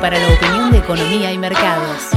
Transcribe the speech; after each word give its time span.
para 0.00 0.18
la 0.18 0.28
opinión 0.34 0.70
de 0.72 0.78
economía 0.78 1.32
y 1.32 1.38
mercados. 1.38 2.15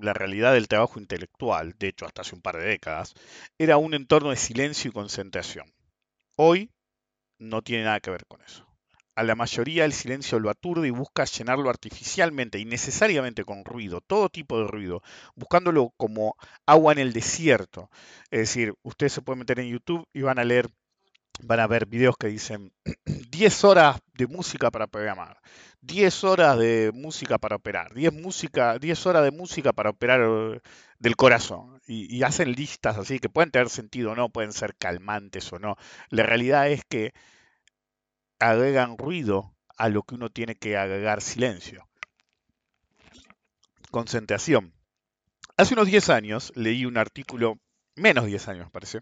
La 0.00 0.12
realidad 0.12 0.52
del 0.52 0.68
trabajo 0.68 1.00
intelectual, 1.00 1.74
de 1.78 1.88
hecho 1.88 2.06
hasta 2.06 2.22
hace 2.22 2.34
un 2.34 2.42
par 2.42 2.56
de 2.56 2.66
décadas, 2.66 3.14
era 3.58 3.76
un 3.76 3.94
entorno 3.94 4.30
de 4.30 4.36
silencio 4.36 4.88
y 4.88 4.92
concentración. 4.92 5.72
Hoy 6.36 6.70
no 7.38 7.62
tiene 7.62 7.84
nada 7.84 8.00
que 8.00 8.10
ver 8.10 8.26
con 8.26 8.42
eso. 8.42 8.66
A 9.14 9.24
la 9.24 9.34
mayoría 9.34 9.84
el 9.84 9.92
silencio 9.92 10.38
lo 10.38 10.48
aturde 10.48 10.86
y 10.86 10.92
busca 10.92 11.24
llenarlo 11.24 11.70
artificialmente 11.70 12.60
y 12.60 12.64
necesariamente 12.64 13.44
con 13.44 13.64
ruido, 13.64 14.00
todo 14.00 14.28
tipo 14.28 14.60
de 14.60 14.68
ruido, 14.68 15.02
buscándolo 15.34 15.92
como 15.96 16.36
agua 16.66 16.92
en 16.92 17.00
el 17.00 17.12
desierto. 17.12 17.90
Es 18.30 18.40
decir, 18.40 18.74
ustedes 18.82 19.12
se 19.12 19.22
pueden 19.22 19.40
meter 19.40 19.58
en 19.58 19.70
YouTube 19.70 20.06
y 20.12 20.22
van 20.22 20.38
a 20.38 20.44
leer 20.44 20.68
van 21.40 21.60
a 21.60 21.66
ver 21.66 21.86
videos 21.86 22.16
que 22.16 22.28
dicen 22.28 22.72
10 23.30 23.64
horas 23.64 23.98
de 24.14 24.26
música 24.26 24.70
para 24.70 24.86
programar, 24.86 25.40
10 25.80 26.24
horas 26.24 26.58
de 26.58 26.90
música 26.94 27.38
para 27.38 27.56
operar, 27.56 27.94
10, 27.94 28.12
música, 28.12 28.78
10 28.78 29.06
horas 29.06 29.24
de 29.24 29.30
música 29.30 29.72
para 29.72 29.90
operar 29.90 30.20
eh, 30.22 30.60
del 30.98 31.16
corazón. 31.16 31.80
Y, 31.86 32.14
y, 32.14 32.22
hacen 32.22 32.52
listas 32.52 32.98
así 32.98 33.18
que 33.18 33.28
pueden 33.28 33.50
tener 33.50 33.70
sentido 33.70 34.12
o 34.12 34.14
no, 34.14 34.28
pueden 34.28 34.52
ser 34.52 34.74
calmantes 34.76 35.52
o 35.52 35.58
no. 35.58 35.76
La 36.10 36.24
realidad 36.24 36.68
es 36.68 36.82
que 36.88 37.12
agregan 38.38 38.98
ruido 38.98 39.54
a 39.76 39.88
lo 39.88 40.02
que 40.02 40.16
uno 40.16 40.30
tiene 40.30 40.54
que 40.56 40.76
agregar 40.76 41.22
silencio. 41.22 41.88
Concentración. 43.90 44.74
Hace 45.56 45.74
unos 45.74 45.86
10 45.86 46.10
años 46.10 46.52
leí 46.54 46.84
un 46.84 46.98
artículo 46.98 47.58
menos 47.98 48.26
10 48.26 48.48
años 48.48 48.70
parece, 48.70 49.00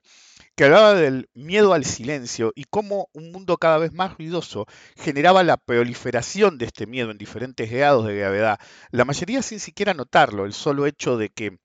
que 0.55 0.65
hablaba 0.65 0.95
del 0.95 1.29
miedo 1.35 1.73
al 1.73 1.85
silencio 1.85 2.53
y 2.55 2.65
cómo 2.65 3.09
un 3.13 3.33
mundo 3.33 3.57
cada 3.59 3.79
vez 3.79 3.93
más 3.93 4.17
ruidoso 4.17 4.67
generaba 4.97 5.43
la 5.43 5.57
proliferación 5.57 6.59
de 6.59 6.67
este 6.67 6.87
miedo 6.87 7.11
en 7.11 7.19
diferentes 7.19 7.71
grados 7.71 8.07
de 8.07 8.17
gravedad, 8.17 8.59
la 8.91 9.05
mayoría 9.05 9.43
sin 9.43 9.61
siquiera 9.61 9.95
notarlo, 9.95 10.45
el 10.47 10.53
solo 10.53 10.87
hecho 10.87 11.17
de 11.17 11.31
que 11.31 11.59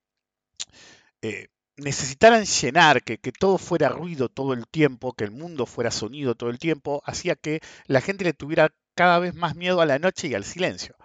eh, 1.22 1.48
necesitaran 1.78 2.46
llenar, 2.46 3.04
que, 3.04 3.18
que, 3.18 3.32
todo 3.32 3.58
fuera 3.58 3.90
ruido 3.90 4.30
todo 4.30 4.54
el 4.54 4.68
tiempo, 4.68 5.14
que 5.14 5.24
el 5.24 5.32
mundo 5.32 5.66
fuera 5.66 5.92
sonido 5.92 6.36
todo 6.36 6.50
el 6.50 6.60
tiempo, 6.60 7.02
hacía 7.06 7.36
que 7.36 7.62
la 7.88 8.02
gente 8.02 8.24
le 8.24 8.34
tuviera 8.34 8.74
cada 8.96 9.20
vez 9.20 9.34
más 9.36 9.56
miedo 9.56 9.82
a 9.82 9.86
la 9.86 10.00
noche 10.00 10.28
y 10.28 10.34
al 10.36 10.44
silencio. 10.44 10.96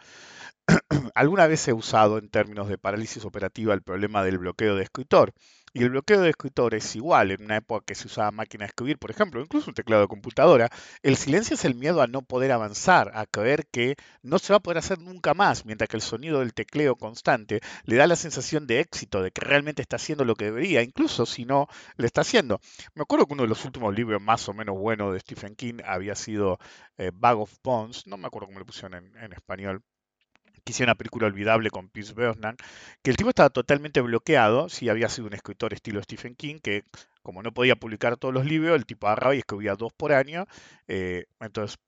Alguna 1.14 1.47
vez 1.47 1.66
he 1.69 1.72
usado 1.72 2.19
en 2.19 2.28
términos 2.28 2.69
de 2.69 2.78
parálisis 2.78 3.25
operativa 3.25 3.75
el 3.75 3.82
problema 3.82 4.25
del 4.25 4.38
bloqueo 4.38 4.75
de 4.75 4.82
escritor. 4.82 5.32
Y 5.76 5.82
el 5.82 5.91
bloqueo 5.91 6.22
de 6.22 6.31
escritor 6.31 6.75
es 6.75 6.97
igual 6.97 7.32
en 7.32 7.44
una 7.44 7.59
época 7.59 7.84
que 7.84 7.94
se 7.94 8.06
usaba 8.06 8.31
máquina 8.31 8.64
de 8.64 8.69
escribir, 8.69 8.97
por 8.98 9.10
ejemplo, 9.10 9.42
incluso 9.42 9.69
un 9.69 9.75
teclado 9.75 10.00
de 10.00 10.09
computadora. 10.09 10.70
El 11.03 11.19
silencio 11.19 11.53
es 11.53 11.66
el 11.66 11.75
miedo 11.75 12.00
a 12.00 12.06
no 12.06 12.22
poder 12.22 12.50
avanzar, 12.53 13.10
a 13.14 13.26
creer 13.26 13.66
que 13.66 13.97
no 14.22 14.38
se 14.38 14.54
va 14.54 14.56
a 14.56 14.60
poder 14.60 14.78
hacer 14.78 14.98
nunca 15.00 15.34
más, 15.34 15.66
mientras 15.66 15.91
que 15.91 15.98
el 15.98 16.00
sonido 16.00 16.38
del 16.38 16.54
tecleo 16.54 16.97
constante 16.97 17.60
le 17.84 17.97
da 17.97 18.06
la 18.06 18.16
sensación 18.16 18.66
de 18.66 18.81
éxito, 18.81 19.20
de 19.20 19.32
que 19.32 19.42
realmente 19.42 19.82
está 19.82 19.97
haciendo 19.97 20.25
lo 20.25 20.34
que 20.34 20.47
debería, 20.47 20.81
incluso 20.81 21.26
si 21.26 21.44
no 21.44 21.69
lo 21.98 22.06
está 22.06 22.22
haciendo. 22.22 22.58
Me 22.94 23.03
acuerdo 23.03 23.26
que 23.26 23.34
uno 23.34 23.43
de 23.43 23.50
los 23.50 23.62
últimos 23.66 23.94
libros 23.94 24.22
más 24.22 24.48
o 24.48 24.54
menos 24.54 24.78
buenos 24.78 25.12
de 25.12 25.20
Stephen 25.20 25.56
King 25.56 25.81
había 25.84 26.14
sido 26.14 26.58
eh, 26.97 27.10
Bag 27.12 27.37
of 27.38 27.54
Bones, 27.62 28.06
no 28.06 28.16
me 28.16 28.28
acuerdo 28.28 28.47
cómo 28.47 28.60
le 28.60 28.64
pusieron 28.64 29.14
en 29.14 29.32
español, 29.34 29.82
hicieron 30.72 30.91
una 30.91 30.97
película 30.97 31.27
olvidable 31.27 31.71
con 31.71 31.88
Pierce 31.88 32.15
Brosnan, 32.15 32.56
que 33.03 33.10
el 33.10 33.16
tipo 33.16 33.31
estaba 33.31 33.50
totalmente 33.50 34.00
bloqueado, 34.00 34.69
si 34.69 34.88
había 34.88 35.09
sido 35.09 35.28
un 35.28 35.34
escritor 35.34 35.72
estilo 35.72 36.03
Stephen 36.03 36.34
King, 36.34 36.56
que 36.62 36.84
como 37.22 37.43
no 37.43 37.53
podía 37.53 37.77
publicar 37.77 38.16
todos 38.16 38.32
los 38.32 38.44
libros, 38.47 38.76
el 38.76 38.87
tipo 38.87 39.06
agarraba 39.06 39.34
y 39.34 39.38
escribía 39.38 39.75
dos 39.75 39.93
por 39.93 40.12
año, 40.12 40.47
eh, 40.88 41.26
entonces 41.41 41.78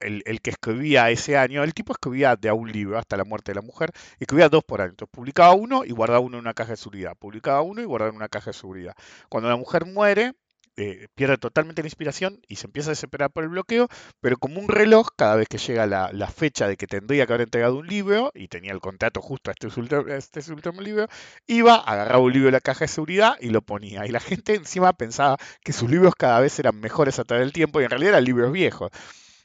el, 0.00 0.22
el, 0.26 0.40
que 0.40 0.50
escribía 0.50 1.10
ese 1.10 1.36
año, 1.36 1.64
el 1.64 1.74
tipo 1.74 1.92
escribía 1.92 2.36
de 2.36 2.48
a 2.48 2.54
un 2.54 2.70
libro 2.70 2.98
hasta 2.98 3.16
la 3.16 3.24
muerte 3.24 3.52
de 3.52 3.56
la 3.56 3.62
mujer, 3.62 3.90
escribía 4.18 4.48
dos 4.48 4.64
por 4.64 4.80
año. 4.80 4.90
Entonces 4.90 5.12
publicaba 5.12 5.52
uno 5.54 5.84
y 5.84 5.90
guardaba 5.90 6.20
uno 6.20 6.36
en 6.36 6.42
una 6.42 6.54
caja 6.54 6.70
de 6.72 6.76
seguridad, 6.76 7.16
publicaba 7.18 7.62
uno 7.62 7.80
y 7.82 7.84
guardaba 7.84 8.10
en 8.10 8.16
una 8.16 8.28
caja 8.28 8.50
de 8.50 8.54
seguridad. 8.54 8.94
Cuando 9.28 9.48
la 9.48 9.56
mujer 9.56 9.86
muere, 9.86 10.34
eh, 10.80 11.08
pierde 11.16 11.38
totalmente 11.38 11.82
la 11.82 11.88
inspiración 11.88 12.40
y 12.46 12.54
se 12.54 12.68
empieza 12.68 12.90
a 12.90 12.92
desesperar 12.92 13.32
por 13.32 13.42
el 13.42 13.50
bloqueo, 13.50 13.88
pero 14.20 14.36
como 14.36 14.60
un 14.60 14.68
reloj, 14.68 15.08
cada 15.16 15.34
vez 15.34 15.48
que 15.48 15.58
llega 15.58 15.86
la, 15.86 16.28
fecha 16.28 16.68
de 16.68 16.76
que 16.76 16.86
tendría 16.86 17.26
que 17.26 17.32
haber 17.32 17.46
entregado 17.46 17.76
un 17.76 17.88
libro, 17.88 18.30
y 18.32 18.46
tenía 18.46 18.70
el 18.70 18.80
contrato 18.80 19.20
justo 19.20 19.50
a 19.50 19.54
este, 19.58 19.66
último, 19.80 20.02
este 20.06 20.52
último 20.52 20.80
libro, 20.80 21.08
iba, 21.48 21.74
agarraba 21.74 22.20
un 22.20 22.32
libro 22.32 22.46
de 22.46 22.52
la 22.52 22.60
caja 22.60 22.84
de 22.84 22.88
seguridad 22.88 23.34
y 23.40 23.50
lo 23.50 23.60
ponía. 23.60 24.06
Y 24.06 24.10
la 24.10 24.20
gente 24.20 24.54
encima 24.54 24.92
pensaba 24.92 25.36
que 25.64 25.72
sus 25.72 25.90
libros 25.90 26.14
cada 26.16 26.38
vez 26.38 26.56
eran 26.60 26.78
mejores 26.78 27.18
a 27.18 27.24
través 27.24 27.46
del 27.46 27.52
tiempo 27.52 27.80
y 27.80 27.84
en 27.84 27.90
realidad 27.90 28.10
eran 28.10 28.24
libros 28.24 28.52
viejos. 28.52 28.92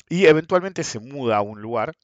Y 0.10 0.28
eventualmente 0.28 0.84
se 0.84 1.00
muda 1.00 1.38
a 1.38 1.42
un 1.42 1.62
lugar 1.62 1.96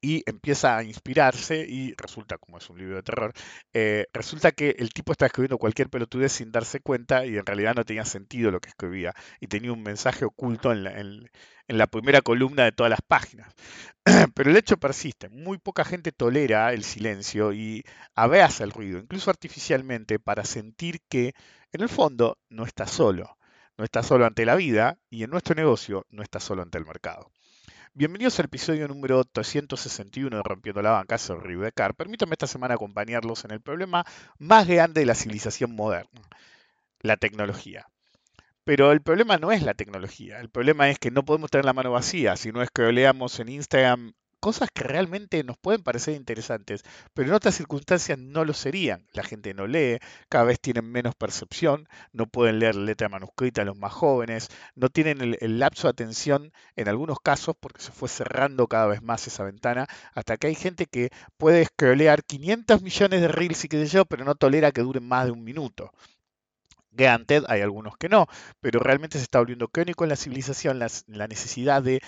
y 0.00 0.22
empieza 0.26 0.76
a 0.76 0.84
inspirarse 0.84 1.66
y 1.68 1.94
resulta, 1.96 2.38
como 2.38 2.58
es 2.58 2.70
un 2.70 2.78
libro 2.78 2.96
de 2.96 3.02
terror, 3.02 3.32
eh, 3.72 4.06
resulta 4.12 4.52
que 4.52 4.76
el 4.78 4.92
tipo 4.92 5.12
está 5.12 5.26
escribiendo 5.26 5.58
cualquier 5.58 5.90
pelotudez 5.90 6.32
sin 6.32 6.52
darse 6.52 6.80
cuenta 6.80 7.26
y 7.26 7.36
en 7.36 7.44
realidad 7.46 7.74
no 7.74 7.84
tenía 7.84 8.04
sentido 8.04 8.50
lo 8.50 8.60
que 8.60 8.70
escribía 8.70 9.14
y 9.40 9.46
tenía 9.48 9.72
un 9.72 9.82
mensaje 9.82 10.24
oculto 10.24 10.72
en 10.72 10.84
la, 10.84 10.98
en, 10.98 11.28
la 11.68 11.86
primera 11.86 12.20
columna 12.22 12.64
de 12.64 12.72
todas 12.72 12.90
las 12.90 13.02
páginas. 13.02 13.52
Pero 14.34 14.50
el 14.50 14.56
hecho 14.56 14.78
persiste, 14.78 15.28
muy 15.28 15.58
poca 15.58 15.84
gente 15.84 16.12
tolera 16.12 16.72
el 16.72 16.84
silencio 16.84 17.52
y 17.52 17.84
abraza 18.14 18.64
el 18.64 18.72
ruido, 18.72 18.98
incluso 18.98 19.30
artificialmente, 19.30 20.18
para 20.18 20.44
sentir 20.44 21.00
que 21.08 21.34
en 21.72 21.82
el 21.82 21.88
fondo 21.88 22.38
no 22.48 22.64
está 22.64 22.86
solo, 22.86 23.36
no 23.76 23.84
está 23.84 24.02
solo 24.02 24.26
ante 24.26 24.44
la 24.46 24.56
vida 24.56 24.98
y 25.10 25.24
en 25.24 25.30
nuestro 25.30 25.54
negocio 25.54 26.06
no 26.10 26.22
está 26.22 26.40
solo 26.40 26.62
ante 26.62 26.78
el 26.78 26.86
mercado. 26.86 27.30
Bienvenidos 27.92 28.38
al 28.38 28.44
episodio 28.44 28.86
número 28.86 29.24
361 29.24 30.36
de 30.36 30.42
Rompiendo 30.44 30.80
la 30.80 30.92
Banca, 30.92 31.18
soy 31.18 31.40
Ribecar. 31.40 31.96
Permítanme 31.96 32.34
esta 32.34 32.46
semana 32.46 32.74
acompañarlos 32.74 33.44
en 33.44 33.50
el 33.50 33.60
problema 33.60 34.04
más 34.38 34.68
grande 34.68 35.00
de 35.00 35.06
la 35.06 35.16
civilización 35.16 35.74
moderna, 35.74 36.22
la 37.00 37.16
tecnología. 37.16 37.88
Pero 38.62 38.92
el 38.92 39.02
problema 39.02 39.38
no 39.38 39.50
es 39.50 39.62
la 39.64 39.74
tecnología, 39.74 40.38
el 40.38 40.50
problema 40.50 40.88
es 40.88 41.00
que 41.00 41.10
no 41.10 41.24
podemos 41.24 41.50
tener 41.50 41.64
la 41.64 41.72
mano 41.72 41.90
vacía, 41.90 42.36
si 42.36 42.52
no 42.52 42.62
es 42.62 42.70
que 42.70 42.92
leamos 42.92 43.40
en 43.40 43.48
Instagram 43.48 44.12
cosas 44.40 44.70
que 44.72 44.82
realmente 44.82 45.44
nos 45.44 45.58
pueden 45.58 45.82
parecer 45.82 46.14
interesantes, 46.14 46.82
pero 47.14 47.28
en 47.28 47.34
otras 47.34 47.54
circunstancias 47.54 48.18
no 48.18 48.44
lo 48.44 48.54
serían. 48.54 49.06
La 49.12 49.22
gente 49.22 49.54
no 49.54 49.66
lee, 49.66 49.98
cada 50.28 50.44
vez 50.44 50.58
tienen 50.60 50.90
menos 50.90 51.14
percepción, 51.14 51.88
no 52.12 52.26
pueden 52.26 52.58
leer 52.58 52.74
letra 52.74 53.08
manuscrita 53.08 53.64
los 53.64 53.76
más 53.76 53.92
jóvenes, 53.92 54.48
no 54.74 54.88
tienen 54.88 55.20
el, 55.20 55.58
lapso 55.60 55.88
de 55.88 55.90
atención 55.90 56.52
en 56.76 56.88
algunos 56.88 57.18
casos 57.20 57.54
porque 57.60 57.82
se 57.82 57.92
fue 57.92 58.08
cerrando 58.08 58.66
cada 58.66 58.86
vez 58.86 59.02
más 59.02 59.26
esa 59.26 59.44
ventana, 59.44 59.86
hasta 60.14 60.36
que 60.38 60.46
hay 60.48 60.54
gente 60.54 60.86
que 60.86 61.10
puede 61.36 61.66
scrollear 61.66 62.24
500 62.24 62.82
millones 62.82 63.20
de 63.20 63.28
reels 63.28 63.64
y 63.64 63.68
qué 63.68 63.86
yo, 63.86 64.04
pero 64.06 64.24
no 64.24 64.34
tolera 64.34 64.72
que 64.72 64.82
duren 64.82 65.06
más 65.06 65.26
de 65.26 65.32
un 65.32 65.44
minuto. 65.44 65.92
Granted, 66.92 67.44
hay 67.48 67.60
algunos 67.60 67.96
que 67.96 68.08
no, 68.08 68.26
pero 68.60 68.80
realmente 68.80 69.18
se 69.18 69.24
está 69.24 69.38
volviendo 69.38 69.68
crónico 69.68 70.04
en 70.04 70.10
la 70.10 70.16
civilización 70.16 70.80
la 70.80 71.28
necesidad 71.28 71.82
de 71.82 72.00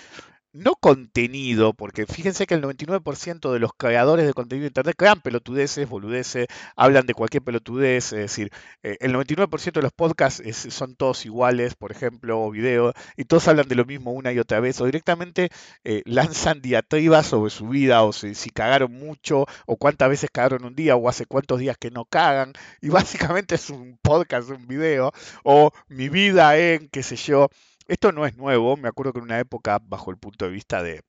no 0.52 0.74
contenido, 0.74 1.72
porque 1.72 2.06
fíjense 2.06 2.46
que 2.46 2.54
el 2.54 2.62
99% 2.62 3.52
de 3.52 3.58
los 3.58 3.72
creadores 3.74 4.26
de 4.26 4.34
contenido 4.34 4.64
de 4.64 4.68
Internet 4.68 4.96
crean 4.98 5.20
pelotudeces, 5.20 5.88
boludeces, 5.88 6.46
hablan 6.76 7.06
de 7.06 7.14
cualquier 7.14 7.42
pelotudez, 7.42 8.12
es 8.12 8.18
decir, 8.18 8.50
eh, 8.82 8.98
el 9.00 9.14
99% 9.14 9.72
de 9.72 9.82
los 9.82 9.92
podcasts 9.92 10.42
son 10.68 10.94
todos 10.94 11.24
iguales, 11.24 11.74
por 11.74 11.90
ejemplo, 11.90 12.42
o 12.42 12.50
videos, 12.50 12.94
y 13.16 13.24
todos 13.24 13.48
hablan 13.48 13.68
de 13.68 13.76
lo 13.76 13.86
mismo 13.86 14.12
una 14.12 14.32
y 14.32 14.38
otra 14.38 14.60
vez, 14.60 14.80
o 14.80 14.84
directamente 14.86 15.48
eh, 15.84 16.02
lanzan 16.04 16.60
diatribas 16.60 17.26
sobre 17.26 17.50
su 17.50 17.68
vida, 17.68 18.02
o 18.02 18.12
si, 18.12 18.34
si, 18.34 18.50
cagaron 18.50 18.92
mucho, 18.92 19.46
o 19.66 19.76
cuántas 19.76 20.10
veces 20.10 20.30
cagaron 20.30 20.64
un 20.64 20.74
día, 20.74 20.96
o 20.96 21.08
hace 21.08 21.24
cuántos 21.24 21.60
días 21.60 21.78
que 21.78 21.90
no 21.90 22.04
cagan, 22.04 22.52
y 22.82 22.88
básicamente 22.90 23.54
es 23.54 23.70
un 23.70 23.98
podcast, 24.02 24.50
un 24.50 24.66
video, 24.66 25.12
o 25.44 25.72
mi 25.88 26.08
vida 26.10 26.58
en, 26.58 26.88
qué 26.88 27.02
sé 27.02 27.16
yo, 27.16 27.48
esto 27.86 28.12
no 28.12 28.26
es 28.26 28.36
nuevo, 28.36 28.76
me 28.76 28.88
acuerdo 28.88 29.12
que 29.12 29.18
en 29.18 29.24
una 29.24 29.40
época, 29.40 29.78
bajo 29.82 30.10
el 30.10 30.18
punto 30.18 30.44
de 30.44 30.50
vista 30.50 30.82
de 30.82 31.02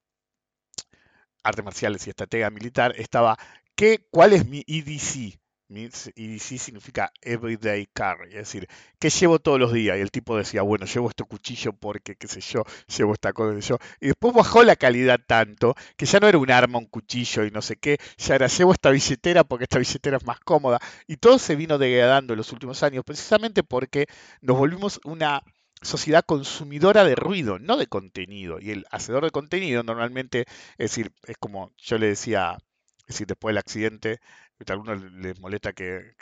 artes 1.43 1.63
marciales 1.65 2.05
y 2.07 2.09
estrategia 2.09 2.49
militar, 2.49 2.93
estaba, 2.97 3.37
¿qué, 3.75 4.07
¿cuál 4.09 4.33
es 4.33 4.47
mi 4.47 4.63
EDC? 4.67 5.39
Mi 5.69 5.85
EDC 5.85 6.59
significa 6.59 7.11
Everyday 7.21 7.87
Carry, 7.93 8.29
es 8.29 8.35
decir, 8.35 8.67
¿qué 8.99 9.09
llevo 9.09 9.39
todos 9.39 9.59
los 9.59 9.73
días? 9.73 9.97
Y 9.97 10.01
el 10.01 10.11
tipo 10.11 10.37
decía, 10.37 10.61
bueno, 10.61 10.85
llevo 10.85 11.09
este 11.09 11.23
cuchillo 11.23 11.73
porque, 11.73 12.15
qué 12.15 12.27
sé 12.27 12.41
yo, 12.41 12.63
llevo 12.95 13.13
esta 13.13 13.33
cosa, 13.33 13.57
yo. 13.59 13.77
Y 13.99 14.07
después 14.07 14.35
bajó 14.35 14.63
la 14.63 14.75
calidad 14.75 15.19
tanto 15.25 15.73
que 15.97 16.05
ya 16.05 16.19
no 16.19 16.27
era 16.27 16.37
un 16.37 16.51
arma, 16.51 16.77
un 16.77 16.85
cuchillo 16.85 17.45
y 17.45 17.51
no 17.51 17.61
sé 17.61 17.77
qué, 17.77 17.97
ya 18.17 18.35
era, 18.35 18.47
llevo 18.47 18.73
esta 18.73 18.91
billetera 18.91 19.43
porque 19.43 19.63
esta 19.63 19.79
billetera 19.79 20.17
es 20.17 20.25
más 20.25 20.39
cómoda. 20.41 20.79
Y 21.07 21.17
todo 21.17 21.39
se 21.39 21.55
vino 21.55 21.77
degradando 21.79 22.33
en 22.33 22.37
los 22.37 22.51
últimos 22.51 22.83
años, 22.83 23.03
precisamente 23.03 23.63
porque 23.63 24.05
nos 24.41 24.57
volvimos 24.57 24.99
una 25.05 25.41
sociedad 25.83 26.23
consumidora 26.25 27.03
de 27.03 27.15
ruido, 27.15 27.59
no 27.59 27.77
de 27.77 27.87
contenido. 27.87 28.59
Y 28.59 28.71
el 28.71 28.85
hacedor 28.91 29.23
de 29.23 29.31
contenido 29.31 29.83
normalmente, 29.83 30.45
es 30.77 30.91
decir, 30.91 31.11
es 31.25 31.37
como 31.37 31.71
yo 31.77 31.97
le 31.97 32.07
decía, 32.07 32.57
es 32.99 33.07
decir, 33.07 33.27
después 33.27 33.51
del 33.51 33.59
accidente, 33.59 34.19
a 34.67 34.73
algunos 34.73 35.01
les 35.13 35.39
molesta 35.39 35.73
que, 35.73 36.13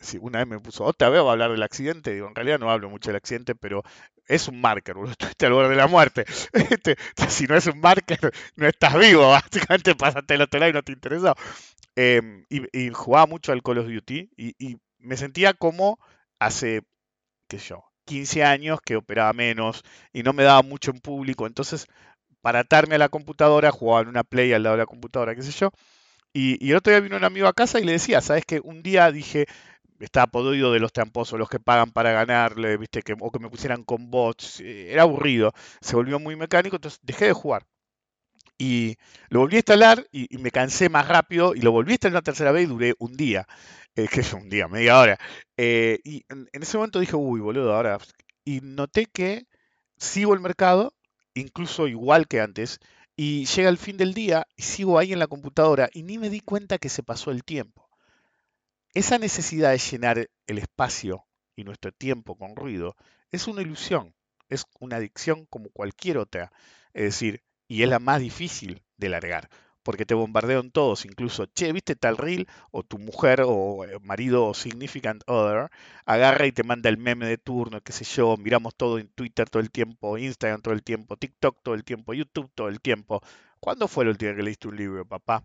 si 0.00 0.18
una 0.18 0.40
vez 0.40 0.48
me 0.48 0.60
puso, 0.60 0.84
otra 0.84 1.08
vez 1.08 1.20
a 1.20 1.30
hablar 1.30 1.50
del 1.50 1.62
accidente, 1.62 2.12
digo, 2.12 2.28
en 2.28 2.34
realidad 2.34 2.58
no 2.58 2.70
hablo 2.70 2.88
mucho 2.90 3.10
del 3.10 3.16
accidente, 3.16 3.54
pero 3.54 3.82
es 4.26 4.48
un 4.48 4.60
marker, 4.60 4.94
boludo, 4.94 5.12
estuviste 5.18 5.46
al 5.46 5.52
borde 5.52 5.70
de 5.70 5.76
la 5.76 5.86
muerte. 5.86 6.24
Este, 6.52 6.96
si 7.28 7.46
no 7.46 7.56
es 7.56 7.66
un 7.66 7.80
marker, 7.80 8.32
no 8.56 8.66
estás 8.68 8.98
vivo, 8.98 9.28
básicamente 9.30 9.94
pasaste 9.94 10.34
el 10.34 10.42
otro 10.42 10.60
lado 10.60 10.70
y 10.70 10.74
no 10.74 10.82
te 10.82 10.92
interesó. 10.92 11.34
Em, 11.96 12.44
y, 12.48 12.90
jugaba 12.90 13.26
mucho 13.26 13.52
al 13.52 13.62
Call 13.62 13.78
of 13.78 13.88
Duty 13.88 14.30
y, 14.36 14.54
y 14.58 14.78
me 14.98 15.16
sentía 15.16 15.54
como 15.54 15.98
hace, 16.38 16.82
qué 17.48 17.58
sé 17.58 17.70
yo, 17.70 17.87
15 18.08 18.42
años 18.42 18.80
que 18.84 18.96
operaba 18.96 19.32
menos 19.34 19.84
y 20.12 20.22
no 20.22 20.32
me 20.32 20.42
daba 20.42 20.62
mucho 20.62 20.90
en 20.90 21.00
público. 21.00 21.46
Entonces, 21.46 21.86
para 22.40 22.60
atarme 22.60 22.94
a 22.96 22.98
la 22.98 23.10
computadora, 23.10 23.70
jugaba 23.70 24.02
en 24.02 24.08
una 24.08 24.24
play 24.24 24.52
al 24.52 24.62
lado 24.62 24.76
de 24.76 24.82
la 24.82 24.86
computadora, 24.86 25.34
qué 25.34 25.42
sé 25.42 25.52
yo. 25.52 25.70
Y, 26.32 26.70
el 26.70 26.76
otro 26.76 26.92
día 26.92 27.00
vino 27.00 27.16
un 27.16 27.24
amigo 27.24 27.48
a 27.48 27.52
casa 27.52 27.80
y 27.80 27.84
le 27.84 27.92
decía, 27.92 28.20
¿sabes 28.20 28.44
qué? 28.46 28.60
Un 28.62 28.82
día 28.82 29.10
dije, 29.12 29.46
estaba 30.00 30.26
podrido 30.28 30.72
de 30.72 30.80
los 30.80 30.92
tramposos, 30.92 31.38
los 31.38 31.48
que 31.48 31.60
pagan 31.60 31.90
para 31.92 32.12
ganarle, 32.12 32.76
viste, 32.78 33.02
que, 33.02 33.14
o 33.18 33.30
que 33.30 33.38
me 33.40 33.50
pusieran 33.50 33.84
con 33.84 34.10
bots. 34.10 34.60
Eh, 34.60 34.92
era 34.92 35.02
aburrido, 35.02 35.52
se 35.80 35.96
volvió 35.96 36.18
muy 36.18 36.36
mecánico, 36.36 36.76
entonces 36.76 37.00
dejé 37.02 37.26
de 37.26 37.32
jugar. 37.34 37.66
Y 38.58 38.96
lo 39.28 39.40
volví 39.40 39.56
a 39.56 39.58
instalar 39.60 40.06
y, 40.10 40.36
me 40.38 40.50
cansé 40.50 40.88
más 40.88 41.06
rápido 41.06 41.54
y 41.54 41.60
lo 41.60 41.70
volví 41.72 41.92
a 41.92 41.94
instalar 41.94 42.14
una 42.14 42.22
tercera 42.22 42.52
vez 42.52 42.64
y 42.64 42.66
duré 42.66 42.94
un 42.98 43.16
día. 43.16 43.46
Eh, 43.98 44.06
que 44.06 44.20
es 44.20 44.32
un 44.32 44.48
día, 44.48 44.68
media 44.68 44.96
hora. 45.00 45.18
Eh, 45.56 45.98
y 46.04 46.24
en, 46.28 46.48
ese 46.52 46.76
momento 46.76 47.00
dije, 47.00 47.16
uy, 47.16 47.40
boludo, 47.40 47.74
ahora. 47.74 47.98
Y 48.44 48.60
noté 48.60 49.06
que 49.06 49.48
sigo 49.96 50.34
el 50.34 50.40
mercado, 50.40 50.94
incluso 51.34 51.88
igual 51.88 52.28
que 52.28 52.40
antes, 52.40 52.78
y 53.16 53.46
llega 53.46 53.68
el 53.68 53.76
fin 53.76 53.96
del 53.96 54.14
día 54.14 54.46
y 54.54 54.62
sigo 54.62 55.00
ahí 55.00 55.12
en 55.12 55.18
la 55.18 55.26
computadora 55.26 55.90
y 55.92 56.04
ni 56.04 56.16
me 56.16 56.30
di 56.30 56.38
cuenta 56.38 56.78
que 56.78 56.88
se 56.88 57.02
pasó 57.02 57.32
el 57.32 57.42
tiempo. 57.42 57.88
Esa 58.94 59.18
necesidad 59.18 59.72
de 59.72 59.78
llenar 59.78 60.30
el 60.46 60.58
espacio 60.58 61.26
y 61.56 61.64
nuestro 61.64 61.90
tiempo 61.90 62.38
con 62.38 62.54
ruido 62.54 62.94
es 63.32 63.48
una 63.48 63.62
ilusión, 63.62 64.14
es 64.48 64.64
una 64.78 64.98
adicción 64.98 65.44
como 65.46 65.70
cualquier 65.70 66.18
otra. 66.18 66.52
Es 66.92 67.02
decir, 67.02 67.42
y 67.66 67.82
es 67.82 67.88
la 67.88 67.98
más 67.98 68.20
difícil 68.20 68.84
de 68.96 69.08
largar, 69.08 69.50
porque 69.88 70.04
te 70.04 70.12
bombardean 70.12 70.70
todos, 70.70 71.06
incluso, 71.06 71.46
che, 71.46 71.72
¿viste 71.72 71.96
tal 71.96 72.18
reel? 72.18 72.46
O 72.72 72.82
tu 72.82 72.98
mujer 72.98 73.42
o 73.46 73.86
eh, 73.86 73.98
marido 74.02 74.44
o 74.44 74.52
significant 74.52 75.22
other 75.26 75.70
agarra 76.04 76.46
y 76.46 76.52
te 76.52 76.62
manda 76.62 76.90
el 76.90 76.98
meme 76.98 77.24
de 77.26 77.38
turno, 77.38 77.80
qué 77.80 77.92
sé 77.92 78.04
yo, 78.04 78.36
miramos 78.36 78.74
todo 78.76 78.98
en 78.98 79.08
Twitter 79.08 79.48
todo 79.48 79.62
el 79.62 79.70
tiempo, 79.70 80.18
Instagram 80.18 80.60
todo 80.60 80.74
el 80.74 80.82
tiempo, 80.82 81.16
TikTok 81.16 81.62
todo 81.62 81.74
el 81.74 81.84
tiempo, 81.84 82.12
YouTube 82.12 82.50
todo 82.54 82.68
el 82.68 82.82
tiempo. 82.82 83.22
¿Cuándo 83.60 83.88
fue 83.88 84.04
el 84.04 84.10
último 84.10 84.36
que 84.36 84.42
leíste 84.42 84.68
un 84.68 84.76
libro, 84.76 85.06
papá? 85.06 85.42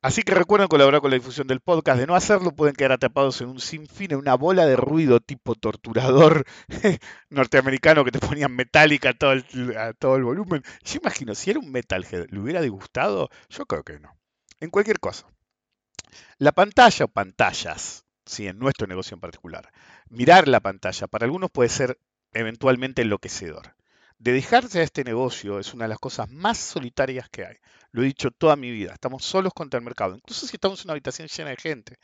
Así 0.00 0.22
que 0.22 0.32
recuerden 0.32 0.68
colaborar 0.68 1.00
con 1.00 1.10
la 1.10 1.16
difusión 1.16 1.48
del 1.48 1.60
podcast. 1.60 1.98
De 1.98 2.06
no 2.06 2.14
hacerlo, 2.14 2.52
pueden 2.52 2.76
quedar 2.76 2.92
atrapados 2.92 3.40
en 3.40 3.48
un 3.48 3.58
sinfín, 3.58 4.12
en 4.12 4.18
una 4.18 4.36
bola 4.36 4.64
de 4.64 4.76
ruido 4.76 5.18
tipo 5.18 5.56
torturador 5.56 6.44
norteamericano 7.30 8.04
que 8.04 8.12
te 8.12 8.20
ponían 8.20 8.54
metálica 8.54 9.12
todo 9.12 9.32
el, 9.32 9.76
a 9.76 9.92
todo 9.94 10.14
el 10.14 10.22
volumen. 10.22 10.62
Yo 10.84 11.00
imagino, 11.02 11.34
si 11.34 11.50
era 11.50 11.58
un 11.58 11.72
metalhead, 11.72 12.26
¿le 12.30 12.38
hubiera 12.38 12.60
disgustado? 12.60 13.28
Yo 13.48 13.66
creo 13.66 13.82
que 13.82 13.98
no. 13.98 14.16
En 14.60 14.70
cualquier 14.70 15.00
cosa. 15.00 15.26
La 16.38 16.52
pantalla 16.52 17.04
o 17.04 17.08
pantallas, 17.08 18.04
sí, 18.24 18.46
en 18.46 18.58
nuestro 18.60 18.86
negocio 18.86 19.16
en 19.16 19.20
particular. 19.20 19.72
Mirar 20.08 20.46
la 20.46 20.60
pantalla 20.60 21.08
para 21.08 21.24
algunos 21.24 21.50
puede 21.50 21.70
ser 21.70 21.98
eventualmente 22.32 23.02
enloquecedor. 23.02 23.74
Dedicarse 24.18 24.80
a 24.80 24.84
este 24.84 25.02
negocio 25.02 25.58
es 25.58 25.74
una 25.74 25.84
de 25.84 25.90
las 25.90 25.98
cosas 25.98 26.30
más 26.30 26.58
solitarias 26.58 27.28
que 27.28 27.46
hay. 27.46 27.56
Lo 27.92 28.02
he 28.02 28.06
dicho 28.06 28.30
toda 28.30 28.56
mi 28.56 28.70
vida. 28.70 28.92
Estamos 28.92 29.24
solos 29.24 29.52
contra 29.54 29.78
el 29.78 29.84
mercado. 29.84 30.14
Incluso 30.14 30.46
si 30.46 30.56
estamos 30.56 30.80
en 30.80 30.86
una 30.86 30.92
habitación 30.92 31.28
llena 31.28 31.50
de 31.50 31.56
gente. 31.56 31.96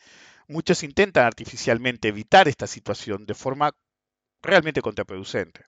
Muchos 0.48 0.82
intentan 0.82 1.24
artificialmente 1.24 2.08
evitar 2.08 2.48
esta 2.48 2.66
situación 2.66 3.26
de 3.26 3.34
forma 3.34 3.72
realmente 4.42 4.82
contraproducente. 4.82 5.64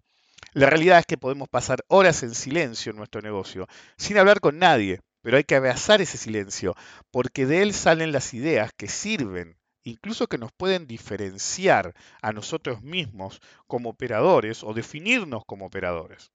La 0.52 0.70
realidad 0.70 0.98
es 0.98 1.06
que 1.06 1.18
podemos 1.18 1.48
pasar 1.48 1.84
horas 1.88 2.22
en 2.22 2.34
silencio 2.34 2.90
en 2.90 2.96
nuestro 2.96 3.20
negocio, 3.20 3.66
sin 3.96 4.18
hablar 4.18 4.40
con 4.40 4.58
nadie, 4.58 5.00
pero 5.22 5.36
hay 5.36 5.44
que 5.44 5.56
abrazar 5.56 6.00
ese 6.00 6.18
silencio, 6.18 6.74
porque 7.10 7.46
de 7.46 7.62
él 7.62 7.74
salen 7.74 8.12
las 8.12 8.32
ideas 8.34 8.70
que 8.76 8.88
sirven 8.88 9.56
incluso 9.86 10.26
que 10.26 10.38
nos 10.38 10.52
pueden 10.52 10.86
diferenciar 10.86 11.94
a 12.20 12.32
nosotros 12.32 12.82
mismos 12.82 13.40
como 13.66 13.90
operadores 13.90 14.64
o 14.64 14.74
definirnos 14.74 15.44
como 15.46 15.66
operadores. 15.66 16.32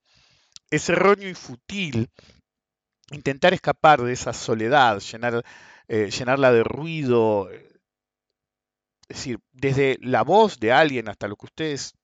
Es 0.70 0.88
erróneo 0.88 1.28
y 1.28 1.34
fútil 1.34 2.10
intentar 3.12 3.54
escapar 3.54 4.02
de 4.02 4.12
esa 4.12 4.32
soledad, 4.32 5.00
llenar, 5.00 5.44
eh, 5.88 6.10
llenarla 6.10 6.52
de 6.52 6.64
ruido, 6.64 7.50
es 7.50 9.16
decir, 9.18 9.40
desde 9.52 9.98
la 10.00 10.22
voz 10.22 10.58
de 10.58 10.72
alguien 10.72 11.08
hasta 11.08 11.28
lo 11.28 11.36
que 11.36 11.44
a 11.44 11.50
ustedes 11.52 11.94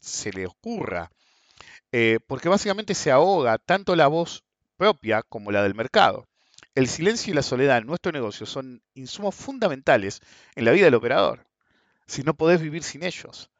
se 0.00 0.32
les 0.32 0.48
ocurra, 0.48 1.10
eh, 1.92 2.18
porque 2.26 2.48
básicamente 2.48 2.94
se 2.94 3.10
ahoga 3.10 3.58
tanto 3.58 3.94
la 3.96 4.06
voz 4.06 4.44
propia 4.76 5.22
como 5.22 5.52
la 5.52 5.62
del 5.62 5.74
mercado. 5.74 6.26
El 6.74 6.88
silencio 6.88 7.32
y 7.32 7.34
la 7.34 7.42
soledad 7.42 7.78
en 7.78 7.86
nuestro 7.86 8.12
negocio 8.12 8.46
son 8.46 8.82
insumos 8.94 9.34
fundamentales 9.34 10.20
en 10.54 10.64
la 10.64 10.72
vida 10.72 10.86
del 10.86 10.94
operador. 10.94 11.46
Si 12.06 12.22
no 12.22 12.34
podés 12.34 12.60
vivir 12.60 12.82
sin 12.82 13.02
ellos. 13.02 13.50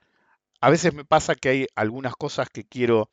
A 0.61 0.71
veces 0.71 0.95
me 0.95 1.05
pasa 1.05 1.35
que 1.35 1.49
hay 1.49 1.67
algunas 1.75 2.15
cosas 2.15 2.49
que 2.51 2.65
quiero 2.65 3.11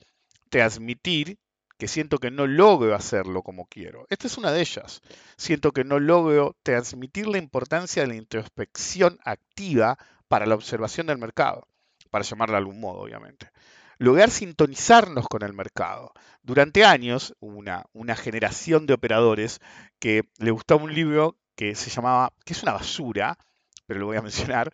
transmitir 0.50 1.40
que 1.84 1.90
siento 1.90 2.20
que 2.20 2.32
no 2.32 2.48
logro 2.48 2.96
hacerlo 2.96 3.42
como 3.44 3.66
quiero. 3.66 4.08
Esta 4.10 4.28
es 4.28 4.38
una 4.38 4.54
de 4.54 4.62
ellas. 4.62 5.02
Siento 5.36 5.74
que 5.74 5.84
no 5.84 6.00
logro 6.00 6.56
transmitir 6.64 7.28
la 7.28 7.38
importancia 7.38 8.02
de 8.02 8.08
la 8.08 8.16
introspección 8.16 9.20
activa 9.26 9.98
para 10.30 10.46
la 10.46 10.56
observación 10.56 11.08
del 11.08 11.18
mercado, 11.18 11.68
para 12.10 12.24
llamarla 12.24 12.54
de 12.54 12.60
algún 12.60 12.80
modo, 12.80 13.02
obviamente 13.02 13.52
lograr 13.98 14.32
sintonizarnos 14.32 15.28
con 15.28 15.44
el 15.44 15.52
mercado. 15.52 16.14
Durante 16.42 16.86
años, 16.86 17.36
una, 17.42 17.86
una 17.92 18.16
generación 18.16 18.86
de 18.86 18.94
operadores 18.94 19.60
que 20.00 20.24
le 20.38 20.52
gustaba 20.52 20.84
un 20.84 20.94
libro 20.94 21.38
que 21.56 21.76
se 21.76 21.90
llamaba, 21.90 22.32
que 22.46 22.54
es 22.54 22.64
una 22.64 22.74
basura, 22.74 23.38
pero 23.86 24.00
lo 24.00 24.06
voy 24.06 24.16
a 24.16 24.22
mencionar, 24.22 24.72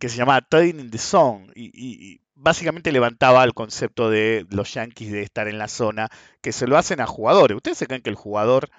que 0.00 0.08
se 0.08 0.16
llamaba 0.16 0.42
Trading 0.42 0.80
in 0.80 0.90
the 0.90 0.98
Zone, 0.98 1.52
y, 1.54 2.20
básicamente 2.38 2.92
levantaba 2.92 3.44
el 3.44 3.52
concepto 3.52 4.10
de 4.10 4.46
los 4.50 4.72
yankees 4.72 5.12
de 5.12 5.22
estar 5.22 5.48
en 5.48 5.58
la 5.58 5.68
zona, 5.68 6.08
que 6.40 6.52
se 6.52 6.66
lo 6.66 6.78
hacen 6.78 7.00
a 7.00 7.06
jugadores. 7.06 7.56
¿Ustedes 7.56 7.78
se 7.78 7.86
creen 7.86 8.02
que 8.02 8.10
el 8.10 8.16
jugador 8.16 8.70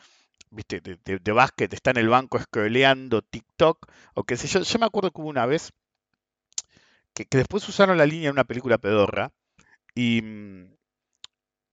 viste, 0.50 0.82
de, 0.82 1.32
básquet 1.32 1.72
está 1.74 1.92
en 1.92 1.98
el 1.98 2.10
banco 2.10 2.39
scrolleando 2.39 3.22
TikTok 3.22 3.86
o 4.16 4.24
qué 4.24 4.38
sé 4.38 4.48
yo? 4.48 4.62
Yo 4.62 4.80
me 4.80 4.86
acuerdo 4.86 5.12
que 5.12 5.22
hubo 5.22 5.30
una 5.30 5.46
vez 5.46 5.72
que, 7.13 7.25
después 7.30 7.68
usaron 7.68 7.98
la 7.98 8.06
línea 8.06 8.30
en 8.30 8.34
una 8.34 8.46
película 8.46 8.78
pedorra, 8.78 9.32
y, 9.96 10.22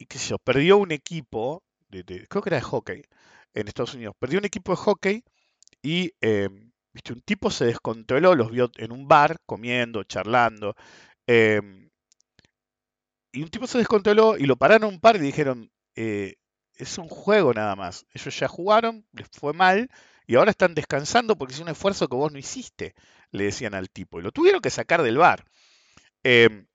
qué 0.08 0.18
sé 0.18 0.30
yo, 0.30 0.38
perdió 0.38 0.78
un 0.78 0.90
equipo, 0.90 1.62
de, 1.88 2.04
creo 2.28 2.42
que 2.42 2.48
era 2.48 2.56
de 2.56 2.62
hockey, 2.62 3.02
en 3.54 3.68
Estados 3.68 3.94
Unidos, 3.94 4.14
perdió 4.18 4.38
un 4.40 4.44
equipo 4.44 4.72
de 4.72 4.76
hockey 4.76 5.24
y 5.82 6.12
em, 6.20 6.72
¿viste? 6.92 7.12
un 7.12 7.20
tipo 7.22 7.50
se 7.50 7.66
descontroló, 7.66 8.34
los 8.34 8.50
vio 8.50 8.70
en 8.76 8.92
un 8.92 9.06
bar 9.06 9.38
comiendo, 9.46 10.02
charlando, 10.04 10.74
em, 11.26 11.90
y 13.32 13.42
un 13.42 13.48
tipo 13.50 13.66
se 13.66 13.78
descontroló 13.78 14.36
y 14.38 14.46
lo 14.46 14.56
pararon 14.56 14.94
un 14.94 15.00
par 15.00 15.16
y 15.16 15.20
dijeron, 15.20 15.70
eh, 15.94 16.36
es 16.74 16.98
un 16.98 17.08
juego 17.08 17.52
nada 17.52 17.76
más. 17.76 18.06
Ellos 18.14 18.38
ya 18.38 18.48
jugaron, 18.48 19.06
les 19.12 19.28
fue 19.28 19.52
mal 19.52 19.90
y 20.26 20.36
ahora 20.36 20.50
están 20.50 20.74
descansando 20.74 21.36
porque 21.36 21.54
es 21.54 21.60
un 21.60 21.68
esfuerzo 21.68 22.08
que 22.08 22.16
vos 22.16 22.32
no 22.32 22.38
hiciste, 22.38 22.94
le 23.30 23.44
decían 23.44 23.74
al 23.74 23.90
tipo. 23.90 24.18
Y 24.18 24.22
lo 24.22 24.32
tuvieron 24.32 24.60
que 24.60 24.70
sacar 24.70 25.02
del 25.02 25.18
bar. 25.18 25.44
Em, 26.24 26.66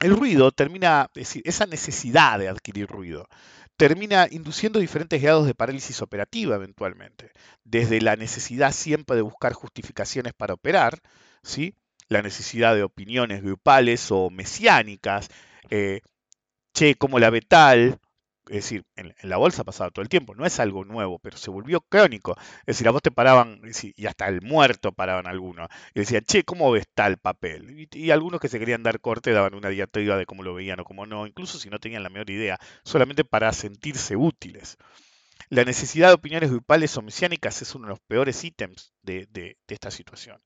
el 0.00 0.16
ruido 0.16 0.52
termina, 0.52 1.10
decir, 1.14 1.42
esa 1.46 1.66
necesidad 1.66 2.38
de 2.38 2.48
adquirir 2.48 2.86
ruido, 2.88 3.28
termina 3.76 4.28
induciendo 4.30 4.78
diferentes 4.78 5.22
grados 5.22 5.46
de 5.46 5.54
parálisis 5.54 6.02
operativa 6.02 6.56
eventualmente. 6.56 7.32
Desde 7.64 8.00
la 8.00 8.16
necesidad 8.16 8.72
siempre 8.72 9.16
de 9.16 9.22
buscar 9.22 9.52
justificaciones 9.54 10.34
para 10.34 10.54
operar, 10.54 11.00
¿sí? 11.42 11.74
La 12.10 12.22
necesidad 12.22 12.74
de 12.74 12.82
opiniones 12.82 13.42
grupales 13.42 14.10
o 14.10 14.30
mesiánicas, 14.30 15.30
eh, 15.70 16.00
che, 16.74 16.96
como 16.96 17.18
la 17.18 17.30
ve 17.30 17.40
tal, 17.40 18.00
es 18.48 18.56
decir, 18.56 18.84
en, 18.96 19.14
la 19.22 19.36
bolsa 19.36 19.62
pasaba 19.62 19.90
todo 19.90 20.02
el 20.02 20.08
tiempo, 20.08 20.34
no 20.34 20.44
es 20.44 20.58
algo 20.58 20.84
nuevo, 20.84 21.20
pero 21.20 21.36
se 21.36 21.50
volvió 21.50 21.80
crónico. 21.80 22.36
Es 22.60 22.76
decir, 22.76 22.88
a 22.88 22.90
vos 22.90 23.00
te 23.00 23.12
paraban, 23.12 23.60
y 23.96 24.06
hasta 24.06 24.26
el 24.26 24.42
muerto 24.42 24.92
paraban 24.92 25.28
algunos, 25.28 25.68
y 25.94 26.00
decían, 26.00 26.24
che, 26.24 26.42
¿cómo 26.42 26.72
ves 26.72 26.88
tal 26.92 27.16
papel? 27.18 27.88
Y, 27.92 28.10
algunos 28.10 28.40
que 28.40 28.48
se 28.48 28.58
querían 28.58 28.82
dar 28.82 29.00
corte 29.00 29.32
daban 29.32 29.54
una 29.54 29.68
diatriba 29.68 30.16
de 30.16 30.26
cómo 30.26 30.42
lo 30.42 30.52
veían 30.52 30.80
o 30.80 30.84
cómo 30.84 31.06
no, 31.06 31.26
incluso 31.28 31.58
si 31.58 31.70
no 31.70 31.78
tenían 31.78 32.02
la 32.02 32.10
menor 32.10 32.28
idea, 32.28 32.58
solamente 32.82 33.24
para 33.24 33.52
sentirse 33.52 34.16
útiles. 34.16 34.78
La 35.48 35.64
necesidad 35.64 36.08
de 36.08 36.14
opiniones 36.14 36.50
grupales 36.50 36.96
o 36.96 37.02
mesiánicas 37.02 37.62
es 37.62 37.74
uno 37.74 37.86
de 37.86 37.90
los 37.90 38.00
peores 38.00 38.44
ítems 38.44 38.92
de, 39.02 39.26
de, 39.30 39.56
esta 39.68 39.90
situación. 39.90 40.40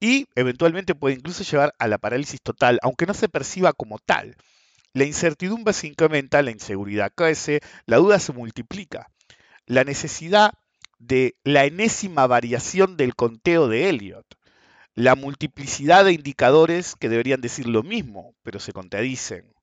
Y 0.00 0.26
eventualmente 0.34 0.94
puede 0.94 1.16
incluso 1.16 1.42
llevar 1.42 1.74
a 1.78 1.88
la 1.88 1.98
parálisis 1.98 2.40
total, 2.42 2.78
aunque 2.82 3.06
no 3.06 3.14
se 3.14 3.28
perciba 3.28 3.72
como 3.72 3.98
tal. 3.98 4.36
La 4.92 5.04
incertidumbre 5.04 5.72
se 5.72 5.88
incrementa, 5.88 6.42
la 6.42 6.52
inseguridad 6.52 7.12
crece, 7.14 7.60
la 7.86 7.96
duda 7.96 8.18
se 8.18 8.32
multiplica. 8.32 9.10
La 9.66 9.82
necesidad 9.82 10.52
de 10.98 11.36
la 11.44 11.64
enésima 11.64 12.26
variación 12.26 12.96
del 12.96 13.14
conteo 13.14 13.68
de 13.68 13.88
Elliot. 13.88 14.26
La 14.94 15.16
multiplicidad 15.16 16.04
de 16.04 16.12
indicadores 16.12 16.94
que 16.94 17.08
deberían 17.08 17.40
decir 17.40 17.66
lo 17.66 17.82
mismo, 17.82 18.34
pero 18.42 18.60
se 18.60 18.72
contradicen. 18.72 19.53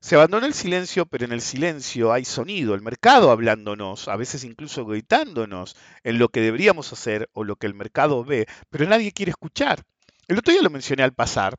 Se 0.00 0.14
abandona 0.14 0.46
el 0.46 0.54
silencio, 0.54 1.06
pero 1.06 1.24
en 1.24 1.32
el 1.32 1.40
silencio 1.40 2.12
hay 2.12 2.24
sonido, 2.24 2.74
el 2.74 2.82
mercado 2.82 3.30
hablándonos, 3.30 4.06
a 4.08 4.16
veces 4.16 4.44
incluso 4.44 4.84
gritándonos 4.86 5.76
en 6.04 6.18
lo 6.18 6.28
que 6.28 6.40
deberíamos 6.40 6.92
hacer 6.92 7.28
o 7.32 7.42
lo 7.42 7.56
que 7.56 7.66
el 7.66 7.74
mercado 7.74 8.24
ve, 8.24 8.46
pero 8.70 8.86
nadie 8.86 9.12
quiere 9.12 9.30
escuchar. 9.30 9.82
El 10.28 10.38
otro 10.38 10.52
día 10.52 10.62
lo 10.62 10.70
mencioné 10.70 11.02
al 11.02 11.14
pasar. 11.14 11.56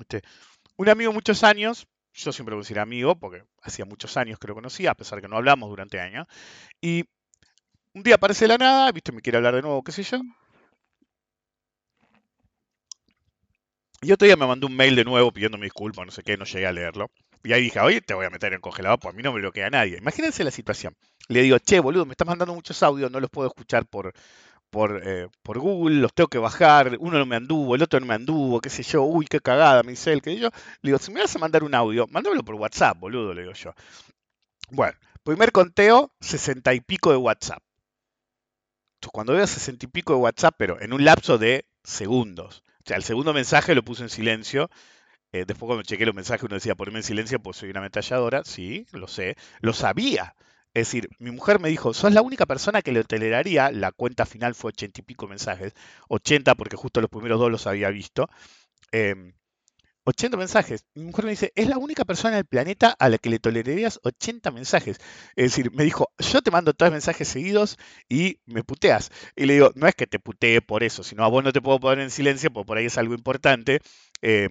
Este, 0.00 0.22
un 0.76 0.88
amigo 0.88 1.12
muchos 1.12 1.44
años, 1.44 1.86
yo 2.14 2.32
siempre 2.32 2.54
voy 2.54 2.62
a 2.62 2.64
decir 2.64 2.78
amigo, 2.78 3.16
porque 3.16 3.44
hacía 3.62 3.84
muchos 3.84 4.16
años 4.16 4.38
que 4.38 4.48
lo 4.48 4.54
conocía, 4.54 4.92
a 4.92 4.94
pesar 4.94 5.20
que 5.20 5.28
no 5.28 5.36
hablamos 5.36 5.68
durante 5.68 6.00
años, 6.00 6.26
y 6.80 7.04
un 7.94 8.02
día 8.02 8.14
aparece 8.14 8.44
de 8.44 8.48
la 8.48 8.58
nada, 8.58 8.92
viste, 8.92 9.12
me 9.12 9.20
quiere 9.20 9.36
hablar 9.36 9.54
de 9.54 9.62
nuevo, 9.62 9.82
qué 9.82 9.92
sé 9.92 10.02
yo. 10.02 10.20
Y 14.00 14.10
otro 14.12 14.26
día 14.26 14.36
me 14.36 14.46
mandó 14.46 14.66
un 14.66 14.76
mail 14.76 14.96
de 14.96 15.04
nuevo 15.04 15.32
pidiéndome 15.32 15.66
disculpas, 15.66 16.06
no 16.06 16.12
sé 16.12 16.22
qué, 16.22 16.36
no 16.36 16.44
llegué 16.44 16.66
a 16.66 16.72
leerlo. 16.72 17.10
Y 17.44 17.52
ahí 17.52 17.62
dije, 17.62 17.80
oye, 17.80 18.00
te 18.00 18.14
voy 18.14 18.26
a 18.26 18.30
meter 18.30 18.52
en 18.52 18.60
congelador, 18.60 19.00
pues 19.00 19.14
a 19.14 19.16
mí 19.16 19.22
no 19.22 19.32
me 19.32 19.40
lo 19.40 19.52
queda 19.52 19.70
nadie. 19.70 19.98
Imagínense 19.98 20.44
la 20.44 20.50
situación. 20.50 20.96
Le 21.28 21.42
digo, 21.42 21.58
che, 21.58 21.80
boludo, 21.80 22.06
me 22.06 22.12
estás 22.12 22.26
mandando 22.26 22.54
muchos 22.54 22.82
audios, 22.82 23.10
no 23.10 23.20
los 23.20 23.30
puedo 23.30 23.48
escuchar 23.48 23.86
por, 23.86 24.12
por, 24.70 25.02
eh, 25.04 25.28
por 25.42 25.58
Google, 25.58 25.96
los 25.96 26.14
tengo 26.14 26.28
que 26.28 26.38
bajar, 26.38 26.96
uno 27.00 27.18
no 27.18 27.26
me 27.26 27.36
anduvo, 27.36 27.74
el 27.74 27.82
otro 27.82 28.00
no 28.00 28.06
me 28.06 28.14
anduvo, 28.14 28.60
qué 28.60 28.70
sé 28.70 28.82
yo, 28.82 29.02
uy, 29.02 29.26
qué 29.26 29.40
cagada, 29.40 29.82
me 29.82 29.90
dice 29.92 30.12
él, 30.12 30.22
que 30.22 30.36
yo. 30.36 30.50
Le 30.82 30.90
digo, 30.90 30.98
si 30.98 31.12
me 31.12 31.20
vas 31.20 31.34
a 31.34 31.38
mandar 31.38 31.64
un 31.64 31.74
audio, 31.74 32.06
mándamelo 32.08 32.44
por 32.44 32.54
WhatsApp, 32.54 32.98
boludo, 32.98 33.34
le 33.34 33.42
digo 33.42 33.54
yo. 33.54 33.74
Bueno, 34.70 34.96
primer 35.24 35.52
conteo, 35.52 36.12
sesenta 36.20 36.74
y 36.74 36.80
pico 36.80 37.10
de 37.10 37.16
WhatsApp. 37.16 37.62
Entonces, 38.96 39.12
cuando 39.12 39.32
veo 39.34 39.46
sesenta 39.46 39.84
y 39.84 39.88
pico 39.88 40.14
de 40.14 40.20
WhatsApp, 40.20 40.54
pero 40.56 40.80
en 40.80 40.92
un 40.92 41.04
lapso 41.04 41.36
de 41.36 41.66
segundos. 41.82 42.62
O 42.84 42.86
sea, 42.86 42.96
el 42.96 43.02
segundo 43.02 43.32
mensaje 43.32 43.74
lo 43.74 43.84
puse 43.84 44.04
en 44.04 44.08
silencio. 44.08 44.70
Eh, 45.32 45.44
después 45.46 45.66
cuando 45.68 45.82
chequé 45.82 46.06
los 46.06 46.14
mensajes 46.14 46.44
uno 46.44 46.54
decía, 46.56 46.74
poneme 46.74 46.98
en 46.98 47.04
silencio, 47.04 47.40
pues 47.40 47.56
soy 47.56 47.70
una 47.70 47.80
ametralladora. 47.80 48.44
Sí, 48.44 48.86
lo 48.92 49.08
sé. 49.08 49.36
Lo 49.60 49.72
sabía. 49.72 50.34
Es 50.74 50.88
decir, 50.88 51.08
mi 51.18 51.30
mujer 51.30 51.60
me 51.60 51.68
dijo, 51.68 51.92
sos 51.92 52.12
la 52.12 52.22
única 52.22 52.46
persona 52.46 52.80
que 52.82 52.92
le 52.92 53.04
toleraría, 53.04 53.70
la 53.70 53.92
cuenta 53.92 54.24
final 54.24 54.54
fue 54.54 54.70
ochenta 54.70 55.00
y 55.00 55.04
pico 55.04 55.28
mensajes, 55.28 55.74
80 56.08 56.54
porque 56.54 56.76
justo 56.76 57.00
los 57.02 57.10
primeros 57.10 57.38
dos 57.38 57.50
los 57.50 57.66
había 57.66 57.90
visto, 57.90 58.28
80 60.04 60.36
em, 60.36 60.38
mensajes. 60.38 60.86
Mi 60.94 61.04
mujer 61.04 61.24
me 61.26 61.32
dice, 61.32 61.52
es 61.56 61.68
la 61.68 61.76
única 61.78 62.04
persona 62.06 62.34
en 62.34 62.38
el 62.38 62.46
planeta 62.46 62.96
a 62.98 63.08
la 63.10 63.18
que 63.18 63.28
le 63.30 63.38
tolerarías 63.38 64.00
80 64.02 64.50
mensajes. 64.50 64.98
Es 65.36 65.52
decir, 65.52 65.70
me 65.72 65.84
dijo, 65.84 66.10
yo 66.18 66.40
te 66.42 66.50
mando 66.50 66.72
tres 66.72 66.90
mensajes 66.90 67.28
seguidos 67.28 67.76
y 68.08 68.40
me 68.46 68.64
puteas. 68.64 69.10
Y 69.36 69.44
le 69.46 69.54
digo, 69.54 69.72
no 69.74 69.86
es 69.86 69.94
que 69.94 70.06
te 70.06 70.18
putee 70.18 70.62
por 70.62 70.82
eso, 70.84 71.02
sino 71.02 71.22
a 71.24 71.28
vos 71.28 71.44
no 71.44 71.52
te 71.52 71.60
puedo 71.60 71.80
poner 71.80 72.00
en 72.00 72.10
silencio, 72.10 72.50
porque 72.52 72.66
por 72.66 72.78
ahí 72.78 72.86
es 72.86 72.98
algo 72.98 73.14
importante. 73.14 73.80
Eh, 74.22 74.48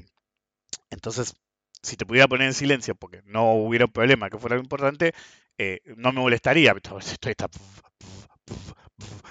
entonces, 0.91 1.33
si 1.81 1.98
te 1.98 2.05
pudiera 2.05 2.27
poner 2.27 2.48
en 2.48 2.53
silencio 2.53 2.95
porque 2.95 3.21
no 3.25 3.53
hubiera 3.53 3.86
un 3.86 3.91
problema 3.91 4.29
que 4.29 4.38
fuera 4.38 4.55
algo 4.55 4.63
importante, 4.63 5.13
eh, 5.57 5.79
no 5.98 6.12
me 6.13 6.21
molestaría. 6.21 6.74
Estoy 6.74 7.33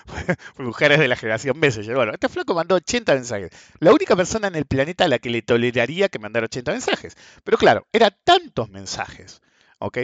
mujeres 0.59 0.99
de 0.99 1.09
la 1.09 1.17
generación 1.17 1.59
Messenger. 1.59 1.95
Bueno, 1.95 2.13
este 2.13 2.29
flaco 2.29 2.55
mandó 2.55 2.75
80 2.77 3.15
mensajes. 3.15 3.51
La 3.79 3.93
única 3.93 4.17
persona 4.17 4.49
en 4.49 4.57
el 4.57 4.67
planeta 4.67 5.05
a 5.05 5.09
la 5.09 5.19
que 5.19 5.31
le 5.31 5.43
toleraría 5.43 6.09
que 6.09 6.19
mandara 6.19 6.47
80 6.47 6.73
mensajes. 6.73 7.17
Pero 7.45 7.59
claro, 7.59 7.87
eran 7.93 8.17
tantos 8.25 8.69
mensajes, 8.71 9.41
¿ok? 9.79 9.99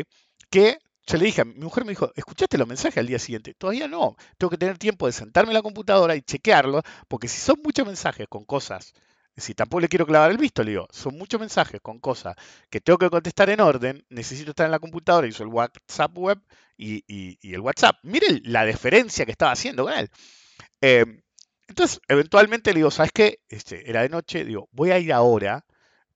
Que 0.50 0.78
yo 1.06 1.18
le 1.18 1.25
dije, 1.25 1.44
mi 1.44 1.54
mujer 1.60 1.84
me 1.84 1.90
dijo, 1.90 2.12
¿escuchaste 2.16 2.58
los 2.58 2.66
mensajes 2.66 2.98
al 2.98 3.06
día 3.06 3.18
siguiente? 3.18 3.54
Todavía 3.54 3.88
no. 3.88 4.16
Tengo 4.38 4.50
que 4.50 4.58
tener 4.58 4.78
tiempo 4.78 5.06
de 5.06 5.12
sentarme 5.12 5.50
en 5.50 5.54
la 5.54 5.62
computadora 5.62 6.16
y 6.16 6.22
chequearlo, 6.22 6.82
porque 7.08 7.28
si 7.28 7.40
son 7.40 7.60
muchos 7.62 7.86
mensajes 7.86 8.26
con 8.28 8.44
cosas 8.44 8.92
si 9.37 9.55
tampoco 9.55 9.81
le 9.81 9.88
quiero 9.88 10.07
clavar 10.07 10.31
el 10.31 10.38
visto, 10.38 10.62
le 10.64 10.71
digo, 10.73 10.88
son 10.90 11.16
muchos 11.19 11.40
mensajes 11.40 11.81
con 11.81 11.99
cosas 11.99 12.37
que 12.71 12.81
tengo 12.81 12.99
que 12.99 13.11
contestar 13.11 13.50
en 13.50 13.61
orden, 13.61 14.05
necesito 14.09 14.50
estar 14.50 14.66
en 14.66 14.73
la 14.73 14.78
computadora, 14.78 15.26
hizo 15.26 15.43
el 15.43 15.50
WhatsApp 15.50 16.16
web 16.16 16.40
y, 16.78 17.38
el 17.52 17.61
WhatsApp. 17.61 17.97
Miren 18.02 18.40
la 18.45 18.64
deferencia 18.64 19.25
que 19.26 19.33
estaba 19.33 19.52
haciendo 19.52 19.85
con 19.85 19.93
él. 19.93 20.11
Em, 20.81 21.23
entonces, 21.69 22.00
eventualmente 22.09 22.73
le 22.73 22.78
digo, 22.78 22.90
¿sabes 22.90 23.12
qué? 23.12 23.40
Este, 23.49 23.88
era 23.88 24.02
de 24.02 24.09
noche, 24.09 24.45
digo, 24.45 24.69
voy 24.73 24.90
a 24.90 24.99
ir 24.99 25.12
ahora, 25.12 25.64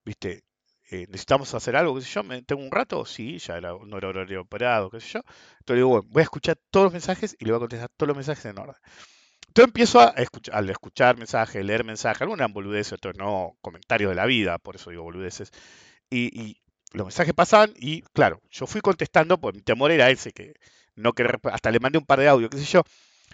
¿viste? 0.05 0.45
Eh, 0.91 1.07
necesitamos 1.09 1.55
hacer 1.55 1.77
algo, 1.77 1.95
qué 1.95 2.03
sé 2.03 2.11
yo, 2.11 2.23
tengo 2.45 2.62
un 2.62 2.71
rato, 2.71 3.05
sí, 3.07 3.39
ya 3.39 3.57
era, 3.57 3.75
no 3.87 3.99
era 3.99 4.09
horario 4.09 4.43
operado, 4.43 4.91
qué 4.91 5.00
sé 5.00 5.09
yo. 5.15 5.21
Entonces 5.61 5.69
le 5.69 5.77
digo, 5.77 5.89
bueno, 5.91 6.09
voy 6.11 6.21
a 6.21 6.25
escuchar 6.25 6.59
todos 6.71 6.85
los 6.85 6.93
mensajes 6.93 7.37
y 7.39 7.45
le 7.45 7.53
voy 7.53 7.59
a 7.59 7.61
contestar 7.61 7.91
todos 7.97 8.09
los 8.09 8.17
mensajes 8.17 8.45
en 8.47 8.59
orden. 8.59 8.77
Entonces 9.50 9.66
empiezo 9.66 9.99
a 9.99 10.11
escuchar, 10.11 10.54
al 10.54 10.71
escuchar 10.71 11.19
mensajes, 11.19 11.64
leer 11.64 11.83
mensajes, 11.83 12.23
algunas 12.23 12.52
boludeces, 12.52 12.92
otros 12.92 13.16
no, 13.16 13.57
comentarios 13.61 14.11
de 14.11 14.14
la 14.14 14.25
vida, 14.26 14.59
por 14.59 14.76
eso 14.76 14.90
digo 14.90 15.02
boludeces. 15.02 15.50
Y, 16.09 16.57
los 16.92 17.07
mensajes 17.07 17.35
pasaban 17.35 17.73
y, 17.76 18.02
claro, 18.12 18.40
yo 18.50 18.66
fui 18.66 18.80
contestando, 18.80 19.40
pues 19.40 19.54
mi 19.54 19.62
temor 19.62 19.90
era 19.92 20.11
ese, 20.11 20.33
que 20.33 20.54
no 20.97 21.12
querer, 21.14 21.40
hasta 21.45 21.71
le 21.71 21.80
mandé 21.80 21.99
un 21.99 22.07
par 22.07 22.21
de 22.21 22.28
audios, 22.28 22.50
qué 22.50 22.59
sé 22.59 22.64
yo. 22.64 22.83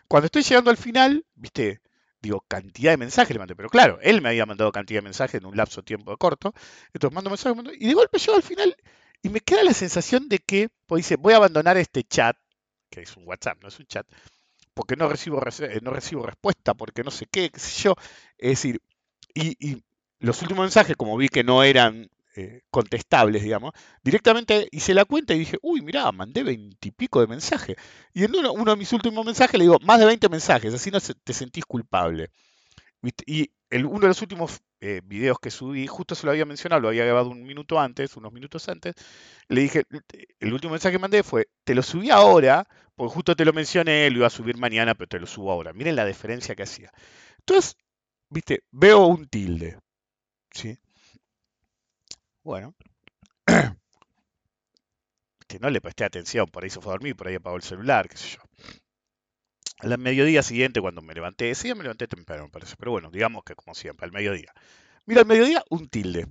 Cuando 0.08 0.26
estoy 0.26 0.42
llegando 0.42 0.70
al 0.70 0.76
final, 0.78 1.24
viste, 1.34 1.80
digo, 2.20 2.44
cantidad 2.48 2.92
de 2.92 2.96
mensajes 2.98 3.34
le 3.34 3.38
mandé, 3.38 3.56
pero 3.56 3.68
claro, 3.68 3.98
él 4.02 4.22
me 4.22 4.30
había 4.30 4.46
mandado 4.46 4.72
cantidad 4.72 4.98
de 5.00 5.04
mensajes 5.04 5.40
en 5.40 5.46
un 5.46 5.56
lapso 5.56 5.82
de 5.82 5.86
tiempo 5.86 6.16
corto, 6.16 6.54
entonces 6.94 7.14
mando 7.14 7.30
mensajes, 7.30 7.62
y 7.78 7.88
de 7.88 7.94
golpe 7.94 8.18
llego 8.18 8.36
al 8.36 8.42
final 8.42 8.76
y 9.22 9.28
me 9.28 9.40
queda 9.40 9.64
la 9.64 9.74
sensación 9.74 10.28
de 10.28 10.38
que, 10.38 10.68
pues 10.86 11.04
dice, 11.04 11.16
voy 11.16 11.34
a 11.34 11.36
abandonar 11.36 11.76
este 11.76 12.04
chat, 12.04 12.36
que 12.90 13.02
es 13.02 13.16
un 13.16 13.26
WhatsApp, 13.26 13.62
no 13.62 13.68
es 13.68 13.78
un 13.78 13.86
chat, 13.86 14.06
porque 14.76 14.94
no 14.94 15.08
recibo, 15.08 15.40
eh, 15.42 15.80
no 15.82 15.90
recibo 15.90 16.26
respuesta, 16.26 16.74
porque 16.74 17.02
no 17.02 17.10
sé 17.10 17.26
qué, 17.30 17.48
qué 17.48 17.58
sé 17.58 17.84
yo. 17.84 17.94
Es 18.36 18.50
decir, 18.50 18.82
y, 19.34 19.82
los 20.18 20.42
últimos 20.42 20.64
mensajes, 20.64 20.96
como 20.96 21.16
vi 21.16 21.28
que 21.28 21.44
no 21.44 21.62
eran 21.62 22.10
eh, 22.36 22.60
contestables, 22.70 23.42
digamos, 23.42 23.72
directamente 24.02 24.68
hice 24.70 24.92
la 24.92 25.06
cuenta 25.06 25.32
y 25.32 25.38
dije, 25.38 25.58
uy, 25.62 25.80
mirá, 25.80 26.12
mandé 26.12 26.42
veintipico 26.42 27.20
de 27.22 27.26
mensajes. 27.26 27.76
Y 28.12 28.24
en 28.24 28.36
uno, 28.36 28.52
uno, 28.52 28.72
de 28.72 28.76
mis 28.76 28.92
últimos 28.92 29.24
mensajes 29.24 29.58
le 29.58 29.64
digo, 29.64 29.78
más 29.80 29.98
de 29.98 30.04
20 30.04 30.28
mensajes, 30.28 30.74
así 30.74 30.90
no 30.90 31.00
te 31.00 31.32
sentís 31.32 31.64
culpable. 31.64 32.28
Y 33.26 33.50
uno 33.84 34.00
de 34.00 34.08
los 34.08 34.22
últimos 34.22 34.60
eh, 34.80 35.00
videos 35.04 35.38
que 35.40 35.50
subí, 35.50 35.86
justo 35.86 36.14
se 36.14 36.26
lo 36.26 36.32
había 36.32 36.44
mencionado, 36.46 36.80
lo 36.82 36.88
había 36.88 37.04
grabado 37.04 37.30
un 37.30 37.42
minuto 37.42 37.78
antes, 37.80 38.16
unos 38.16 38.32
minutos 38.32 38.68
antes, 38.68 38.94
le 39.48 39.62
dije, 39.62 39.84
el 40.40 40.52
último 40.52 40.72
mensaje 40.72 40.94
que 40.94 40.98
mandé 40.98 41.22
fue, 41.22 41.48
te 41.64 41.74
lo 41.74 41.82
subí 41.82 42.10
ahora, 42.10 42.66
porque 42.94 43.14
justo 43.14 43.36
te 43.36 43.44
lo 43.44 43.52
mencioné, 43.52 44.08
lo 44.10 44.18
iba 44.18 44.26
a 44.28 44.30
subir 44.30 44.56
mañana, 44.56 44.94
pero 44.94 45.08
te 45.08 45.20
lo 45.20 45.26
subo 45.26 45.52
ahora. 45.52 45.72
Miren 45.72 45.96
la 45.96 46.06
diferencia 46.06 46.54
que 46.54 46.62
hacía. 46.62 46.90
Entonces, 47.38 47.76
viste, 48.30 48.62
veo 48.70 49.06
un 49.06 49.26
tilde. 49.28 49.78
¿Sí? 50.50 50.78
Bueno. 52.42 52.74
que 55.46 55.58
no 55.60 55.70
le 55.70 55.80
presté 55.80 56.04
atención, 56.04 56.46
por 56.46 56.64
ahí 56.64 56.70
se 56.70 56.80
fue 56.80 56.92
a 56.92 56.94
dormir, 56.94 57.16
por 57.16 57.28
ahí 57.28 57.36
apagó 57.36 57.56
el 57.56 57.62
celular, 57.62 58.08
qué 58.08 58.16
sé 58.16 58.36
yo. 58.36 58.40
Al 59.78 59.98
mediodía 59.98 60.42
siguiente, 60.42 60.80
cuando 60.80 61.02
me 61.02 61.14
levanté, 61.14 61.54
sí, 61.54 61.74
me 61.74 61.82
levanté 61.82 62.08
temprano, 62.08 62.44
me 62.44 62.50
parece, 62.50 62.76
pero 62.78 62.92
bueno, 62.92 63.10
digamos 63.10 63.44
que 63.44 63.54
como 63.54 63.74
siempre, 63.74 64.06
al 64.06 64.12
mediodía. 64.12 64.52
Mira, 65.06 65.22
al 65.22 65.26
mediodía, 65.26 65.64
un 65.70 65.88
tilde. 65.88 66.26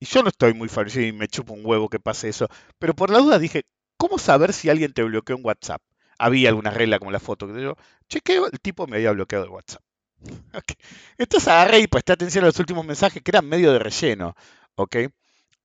y 0.00 0.06
yo 0.06 0.22
no 0.22 0.30
estoy 0.30 0.54
muy 0.54 0.68
favorecido 0.68 1.06
y 1.06 1.12
me 1.12 1.28
chupo 1.28 1.54
un 1.54 1.66
huevo 1.66 1.88
que 1.90 2.00
pase 2.00 2.28
eso, 2.30 2.48
pero 2.78 2.94
por 2.94 3.10
la 3.10 3.18
duda 3.20 3.38
dije, 3.38 3.64
¿cómo 3.98 4.18
saber 4.18 4.52
si 4.54 4.70
alguien 4.70 4.92
te 4.94 5.02
bloqueó 5.04 5.36
en 5.36 5.44
WhatsApp? 5.46 5.82
Había 6.18 6.50
alguna 6.50 6.70
regla 6.70 6.98
como 6.98 7.12
la 7.12 7.20
foto 7.20 7.48
que 7.52 7.62
yo 7.62 7.76
chequeo, 8.08 8.48
el 8.50 8.60
tipo 8.60 8.86
me 8.88 8.96
había 8.98 9.12
bloqueado 9.12 9.46
de 9.46 9.50
WhatsApp. 9.52 9.82
Entonces 11.18 11.48
agarré 11.48 11.80
y 11.80 11.86
presté 11.88 12.12
atención 12.12 12.44
a 12.44 12.48
los 12.48 12.58
últimos 12.60 12.84
mensajes 12.86 13.22
que 13.22 13.30
eran 13.30 13.48
medio 13.48 13.72
de 13.72 13.78
relleno. 13.80 14.34
¿Ok? 14.76 14.96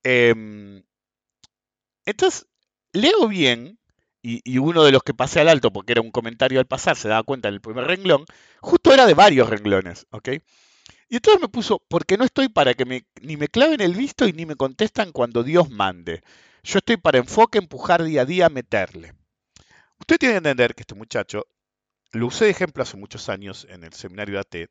Em, 0.04 0.82
entonces, 2.04 2.46
leo 2.92 3.28
bien, 3.28 3.78
y, 4.22 4.58
uno 4.58 4.84
de 4.84 4.92
los 4.92 5.02
que 5.02 5.14
pasé 5.14 5.40
al 5.40 5.48
alto, 5.48 5.72
porque 5.72 5.92
era 5.92 6.00
un 6.00 6.10
comentario 6.10 6.58
al 6.58 6.66
pasar, 6.66 6.96
se 6.96 7.08
daba 7.08 7.22
cuenta 7.22 7.48
en 7.48 7.54
el 7.54 7.60
primer 7.60 7.84
renglón, 7.84 8.24
justo 8.60 8.92
era 8.92 9.06
de 9.06 9.14
varios 9.14 9.48
renglones. 9.48 10.06
¿Ok? 10.10 10.28
Y 11.08 11.16
entonces 11.16 11.40
me 11.40 11.48
puso, 11.48 11.82
porque 11.88 12.18
no 12.18 12.24
estoy 12.24 12.48
para 12.48 12.74
que 12.74 12.84
me, 12.84 13.06
ni 13.22 13.36
me 13.36 13.48
claven 13.48 13.80
el 13.80 13.94
visto 13.94 14.26
y 14.28 14.32
ni 14.32 14.44
me 14.44 14.56
contestan 14.56 15.12
cuando 15.12 15.42
Dios 15.42 15.70
mande. 15.70 16.22
Yo 16.62 16.78
estoy 16.78 16.98
para 16.98 17.18
enfoque, 17.18 17.58
empujar 17.58 18.02
día 18.02 18.22
a 18.22 18.24
día, 18.26 18.48
meterle. 18.50 19.14
Usted 19.98 20.18
tiene 20.18 20.34
que 20.34 20.38
entender 20.38 20.74
que 20.74 20.82
este 20.82 20.94
muchacho 20.94 21.46
lo 22.12 22.26
usé 22.26 22.46
de 22.46 22.50
ejemplo 22.50 22.82
hace 22.82 22.96
muchos 22.96 23.28
años 23.28 23.66
en 23.70 23.84
el 23.84 23.92
seminario 23.92 24.34
de 24.34 24.40
AT. 24.40 24.70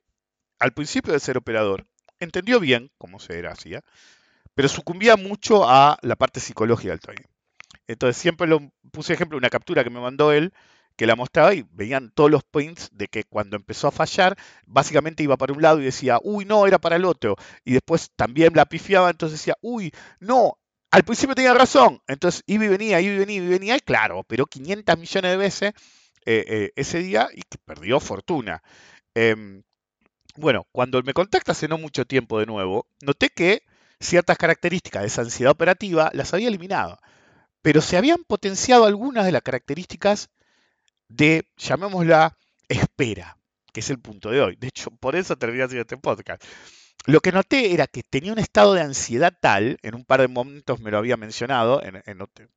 Al 0.60 0.74
principio 0.74 1.14
de 1.14 1.20
ser 1.20 1.38
operador, 1.38 1.88
entendió 2.20 2.60
bien 2.60 2.92
cómo 2.98 3.20
se 3.20 3.38
era 3.40 3.52
hacía, 3.52 3.84
pero 4.54 4.70
sucumbía 4.70 5.16
mucho 5.16 5.68
a 5.68 5.98
la 6.02 6.16
parte 6.16 6.40
psicológica 6.40 6.92
del 6.92 7.00
trading. 7.00 7.37
Entonces 7.88 8.18
siempre 8.18 8.48
lo 8.48 8.72
puse 8.92 9.14
ejemplo 9.14 9.38
una 9.38 9.50
captura 9.50 9.84
que 9.84 9.90
me 9.90 10.00
mandó 10.00 10.32
él, 10.32 10.54
que 10.96 11.08
la 11.08 11.16
mostraba 11.16 11.54
y 11.54 11.66
veían 11.72 12.12
todos 12.14 12.32
los 12.32 12.44
points 12.44 12.90
de 12.92 13.08
que 13.08 13.24
cuando 13.24 13.56
empezó 13.56 13.88
a 13.88 13.92
fallar, 13.92 14.36
básicamente 14.66 15.24
iba 15.24 15.38
para 15.38 15.54
un 15.54 15.62
lado 15.62 15.80
y 15.80 15.86
decía, 15.86 16.20
uy, 16.24 16.46
no, 16.46 16.66
era 16.68 16.80
para 16.80 16.96
el 16.96 17.06
otro. 17.06 17.36
Y 17.64 17.74
después 17.74 18.12
también 18.16 18.52
la 18.56 18.66
pifiaba, 18.66 19.10
entonces 19.10 19.40
decía, 19.40 19.56
uy, 19.62 19.92
no, 20.20 20.58
al 20.92 21.04
principio 21.04 21.36
tenía 21.36 21.54
razón. 21.54 22.02
Entonces 22.08 22.44
iba 22.48 22.66
y 22.66 22.68
venía, 22.68 23.00
iba 23.00 23.14
y 23.14 23.20
venía, 23.20 23.36
iba 23.38 23.46
y 23.46 23.50
venía, 23.50 23.78
y 23.78 23.80
claro, 23.82 24.24
pero 24.24 24.48
500 24.48 24.98
millones 24.98 25.32
de 25.32 25.38
veces 25.38 25.74
eh, 26.26 26.46
eh, 26.48 26.72
ese 26.76 27.00
día 27.00 27.30
y 27.34 27.42
que 27.44 27.58
perdió 27.64 28.00
fortuna. 28.00 28.62
Em, 29.14 29.64
bueno, 30.36 30.68
cuando 30.72 31.02
me 31.04 31.14
contacta 31.14 31.54
hace 31.54 31.68
no 31.68 31.78
mucho 31.78 32.06
tiempo 32.06 32.40
de 32.40 32.46
nuevo, 32.46 32.88
noté 33.02 33.30
que 33.30 33.64
ciertas 34.00 34.38
características 34.38 35.02
de 35.04 35.08
esa 35.08 35.22
ansiedad 35.22 35.52
operativa 35.52 36.12
las 36.14 36.34
había 36.34 36.50
eliminado, 36.50 37.00
pero 37.68 37.82
se 37.82 37.98
habían 37.98 38.24
potenciado 38.24 38.86
algunas 38.86 39.26
de 39.26 39.34
las 39.34 39.42
características 39.42 40.30
de, 41.10 41.50
llamémosla, 41.58 42.38
espera, 42.70 43.38
que 43.74 43.82
es 43.82 43.90
el 43.90 44.00
punto 44.00 44.30
de 44.30 44.40
hoy. 44.40 44.56
De 44.56 44.68
hecho, 44.68 44.90
por 44.90 45.18
eso 45.18 45.36
terminé 45.36 45.66
haciendo 45.66 45.82
este 45.82 45.98
podcast. 45.98 46.42
Lo 47.08 47.20
que 47.20 47.34
noté 47.34 47.74
era 47.74 47.86
que 47.86 48.04
tenía 48.04 48.32
un 48.32 48.40
estado 48.40 48.74
de 48.74 48.80
ansiedad 48.80 49.34
tal, 49.42 49.80
en 49.82 49.96
un 49.96 50.06
par 50.06 50.22
de 50.22 50.30
momentos 50.30 50.80
me 50.80 50.92
lo 50.92 50.98
había 50.98 51.18
mencionado 51.18 51.82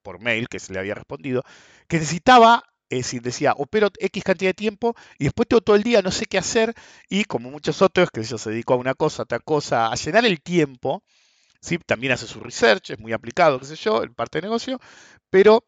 por 0.03 0.21
mail 0.21 0.47
que 0.49 0.61
se 0.61 0.73
le 0.73 0.79
había 0.79 0.95
respondido, 0.95 1.43
que 1.89 1.99
necesitaba 1.99 2.63
es 2.89 2.99
decir, 2.99 3.21
decía, 3.21 3.55
opero 3.57 3.89
X 3.99 4.23
cantidad 4.23 4.51
de 4.51 4.55
tiempo 4.55 4.95
y 5.19 5.25
después 5.25 5.49
tengo 5.49 5.61
todo 5.61 5.75
el 5.75 5.83
día, 5.83 6.03
no 6.03 6.13
sé 6.13 6.27
qué 6.27 6.39
hacer, 6.39 6.73
y 7.09 7.25
como 7.25 7.51
muchos 7.51 7.83
otros, 7.83 8.13
que 8.13 8.21
ellos 8.21 8.41
se 8.41 8.51
dedicó 8.51 8.75
a 8.75 8.77
una 8.77 8.95
cosa, 8.95 9.23
a 9.23 9.25
otra 9.25 9.41
cosa, 9.41 9.89
a 9.89 9.97
llenar 9.97 10.25
el 10.25 10.41
tiempo, 10.41 11.03
¿sí? 11.61 11.79
también 11.79 12.13
hace 12.13 12.27
su 12.27 12.41
research, 12.41 12.91
es 12.91 12.99
muy 12.99 13.13
aplicado, 13.13 13.59
qué 13.59 13.67
sé 13.67 13.77
yo, 13.77 14.03
en 14.03 14.15
parte 14.15 14.39
de 14.39 14.43
negocio, 14.43 14.81
pero, 15.31 15.65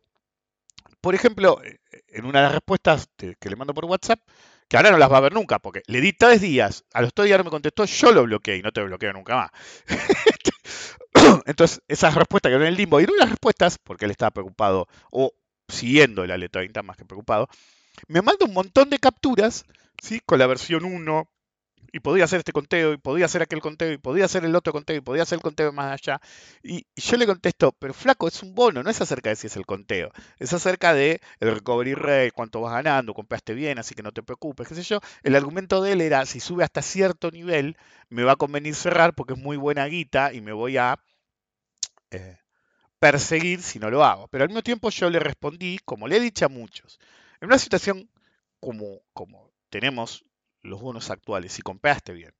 por 1.00 1.14
ejemplo, 1.14 1.60
eh, 1.64 1.78
en 2.08 2.24
una 2.24 2.40
de 2.40 2.44
las 2.44 2.52
respuestas 2.52 3.08
que 3.16 3.50
le 3.50 3.56
mando 3.56 3.74
por 3.74 3.84
WhatsApp, 3.86 4.20
que 4.68 4.76
ahora 4.78 4.90
no 4.90 4.98
las 4.98 5.12
va 5.12 5.18
a 5.18 5.20
ver 5.20 5.34
nunca, 5.34 5.58
porque 5.58 5.82
le 5.86 6.00
di 6.00 6.14
tres 6.14 6.40
días, 6.40 6.84
a 6.94 7.02
los 7.02 7.12
tres 7.12 7.26
días 7.26 7.38
no 7.38 7.44
me 7.44 7.50
contestó, 7.50 7.84
yo 7.84 8.12
lo 8.12 8.24
bloqueé 8.24 8.56
y 8.56 8.62
no 8.62 8.72
te 8.72 8.82
bloqueo 8.82 9.12
nunca 9.12 9.36
más. 9.36 9.50
Entonces, 11.46 11.82
esas 11.88 12.14
respuestas 12.14 12.50
que 12.50 12.56
en 12.56 12.62
el 12.62 12.76
limbo, 12.76 12.98
y 12.98 13.04
en 13.04 13.10
unas 13.10 13.28
respuestas, 13.28 13.78
porque 13.78 14.06
él 14.06 14.10
estaba 14.10 14.30
preocupado, 14.30 14.88
o 15.10 15.34
siguiendo 15.68 16.26
la 16.26 16.38
letra 16.38 16.60
30 16.60 16.82
más 16.82 16.96
que 16.96 17.04
preocupado, 17.04 17.48
me 18.08 18.22
manda 18.22 18.46
un 18.46 18.54
montón 18.54 18.88
de 18.90 18.98
capturas, 18.98 19.64
¿sí? 20.02 20.20
Con 20.24 20.38
la 20.38 20.46
versión 20.46 20.84
1, 20.84 21.28
y 21.92 22.00
podía 22.00 22.24
hacer 22.24 22.38
este 22.38 22.52
conteo, 22.52 22.92
y 22.92 22.96
podía 22.98 23.26
hacer 23.26 23.42
aquel 23.42 23.60
conteo, 23.60 23.92
y 23.92 23.98
podía 23.98 24.26
hacer 24.26 24.44
el 24.44 24.54
otro 24.54 24.72
conteo, 24.72 24.96
y 24.96 25.00
podía 25.00 25.22
hacer 25.22 25.36
el 25.36 25.42
conteo 25.42 25.72
más 25.72 25.92
allá. 25.92 26.20
Y, 26.62 26.86
yo 26.96 27.16
le 27.16 27.26
contesto, 27.26 27.72
pero 27.72 27.94
flaco, 27.94 28.28
es 28.28 28.42
un 28.42 28.54
bono, 28.54 28.82
no 28.82 28.90
es 28.90 29.00
acerca 29.00 29.30
de 29.30 29.36
si 29.36 29.46
es 29.48 29.56
el 29.56 29.66
conteo, 29.66 30.10
es 30.38 30.52
acerca 30.52 30.94
de 30.94 31.20
el 31.40 31.54
recovery 31.54 31.94
rate, 31.94 32.32
cuánto 32.32 32.60
vas 32.60 32.72
ganando, 32.74 33.14
compraste 33.14 33.54
bien, 33.54 33.78
así 33.78 33.94
que 33.94 34.02
no 34.02 34.12
te 34.12 34.22
preocupes, 34.22 34.68
qué 34.68 34.74
sé 34.74 34.82
yo. 34.82 35.00
El 35.22 35.36
argumento 35.36 35.82
de 35.82 35.92
él 35.92 36.00
era, 36.00 36.26
si 36.26 36.40
sube 36.40 36.64
hasta 36.64 36.82
cierto 36.82 37.30
nivel, 37.30 37.76
me 38.08 38.24
va 38.24 38.32
a 38.32 38.36
convenir 38.36 38.74
cerrar 38.74 39.14
porque 39.14 39.34
es 39.34 39.38
muy 39.38 39.56
buena 39.56 39.86
guita 39.86 40.32
y 40.32 40.40
me 40.40 40.52
voy 40.52 40.76
a... 40.76 40.98
Eh, 42.10 42.36
perseguir 43.02 43.62
si 43.62 43.80
no 43.80 43.90
lo 43.90 44.04
hago. 44.04 44.28
Pero 44.28 44.44
al 44.44 44.48
mismo 44.48 44.62
tiempo 44.62 44.88
yo 44.90 45.10
le 45.10 45.18
respondí, 45.18 45.80
como 45.84 46.06
le 46.06 46.18
he 46.18 46.20
dicho 46.20 46.46
a 46.46 46.48
muchos, 46.48 47.00
en 47.40 47.48
una 47.48 47.58
situación 47.58 48.08
como, 48.60 49.00
como 49.12 49.50
tenemos 49.70 50.24
los 50.62 50.80
bonos 50.80 51.10
actuales, 51.10 51.52
si 51.52 51.62
compraste 51.62 52.12
bien, 52.12 52.32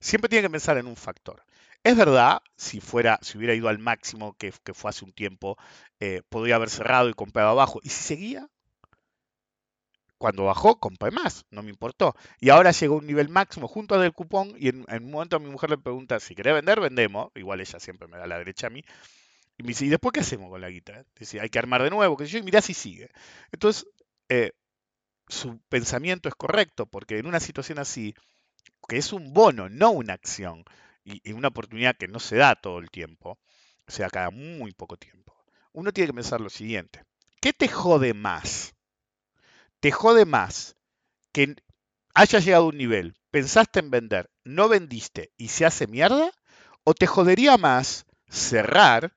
siempre 0.00 0.28
tiene 0.28 0.42
que 0.42 0.50
pensar 0.50 0.78
en 0.78 0.86
un 0.86 0.96
factor. 0.96 1.44
Es 1.84 1.96
verdad, 1.96 2.42
si 2.56 2.80
fuera, 2.80 3.18
si 3.22 3.38
hubiera 3.38 3.54
ido 3.54 3.68
al 3.68 3.78
máximo 3.78 4.36
que, 4.36 4.52
fue 4.52 4.90
hace 4.90 5.04
un 5.04 5.12
tiempo, 5.12 5.56
eh, 6.00 6.22
podría 6.28 6.56
haber 6.56 6.70
cerrado 6.70 7.08
y 7.08 7.14
comprado 7.14 7.50
abajo. 7.50 7.80
Y 7.82 7.88
si 7.90 8.02
seguía, 8.02 8.48
cuando 10.18 10.44
bajó, 10.44 10.78
compré 10.80 11.12
más, 11.12 11.46
no 11.50 11.62
me 11.62 11.70
importó. 11.70 12.14
Y 12.40 12.50
ahora 12.50 12.72
llegó 12.72 12.96
a 12.96 12.98
un 12.98 13.06
nivel 13.06 13.28
máximo 13.28 13.68
junto 13.68 13.94
al 13.94 14.02
del 14.02 14.12
cupón 14.12 14.54
y 14.58 14.68
en, 14.68 14.84
un 14.88 15.10
momento 15.10 15.36
a 15.36 15.38
mi 15.38 15.48
mujer 15.48 15.70
le 15.70 15.78
pregunta, 15.78 16.18
si 16.20 16.34
querés 16.34 16.54
vender, 16.54 16.80
vendemos. 16.80 17.30
Igual 17.36 17.60
ella 17.60 17.78
siempre 17.78 18.08
me 18.08 18.18
da 18.18 18.26
la 18.26 18.38
derecha 18.38 18.66
a 18.66 18.70
mí. 18.70 18.84
Y 19.56 19.62
me 19.62 19.68
dice, 19.68 19.86
¿y 19.86 19.88
después 19.88 20.12
qué 20.12 20.20
hacemos 20.20 20.50
con 20.50 20.60
la 20.60 20.70
guita? 20.70 21.04
Dice, 21.18 21.40
hay 21.40 21.48
que 21.48 21.58
armar 21.58 21.82
de 21.82 21.90
nuevo, 21.90 22.16
que 22.16 22.26
yo, 22.26 22.38
y 22.38 22.42
mirá 22.42 22.60
si 22.60 22.74
sigue. 22.74 23.10
Entonces, 23.52 23.86
eh, 24.28 24.52
su 25.28 25.60
pensamiento 25.68 26.28
es 26.28 26.34
correcto, 26.34 26.86
porque 26.86 27.18
en 27.18 27.26
una 27.26 27.40
situación 27.40 27.78
así, 27.78 28.14
que 28.88 28.96
es 28.98 29.12
un 29.12 29.32
bono, 29.32 29.68
no 29.68 29.90
una 29.90 30.14
acción, 30.14 30.64
y, 31.04 31.32
una 31.32 31.48
oportunidad 31.48 31.96
que 31.96 32.08
no 32.08 32.18
se 32.18 32.36
da 32.36 32.54
todo 32.54 32.78
el 32.78 32.90
tiempo, 32.90 33.38
o 33.86 33.90
sea, 33.90 34.08
cada 34.10 34.30
muy 34.30 34.72
poco 34.72 34.96
tiempo, 34.96 35.34
uno 35.72 35.92
tiene 35.92 36.08
que 36.08 36.14
pensar 36.14 36.40
lo 36.40 36.50
siguiente. 36.50 37.04
¿Qué 37.40 37.52
te 37.52 37.68
jode 37.68 38.14
más? 38.14 38.74
¿Te 39.80 39.92
jode 39.92 40.24
más 40.24 40.76
que 41.32 41.54
hayas 42.14 42.44
llegado 42.44 42.64
a 42.64 42.68
un 42.68 42.78
nivel, 42.78 43.14
pensaste 43.30 43.80
en 43.80 43.90
vender, 43.90 44.30
no 44.44 44.68
vendiste 44.68 45.32
y 45.36 45.48
se 45.48 45.64
hace 45.64 45.86
mierda? 45.86 46.32
¿O 46.84 46.94
te 46.94 47.06
jodería 47.06 47.56
más 47.56 48.06
cerrar 48.28 49.16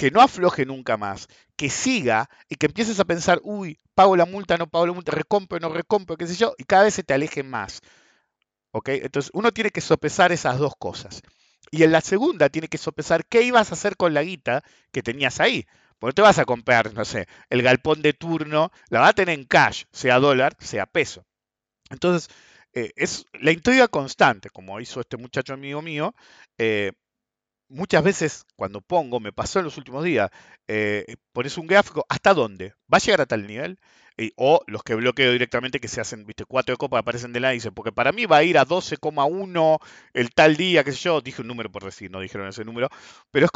que 0.00 0.10
no 0.10 0.22
afloje 0.22 0.64
nunca 0.64 0.96
más, 0.96 1.28
que 1.56 1.68
siga 1.68 2.30
y 2.48 2.54
que 2.54 2.64
empieces 2.64 2.98
a 3.00 3.04
pensar, 3.04 3.38
uy, 3.42 3.78
pago 3.94 4.16
la 4.16 4.24
multa, 4.24 4.56
no 4.56 4.66
pago 4.66 4.86
la 4.86 4.94
multa, 4.94 5.12
recompro, 5.12 5.60
no 5.60 5.68
recompro, 5.68 6.16
qué 6.16 6.26
sé 6.26 6.36
yo, 6.36 6.54
y 6.56 6.64
cada 6.64 6.84
vez 6.84 6.94
se 6.94 7.02
te 7.02 7.12
aleje 7.12 7.42
más. 7.42 7.82
¿Ok? 8.72 8.88
Entonces 8.88 9.30
uno 9.34 9.52
tiene 9.52 9.68
que 9.68 9.82
sopesar 9.82 10.32
esas 10.32 10.58
dos 10.58 10.72
cosas. 10.78 11.20
Y 11.70 11.82
en 11.82 11.92
la 11.92 12.00
segunda 12.00 12.48
tiene 12.48 12.68
que 12.68 12.78
sopesar 12.78 13.26
qué 13.26 13.42
ibas 13.42 13.70
a 13.70 13.74
hacer 13.74 13.98
con 13.98 14.14
la 14.14 14.22
guita 14.22 14.64
que 14.90 15.02
tenías 15.02 15.38
ahí. 15.38 15.66
Porque 15.98 16.14
te 16.14 16.22
vas 16.22 16.38
a 16.38 16.46
comprar, 16.46 16.94
no 16.94 17.04
sé, 17.04 17.26
el 17.50 17.60
galpón 17.60 18.00
de 18.00 18.14
turno, 18.14 18.72
la 18.88 19.00
vas 19.00 19.10
a 19.10 19.12
tener 19.12 19.38
en 19.38 19.44
cash, 19.44 19.84
sea 19.92 20.18
dólar, 20.18 20.56
sea 20.60 20.86
peso. 20.86 21.26
Entonces, 21.90 22.34
eh, 22.72 22.92
es 22.96 23.26
la 23.34 23.52
intriga 23.52 23.86
constante, 23.86 24.48
como 24.48 24.80
hizo 24.80 25.00
este 25.00 25.18
muchacho 25.18 25.52
amigo 25.52 25.82
mío, 25.82 26.14
eh, 26.56 26.92
muchas 27.70 28.02
veces 28.04 28.44
cuando 28.56 28.80
pongo, 28.80 29.20
me 29.20 29.32
pasó 29.32 29.60
en 29.60 29.64
los 29.66 29.78
últimos 29.78 30.04
días, 30.04 30.30
eh, 30.68 31.16
pones 31.32 31.56
un 31.58 31.66
gráfico, 31.66 32.04
¿hasta 32.08 32.34
dónde? 32.34 32.74
¿Va 32.92 32.98
a 32.98 33.00
llegar 33.00 33.20
a 33.22 33.26
tal 33.26 33.46
nivel? 33.46 33.78
o 34.36 34.60
los 34.66 34.82
que 34.82 34.94
bloqueo 34.94 35.32
directamente 35.32 35.80
que 35.80 35.88
se 35.88 36.00
hacen, 36.00 36.26
viste, 36.26 36.44
cuatro 36.44 36.74
de 36.74 36.76
copa 36.76 36.98
aparecen 36.98 37.32
de 37.32 37.40
la 37.40 37.50
dicen, 37.50 37.72
porque 37.72 37.92
para 37.92 38.12
mí 38.12 38.26
va 38.26 38.38
a 38.38 38.42
ir 38.42 38.58
a 38.58 38.66
12,1 38.66 39.78
el 40.12 40.30
tal 40.34 40.56
día, 40.56 40.84
qué 40.84 40.92
sé 40.92 40.98
yo, 40.98 41.20
dije 41.20 41.40
un 41.42 41.48
número 41.48 41.72
por 41.72 41.84
decir, 41.84 42.10
no 42.10 42.20
dijeron 42.20 42.48
ese 42.48 42.64
número, 42.64 42.90
pero 43.30 43.46
es 43.46 43.52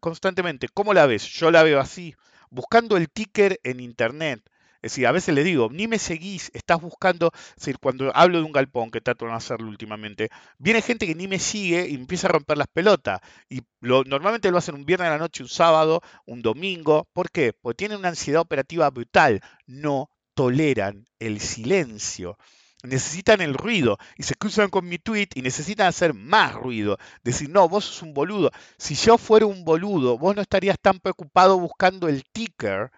constantemente, 0.00 0.68
¿cómo 0.68 0.94
la 0.94 1.06
ves? 1.06 1.24
Yo 1.28 1.50
la 1.50 1.62
veo 1.62 1.78
así, 1.78 2.16
buscando 2.50 2.96
el 2.96 3.08
ticker 3.08 3.60
en 3.62 3.80
internet, 3.80 4.42
es 4.82 4.92
decir, 4.92 5.06
a 5.06 5.12
veces 5.12 5.34
le 5.34 5.44
digo, 5.44 5.68
ni 5.70 5.86
me 5.88 5.98
seguís, 5.98 6.50
estás 6.54 6.80
buscando, 6.80 7.32
es 7.34 7.56
decir, 7.56 7.78
cuando 7.78 8.10
hablo 8.16 8.38
de 8.38 8.44
un 8.44 8.52
galpón, 8.52 8.90
que 8.90 9.00
trato 9.00 9.26
de 9.26 9.32
hacerlo 9.32 9.68
últimamente, 9.68 10.30
viene 10.58 10.80
gente 10.80 11.06
que 11.06 11.14
ni 11.14 11.28
me 11.28 11.38
sigue 11.38 11.86
y 11.88 11.94
empieza 11.94 12.28
a 12.28 12.32
romper 12.32 12.56
las 12.58 12.68
pelotas. 12.68 13.20
Y 13.48 13.60
lo, 13.80 14.04
normalmente 14.04 14.50
lo 14.50 14.58
hacen 14.58 14.74
un 14.74 14.86
viernes 14.86 15.08
a 15.08 15.12
la 15.12 15.18
noche, 15.18 15.42
un 15.42 15.48
sábado, 15.48 16.00
un 16.26 16.40
domingo. 16.42 17.06
¿Por 17.12 17.30
qué? 17.30 17.52
Porque 17.52 17.76
tienen 17.76 17.98
una 17.98 18.08
ansiedad 18.08 18.40
operativa 18.40 18.88
brutal. 18.90 19.40
No 19.66 20.10
toleran 20.34 21.06
el 21.18 21.40
silencio 21.40 22.38
necesitan 22.82 23.40
el 23.40 23.54
ruido 23.54 23.98
y 24.16 24.22
se 24.22 24.34
cruzan 24.34 24.70
con 24.70 24.88
mi 24.88 24.98
tweet 24.98 25.28
y 25.34 25.42
necesitan 25.42 25.86
hacer 25.86 26.14
más 26.14 26.54
ruido. 26.54 26.98
Decir, 27.22 27.50
no, 27.50 27.68
vos 27.68 27.84
sos 27.84 28.02
un 28.02 28.14
boludo. 28.14 28.50
Si 28.78 28.94
yo 28.94 29.18
fuera 29.18 29.46
un 29.46 29.64
boludo, 29.64 30.18
vos 30.18 30.34
no 30.34 30.42
estarías 30.42 30.78
tan 30.80 30.98
preocupado 30.98 31.58
buscando 31.58 32.08
el 32.08 32.24
ticker 32.24 32.90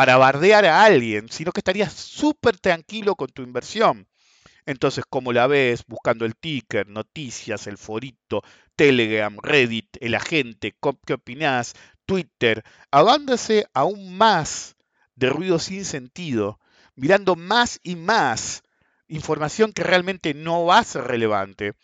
para 0.00 0.16
bardear 0.16 0.64
a 0.64 0.82
alguien, 0.82 1.28
sino 1.28 1.52
que 1.52 1.60
estarías 1.60 1.92
súper 1.92 2.56
tranquilo 2.56 3.16
con 3.16 3.28
tu 3.28 3.42
inversión. 3.42 4.08
Entonces, 4.64 5.04
como 5.06 5.30
la 5.30 5.46
ves, 5.46 5.84
buscando 5.86 6.24
el 6.24 6.36
ticker, 6.36 6.88
noticias, 6.88 7.66
el 7.66 7.76
forito, 7.76 8.42
Telegram, 8.76 9.36
Reddit, 9.42 9.98
el 10.00 10.14
agente, 10.14 10.74
¿qué 11.04 11.12
opinás? 11.12 11.74
Twitter, 12.06 12.64
avándase 12.90 13.66
aún 13.74 14.16
más 14.16 14.74
de 15.16 15.28
ruido 15.28 15.58
sin 15.58 15.84
sentido, 15.84 16.60
mirando 16.94 17.36
más 17.36 17.78
y 17.82 17.94
más 17.96 18.62
información 19.06 19.70
que 19.70 19.82
realmente 19.82 20.32
no 20.32 20.64
va 20.64 20.78
a 20.78 20.84
ser 20.84 21.04
relevante 21.04 21.74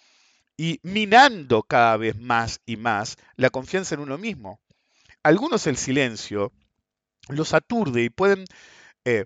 y 0.56 0.80
minando 0.82 1.64
cada 1.64 1.98
vez 1.98 2.18
más 2.18 2.62
y 2.64 2.78
más 2.78 3.18
la 3.36 3.50
confianza 3.50 3.94
en 3.94 4.00
uno 4.00 4.16
mismo. 4.16 4.58
Algunos 5.22 5.66
el 5.66 5.76
silencio 5.76 6.50
los 7.28 7.54
aturde 7.54 8.02
y 8.02 8.10
pueden 8.10 8.44
eh, 9.04 9.24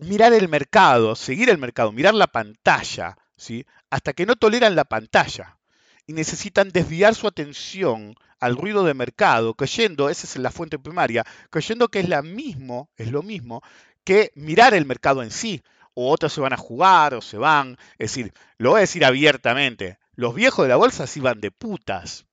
mirar 0.00 0.32
el 0.32 0.48
mercado, 0.48 1.16
seguir 1.16 1.50
el 1.50 1.58
mercado, 1.58 1.92
mirar 1.92 2.14
la 2.14 2.26
pantalla, 2.26 3.16
¿sí? 3.36 3.66
hasta 3.90 4.12
que 4.12 4.26
no 4.26 4.36
toleran 4.36 4.74
la 4.74 4.84
pantalla 4.84 5.58
y 6.06 6.12
necesitan 6.12 6.70
desviar 6.70 7.14
su 7.14 7.26
atención 7.26 8.14
al 8.40 8.56
ruido 8.56 8.84
de 8.84 8.94
mercado, 8.94 9.54
creyendo, 9.54 10.08
esa 10.08 10.26
es 10.26 10.36
la 10.36 10.50
fuente 10.50 10.78
primaria, 10.78 11.24
creyendo 11.50 11.88
que 11.88 12.00
es, 12.00 12.08
la 12.08 12.22
mismo, 12.22 12.88
es 12.96 13.10
lo 13.10 13.22
mismo 13.22 13.62
que 14.04 14.32
mirar 14.34 14.72
el 14.72 14.86
mercado 14.86 15.22
en 15.22 15.30
sí, 15.30 15.62
o 15.92 16.10
otros 16.10 16.32
se 16.32 16.40
van 16.40 16.52
a 16.52 16.56
jugar 16.56 17.14
o 17.14 17.20
se 17.20 17.36
van, 17.36 17.76
es 17.98 18.12
decir, 18.12 18.32
lo 18.56 18.70
voy 18.70 18.78
a 18.78 18.80
decir 18.80 19.04
abiertamente, 19.04 19.98
los 20.14 20.34
viejos 20.34 20.64
de 20.64 20.70
la 20.70 20.76
bolsa 20.76 21.06
se 21.06 21.20
van 21.20 21.40
de 21.40 21.50
putas, 21.50 22.24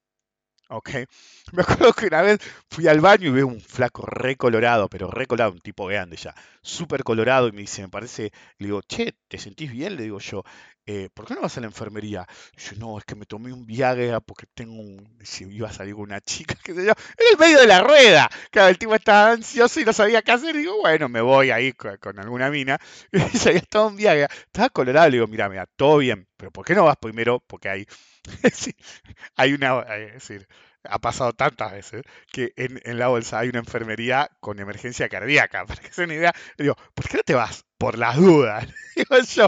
¿ok? 0.70 0.90
Me 1.54 1.62
acuerdo 1.62 1.94
que 1.94 2.08
una 2.08 2.22
vez 2.22 2.40
fui 2.70 2.88
al 2.88 3.02
baño 3.02 3.30
y 3.30 3.32
veo 3.32 3.48
un 3.48 3.62
flaco 3.62 4.04
recolorado, 4.06 4.90
pero 4.90 5.10
recolorado, 5.12 5.52
un 5.54 5.60
tipo 5.62 5.86
grande 5.88 6.18
ya, 6.18 6.34
súper 6.62 7.04
colorado, 7.04 7.48
y 7.48 7.52
me 7.52 7.62
dice, 7.62 7.82
me 7.84 7.90
parece, 7.90 8.32
le 8.58 8.68
digo, 8.68 8.82
che, 8.82 9.16
¿te 9.28 9.38
sentís 9.38 9.72
bien? 9.72 9.96
Le 9.96 10.04
digo 10.04 10.20
yo, 10.20 10.44
eh, 10.86 11.10
¿por 11.14 11.26
qué 11.26 11.34
no 11.34 11.42
vas 11.42 11.58
a 11.58 11.62
la 11.62 11.68
enfermería? 11.68 12.28
Yo, 12.58 12.78
no, 12.78 12.98
es 12.98 13.06
que 13.06 13.16
me 13.16 13.26
tomé 13.26 13.52
un 13.52 13.66
Viagra 13.66 14.20
porque 14.20 14.46
tengo 14.54 14.82
un, 14.82 15.18
si 15.24 15.46
iba 15.46 15.70
a 15.70 15.74
salir 15.74 15.96
con 15.96 16.04
una 16.04 16.22
chica, 16.22 16.56
que 16.64 16.74
se 16.74 16.86
yo, 16.86 16.92
en 16.92 17.26
el 17.32 17.40
medio 17.40 17.60
de 17.60 17.68
la 17.68 17.82
rueda. 17.82 18.30
Claro, 18.52 18.70
el 18.70 18.78
tipo 18.78 18.96
estaba 18.96 19.32
ansioso 19.32 19.80
y 19.80 19.86
no 19.86 19.94
sabía 19.94 20.22
qué 20.22 20.32
hacer, 20.32 20.56
digo, 20.56 20.78
bueno, 20.78 21.10
me 21.10 21.22
voy 21.22 21.52
ahí 21.52 21.74
con, 21.74 22.20
alguna 22.20 22.50
mina, 22.50 22.80
y 23.12 23.38
se 23.38 23.50
había 23.50 23.62
tomado 23.62 23.90
un 23.90 23.98
Viagra, 23.98 24.30
estaba 24.32 24.70
colorado, 24.70 25.10
le 25.10 25.18
digo, 25.18 25.28
mira, 25.28 25.50
mira, 25.50 25.66
todo 25.76 25.98
bien, 25.98 26.28
pero 26.38 26.52
¿por 26.52 26.66
qué 26.66 26.76
no 26.76 26.86
vas 26.86 26.98
primero? 26.98 27.40
Porque 27.48 27.70
hay 27.70 27.88
hay 29.36 29.54
una, 29.54 29.82
es 29.82 30.14
decir, 30.14 30.48
ha 30.84 31.00
pasado 31.00 31.34
tantas 31.34 31.72
veces 31.72 32.04
que 32.32 32.54
en, 32.58 32.98
la 32.98 33.08
bolsa 33.08 33.40
hay 33.40 33.50
una 33.50 33.60
enfermería 33.60 34.30
con 34.40 34.60
emergencia 34.60 35.10
cardíaca. 35.10 35.66
Para 35.66 35.82
que 35.82 35.92
se 35.92 36.04
una 36.04 36.14
idea, 36.14 36.34
le 36.58 36.64
digo, 36.64 36.76
¿por 36.94 37.08
qué 37.08 37.18
no 37.18 37.24
te 37.24 37.36
vas? 37.36 37.66
Por 37.86 38.00
las 38.00 38.18
dudas. 38.18 38.68
Yo, 39.36 39.46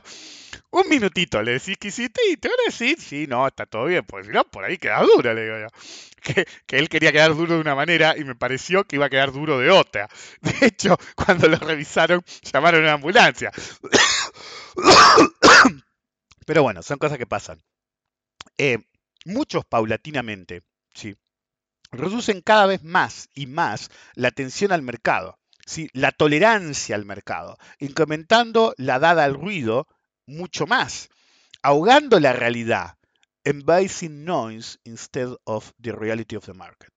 un 0.70 0.88
minutito, 0.88 1.42
le 1.42 1.54
decís 1.54 1.76
que 1.80 1.88
hiciste 1.88 2.22
y 2.30 2.38
te 2.38 2.48
van 2.48 2.58
a 2.60 2.70
decir, 2.70 3.02
sí, 3.02 3.26
no, 3.26 3.48
está 3.48 3.66
todo 3.66 3.86
bien, 3.86 4.06
porque 4.06 4.28
si 4.28 4.32
no, 4.32 4.44
por 4.44 4.64
ahí 4.64 4.78
queda 4.78 5.02
duro, 5.02 5.34
le 5.34 5.44
digo 5.44 5.58
yo. 5.58 5.68
Que, 6.22 6.46
que, 6.68 6.78
él 6.78 6.88
quería 6.88 7.12
quedar 7.12 7.34
duro 7.34 7.56
de 7.56 7.62
una 7.62 7.74
manera 7.74 8.16
y 8.16 8.24
me 8.24 8.36
pareció 8.36 8.84
que 8.84 8.98
iba 8.98 9.08
a 9.08 9.10
quedar 9.10 9.32
duro 9.32 9.58
de 9.58 9.72
otra. 9.72 10.08
De 10.42 10.68
hecho, 10.68 11.00
cuando 11.16 11.48
lo 11.48 11.58
revisaron, 11.58 12.24
llamaron 12.44 12.82
a 12.82 12.84
una 12.84 12.94
ambulancia. 12.94 13.52
Pero 16.46 16.62
bueno, 16.62 16.84
son 16.84 17.00
cosas 17.00 17.18
que 17.18 17.26
pasan. 17.26 17.64
Eh, 18.60 18.78
muchos 19.26 19.66
paulatinamente, 19.66 20.62
¿sí? 20.94 21.16
reducen 21.92 22.42
cada 22.42 22.68
vez 22.68 22.84
más 22.84 23.30
y 23.34 23.48
más 23.48 23.90
la 24.14 24.28
atención 24.28 24.72
al 24.72 24.84
mercado, 24.84 25.40
la 25.94 26.12
tolerancia 26.12 26.96
al 26.96 27.06
mercado, 27.06 27.58
incrementando 27.80 28.74
la 28.78 29.00
dada 29.00 29.24
al 29.24 29.34
ruido 29.34 29.88
mucho 30.26 30.66
más, 30.68 31.10
ahogando 31.62 32.20
la 32.20 32.34
realidad, 32.34 32.98
embracing 33.44 34.26
noise 34.26 34.78
instead 34.84 35.30
of 35.46 35.72
the 35.82 35.92
reality 35.92 36.36
of 36.36 36.46
the 36.46 36.54
market. 36.54 36.92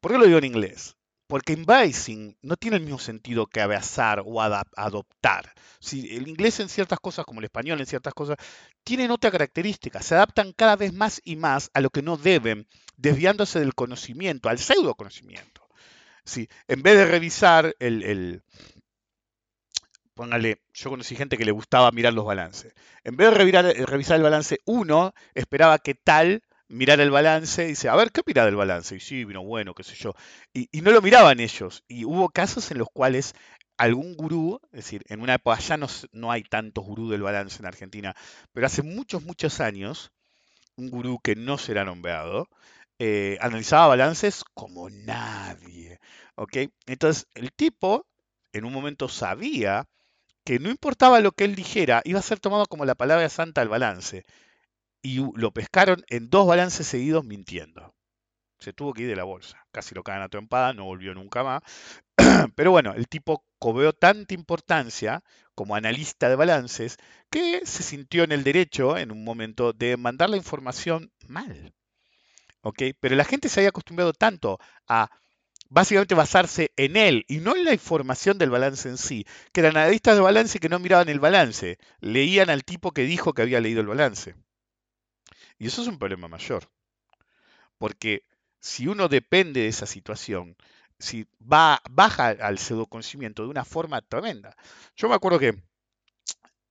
¿Por 0.00 0.12
qué 0.12 0.18
lo 0.18 0.26
digo 0.26 0.38
en 0.38 0.44
inglés? 0.44 0.96
Porque 1.26 1.54
embracing 1.54 2.36
no 2.40 2.56
tiene 2.56 2.76
el 2.76 2.84
mismo 2.84 3.00
sentido 3.00 3.46
que 3.46 3.60
abrazar 3.60 4.22
o 4.24 4.40
adoptar. 4.40 5.52
Si 5.80 6.16
el 6.16 6.28
inglés 6.28 6.60
en 6.60 6.68
ciertas 6.68 7.00
cosas, 7.00 7.24
como 7.24 7.40
el 7.40 7.46
español 7.46 7.80
en 7.80 7.86
ciertas 7.86 8.14
cosas, 8.14 8.36
tienen 8.84 9.10
otra 9.10 9.32
característica. 9.32 10.00
Se 10.02 10.14
adaptan 10.14 10.52
cada 10.52 10.76
vez 10.76 10.92
más 10.92 11.20
y 11.24 11.34
más 11.34 11.70
a 11.74 11.80
lo 11.80 11.90
que 11.90 12.02
no 12.02 12.16
deben, 12.16 12.68
desviándose 12.96 13.58
del 13.58 13.74
conocimiento, 13.74 14.48
al 14.48 14.58
pseudo 14.58 14.94
conocimiento. 14.94 15.65
Si, 16.26 16.48
en 16.68 16.82
vez 16.82 16.96
de 16.96 17.06
revisar 17.06 17.74
el, 17.78 18.42
póngale, 20.14 20.62
yo 20.74 20.90
conocí 20.90 21.14
gente 21.14 21.36
que 21.36 21.44
le 21.44 21.52
gustaba 21.52 21.90
mirar 21.92 22.12
los 22.12 22.24
balances. 22.24 22.74
En 23.04 23.16
vez 23.16 23.30
de 23.30 23.86
revisar 23.86 24.16
el 24.16 24.22
balance 24.22 24.58
uno, 24.64 25.14
esperaba 25.34 25.78
que 25.78 25.94
tal 25.94 26.42
mirar 26.68 27.00
el 27.00 27.10
balance 27.10 27.64
y 27.64 27.68
dice, 27.68 27.88
a 27.88 27.96
ver, 27.96 28.10
¿qué 28.10 28.22
opina 28.22 28.44
del 28.44 28.56
balance? 28.56 28.96
Y 28.96 29.00
sí, 29.00 29.24
vino 29.24 29.44
bueno, 29.44 29.74
qué 29.74 29.84
sé 29.84 29.94
yo. 29.94 30.14
Y, 30.52 30.68
no 30.80 30.90
lo 30.90 31.00
miraban 31.00 31.40
ellos. 31.40 31.84
Y 31.86 32.04
hubo 32.04 32.28
casos 32.28 32.70
en 32.70 32.78
los 32.78 32.88
cuales 32.92 33.34
algún 33.76 34.16
gurú, 34.16 34.60
es 34.72 34.84
decir, 34.84 35.04
en 35.08 35.20
una 35.20 35.34
época 35.34 35.58
ya 35.60 35.76
no, 35.76 35.86
no 36.12 36.32
hay 36.32 36.42
tantos 36.42 36.84
gurú 36.84 37.10
del 37.10 37.22
balance 37.22 37.58
en 37.60 37.66
Argentina, 37.66 38.16
pero 38.52 38.66
hace 38.66 38.82
muchos, 38.82 39.22
muchos 39.22 39.60
años, 39.60 40.10
un 40.76 40.90
gurú 40.90 41.20
que 41.22 41.36
no 41.36 41.58
será 41.58 41.84
nombrado, 41.84 42.48
eh, 42.98 43.38
analizaba 43.40 43.88
balances 43.88 44.44
como 44.54 44.90
nadie. 44.90 45.98
¿ok? 46.36 46.56
Entonces, 46.86 47.26
el 47.34 47.52
tipo 47.52 48.06
en 48.52 48.64
un 48.64 48.72
momento 48.72 49.08
sabía 49.08 49.86
que 50.44 50.58
no 50.60 50.70
importaba 50.70 51.20
lo 51.20 51.32
que 51.32 51.44
él 51.44 51.56
dijera, 51.56 52.02
iba 52.04 52.20
a 52.20 52.22
ser 52.22 52.40
tomado 52.40 52.66
como 52.66 52.84
la 52.84 52.94
palabra 52.94 53.28
santa 53.28 53.62
al 53.62 53.68
balance 53.68 54.24
y 55.02 55.18
lo 55.34 55.52
pescaron 55.52 56.04
en 56.08 56.30
dos 56.30 56.46
balances 56.46 56.86
seguidos 56.86 57.24
mintiendo. 57.24 57.94
Se 58.58 58.72
tuvo 58.72 58.94
que 58.94 59.02
ir 59.02 59.08
de 59.08 59.16
la 59.16 59.24
bolsa. 59.24 59.66
Casi 59.72 59.94
lo 59.94 60.02
cagan 60.02 60.22
a 60.22 60.28
trompada, 60.28 60.72
no 60.72 60.84
volvió 60.84 61.14
nunca 61.14 61.44
más. 61.44 61.62
Pero 62.56 62.70
bueno, 62.70 62.94
el 62.94 63.08
tipo 63.08 63.44
cobró 63.58 63.92
tanta 63.92 64.34
importancia 64.34 65.22
como 65.54 65.74
analista 65.74 66.28
de 66.28 66.36
balances 66.36 66.96
que 67.30 67.62
se 67.66 67.82
sintió 67.82 68.24
en 68.24 68.32
el 68.32 68.44
derecho 68.44 68.96
en 68.96 69.12
un 69.12 69.24
momento 69.24 69.72
de 69.72 69.96
mandar 69.96 70.30
la 70.30 70.36
información 70.38 71.12
mal. 71.28 71.74
Pero 73.00 73.16
la 73.16 73.24
gente 73.24 73.48
se 73.48 73.60
había 73.60 73.70
acostumbrado 73.70 74.12
tanto 74.12 74.58
a 74.88 75.10
básicamente 75.68 76.14
basarse 76.14 76.72
en 76.76 76.96
él 76.96 77.24
y 77.28 77.38
no 77.38 77.56
en 77.56 77.64
la 77.64 77.72
información 77.72 78.38
del 78.38 78.50
balance 78.50 78.88
en 78.88 78.98
sí, 78.98 79.26
que 79.52 79.60
eran 79.60 79.76
analistas 79.76 80.14
de 80.14 80.22
balance 80.22 80.60
que 80.60 80.68
no 80.68 80.78
miraban 80.78 81.08
el 81.08 81.20
balance, 81.20 81.78
leían 82.00 82.50
al 82.50 82.64
tipo 82.64 82.92
que 82.92 83.02
dijo 83.02 83.32
que 83.32 83.42
había 83.42 83.60
leído 83.60 83.80
el 83.80 83.86
balance. 83.86 84.34
Y 85.58 85.66
eso 85.66 85.82
es 85.82 85.88
un 85.88 85.98
problema 85.98 86.28
mayor. 86.28 86.68
Porque 87.78 88.24
si 88.60 88.88
uno 88.88 89.08
depende 89.08 89.60
de 89.60 89.68
esa 89.68 89.86
situación, 89.86 90.56
si 90.98 91.26
va, 91.40 91.80
baja 91.90 92.28
al 92.28 92.58
pseudoconocimiento 92.58 93.42
de 93.42 93.48
una 93.48 93.64
forma 93.64 94.00
tremenda. 94.02 94.56
Yo 94.96 95.08
me 95.08 95.14
acuerdo 95.14 95.38
que 95.38 95.62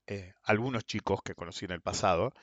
eh, 0.07 0.33
algunos 0.43 0.85
chicos 0.85 1.21
que 1.23 1.35
conocí 1.35 1.65
en 1.65 1.71
el 1.71 1.81
pasado, 1.81 2.33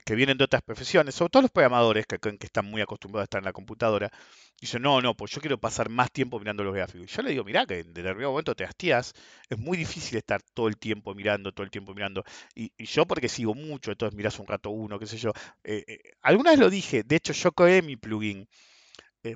que 0.00 0.14
vienen 0.14 0.38
de 0.38 0.44
otras 0.44 0.62
profesiones, 0.62 1.14
sobre 1.14 1.30
todo 1.30 1.42
los 1.42 1.50
programadores 1.50 2.06
que 2.06 2.18
que 2.18 2.46
están 2.46 2.66
muy 2.66 2.80
acostumbrados 2.80 3.24
a 3.24 3.24
estar 3.24 3.38
en 3.40 3.44
la 3.44 3.52
computadora, 3.52 4.10
dicen, 4.60 4.82
no, 4.82 5.00
no, 5.00 5.14
pues 5.14 5.32
yo 5.32 5.40
quiero 5.40 5.58
pasar 5.58 5.88
más 5.88 6.10
tiempo 6.10 6.38
mirando 6.38 6.64
los 6.64 6.74
gráficos. 6.74 7.10
Y 7.10 7.14
yo 7.14 7.22
le 7.22 7.30
digo, 7.30 7.44
mira, 7.44 7.66
que 7.66 7.80
en 7.80 7.92
determinado 7.92 8.30
momento 8.30 8.54
te 8.54 8.64
hastías, 8.64 9.12
es 9.48 9.58
muy 9.58 9.76
difícil 9.76 10.18
estar 10.18 10.40
todo 10.54 10.68
el 10.68 10.78
tiempo 10.78 11.14
mirando, 11.14 11.52
todo 11.52 11.64
el 11.64 11.70
tiempo 11.70 11.94
mirando. 11.94 12.24
Y, 12.54 12.72
yo 12.78 13.06
porque 13.06 13.28
sigo 13.28 13.54
mucho, 13.54 13.90
entonces 13.90 14.16
miras 14.16 14.38
un 14.38 14.46
rato 14.46 14.70
uno, 14.70 14.98
qué 14.98 15.06
sé 15.06 15.18
yo. 15.18 15.32
Eh, 15.64 15.84
eh, 15.86 15.98
alguna 16.22 16.50
vez 16.52 16.60
lo 16.60 16.70
dije, 16.70 17.02
de 17.02 17.16
hecho 17.16 17.32
yo 17.32 17.52
creé 17.52 17.82
mi 17.82 17.96
plugin 17.96 18.48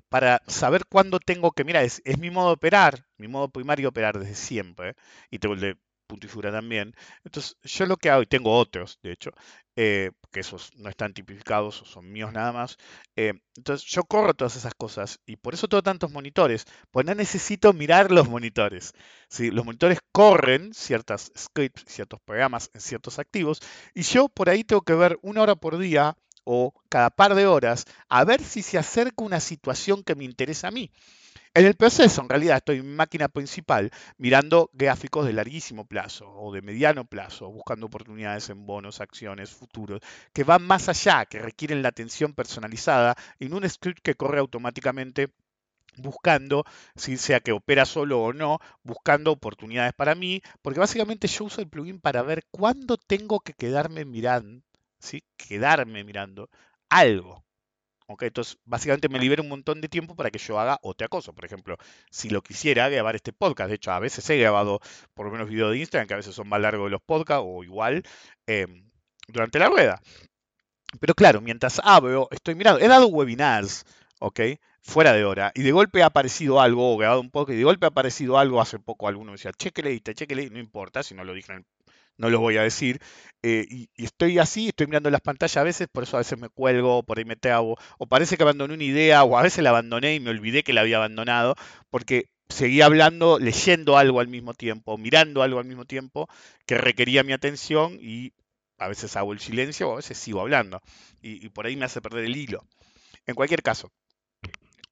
para 0.09 0.43
saber 0.47 0.85
cuándo 0.89 1.21
tengo 1.21 1.53
que, 1.53 1.65
mira, 1.65 1.83
es, 1.83 2.03
es, 2.05 2.19
mi 2.19 2.31
modo 2.31 2.49
de 2.49 2.55
operar, 2.55 3.07
mi 3.19 3.29
modo 3.29 3.49
primario 3.49 3.85
de 3.85 3.89
operar 3.89 4.19
desde 4.19 4.35
siempre, 4.35 4.95
y 5.31 5.39
tengo 5.39 5.55
el 5.55 5.61
de 5.61 5.77
punto 6.07 6.27
y 6.27 6.31
figura 6.31 6.53
también. 6.53 6.95
Entonces, 7.25 7.57
yo 7.63 7.87
lo 7.87 7.97
que 7.97 8.11
hago, 8.11 8.23
y 8.23 8.27
tengo 8.27 8.57
otros, 8.57 8.99
de 9.03 9.13
hecho, 9.13 9.31
eh, 9.77 10.11
que 10.33 10.41
esos 10.41 10.71
no 10.77 10.89
están 10.89 11.13
tipificados, 11.15 11.77
son 11.85 12.11
míos 12.11 12.33
nada 12.33 12.53
más. 12.53 12.77
Eh, 13.17 13.35
entonces, 13.57 13.87
yo 13.89 14.05
corro 14.05 14.35
todas 14.35 14.57
esas 14.57 14.75
cosas 14.75 15.21
y 15.27 15.37
por 15.37 15.55
eso 15.55 15.69
tengo 15.69 15.83
tantos 15.83 16.11
monitores, 16.13 16.65
pues 16.91 17.07
no 17.07 17.15
necesito 17.15 17.73
mirar 17.73 18.11
los 18.11 18.29
monitores. 18.29 18.93
¿sí? 19.29 19.51
Los 19.51 19.65
monitores 19.65 19.99
corren 20.13 20.73
ciertas 20.75 21.33
scripts, 21.37 21.85
ciertos 21.87 22.21
programas 22.21 22.71
en 22.75 22.81
ciertos 22.81 23.19
activos, 23.19 23.61
y 23.95 24.03
yo 24.03 24.29
por 24.29 24.49
ahí 24.49 24.65
tengo 24.65 24.83
que 24.83 24.95
ver 24.95 25.19
una 25.23 25.43
hora 25.43 25.57
por 25.57 25.79
día 25.79 26.17
o 26.45 26.73
cada 26.89 27.11
par 27.11 27.35
de 27.35 27.47
horas 27.47 27.85
a 28.09 28.25
ver 28.25 28.41
si 28.43 28.63
se 28.63 28.79
acerca 28.79 29.25
una 29.25 29.41
situación 29.41 30.03
que 30.05 30.15
me 30.15 30.25
interesa 30.25 30.69
a 30.69 30.71
mí. 30.71 30.91
En 31.57 31.65
el 31.65 31.75
proceso, 31.75 32.21
en 32.21 32.29
realidad, 32.29 32.59
estoy 32.59 32.79
en 32.81 32.95
máquina 32.95 33.29
principal 33.29 33.91
mirando 34.19 34.69
gráficos 34.75 35.25
de 35.25 35.33
larguísimo 35.33 35.87
plazo 35.87 36.31
o 36.31 36.53
de 36.53 36.61
mediano 36.61 37.07
plazo, 37.07 37.51
buscando 37.51 37.87
oportunidades 37.87 38.51
en 38.51 38.67
bonos, 38.67 39.01
acciones, 39.01 39.51
futuros, 39.51 40.01
que 40.35 40.45
van 40.45 40.63
más 40.63 40.91
allá, 40.91 41.25
que 41.25 41.39
requieren 41.39 41.81
la 41.83 41.89
atención 41.89 42.35
personalizada 42.35 43.17
en 43.41 43.55
un 43.55 43.67
script 43.69 44.03
que 44.03 44.15
corre 44.17 44.39
automáticamente 44.39 45.31
buscando, 45.97 46.65
si 46.95 47.17
sea 47.17 47.41
que 47.41 47.53
opera 47.53 47.87
solo 47.87 48.23
o 48.23 48.35
no, 48.35 48.59
buscando 48.83 49.33
oportunidades 49.33 49.95
para 49.95 50.15
mí, 50.15 50.43
porque 50.63 50.81
básicamente 50.81 51.27
yo 51.29 51.47
uso 51.47 51.63
el 51.63 51.69
plugin 51.71 52.01
para 52.01 52.23
ver 52.23 52.45
cuándo 52.51 52.99
tengo 52.99 53.41
que 53.41 53.55
quedarme 53.55 54.05
mirando, 54.05 54.63
¿sí? 55.01 55.25
quedarme 55.39 56.05
mirando 56.05 56.51
algo. 56.91 57.46
Entonces, 58.09 58.59
básicamente 58.65 59.09
me 59.09 59.19
libera 59.19 59.43
un 59.43 59.49
montón 59.49 59.81
de 59.81 59.89
tiempo 59.89 60.15
para 60.15 60.31
que 60.31 60.39
yo 60.39 60.59
haga 60.61 60.79
otra 60.83 61.09
cosa. 61.09 61.33
Por 61.33 61.45
ejemplo, 61.45 61.77
si 62.11 62.31
lo 62.31 62.43
quisiera 62.43 62.89
grabar 62.89 63.17
este 63.17 63.33
podcast, 63.33 63.69
de 63.69 63.77
hecho, 63.77 63.91
a 63.93 63.99
veces 63.99 64.29
he 64.31 64.39
grabado 64.39 64.81
por 65.15 65.27
lo 65.27 65.33
menos 65.33 65.49
videos 65.49 65.73
de 65.73 65.79
Instagram, 65.79 66.07
que 66.09 66.15
a 66.15 66.19
veces 66.19 66.35
son 66.35 66.49
más 66.49 66.61
largos 66.61 66.87
de 66.87 66.91
los 66.93 67.03
podcasts, 67.03 67.45
o 67.47 67.65
igual, 67.65 68.03
em, 68.47 68.91
durante 69.29 69.59
la 69.59 69.69
rueda. 69.69 70.01
Pero 71.01 71.15
claro, 71.15 71.41
mientras 71.41 71.81
hablo, 71.83 72.29
estoy 72.31 72.55
mirando. 72.55 72.81
He 72.81 72.89
dado 72.89 73.07
webinars, 73.09 73.85
¿ok? 74.21 74.41
Fuera 74.83 75.13
de 75.13 75.25
hora. 75.25 75.53
Y 75.55 75.63
de 75.63 75.73
golpe 75.73 76.03
ha 76.03 76.07
aparecido 76.07 76.61
algo, 76.61 76.95
o 76.95 76.97
grabado 76.97 77.21
un 77.21 77.31
poco, 77.31 77.53
y 77.53 77.57
de 77.57 77.65
golpe 77.65 77.87
ha 77.87 77.89
aparecido 77.91 78.39
algo 78.39 78.61
hace 78.61 78.79
poco. 78.79 79.09
Alguno 79.09 79.33
me 79.33 79.37
decía, 79.37 79.53
cheque 79.53 79.83
leíste, 79.83 80.15
cheque 80.15 80.35
no 80.51 80.59
importa, 80.59 81.03
si 81.03 81.15
no 81.15 81.25
lo 81.25 81.35
dije 81.35 81.53
no 82.19 82.31
lo 82.31 82.41
voy 82.41 82.57
a 82.57 82.63
decir. 82.63 83.01
Eh, 83.43 83.67
y, 83.71 83.89
estoy 83.97 84.39
así, 84.39 84.69
estoy 84.69 84.87
mirando 84.87 85.11
las 85.11 85.21
pantallas 85.21 85.57
a 85.57 85.63
veces, 85.63 85.89
por 85.89 86.03
eso 86.03 86.17
a 86.17 86.21
veces 86.21 86.39
me 86.39 86.49
cuelgo, 86.49 87.03
por 87.03 87.19
ahí 87.19 87.25
me 87.25 87.37
trago, 87.37 87.77
o 87.99 88.07
parece 88.07 88.37
que 88.37 88.43
abandoné 88.43 88.75
una 88.75 88.85
idea, 88.85 89.23
o 89.25 89.39
a 89.39 89.43
veces 89.43 89.63
la 89.63 89.71
abandoné 89.71 90.15
y 90.15 90.21
me 90.21 90.31
olvidé 90.31 90.63
que 90.63 90.73
la 90.73 90.81
había 90.81 90.97
abandonado, 90.97 91.55
porque 91.91 92.29
seguía 92.49 92.87
hablando, 92.87 93.39
leyendo 93.39 93.99
algo 93.99 94.21
al 94.21 94.29
mismo 94.29 94.55
tiempo, 94.55 94.99
mirando 94.99 95.43
algo 95.43 95.59
al 95.59 95.65
mismo 95.67 95.85
tiempo, 95.85 96.29
que 96.67 96.79
requería 96.79 97.23
mi 97.23 97.33
atención 97.33 97.99
y 98.01 98.33
a 98.79 98.89
veces 98.89 99.17
hago 99.17 99.33
el 99.33 99.41
silencio 99.41 99.89
o 99.89 99.93
a 99.95 99.97
veces 99.97 100.19
sigo 100.19 100.41
hablando. 100.41 100.81
Y, 101.23 101.49
por 101.51 101.67
ahí 101.67 101.77
me 101.77 101.85
hace 101.87 102.01
perder 102.01 102.25
el 102.25 102.37
hilo. 102.37 102.65
En 103.27 103.35
cualquier 103.35 103.63
caso, 103.63 103.91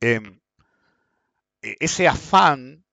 em, 0.00 0.40
e, 1.62 1.76
ese 1.80 2.08
afán 2.08 2.83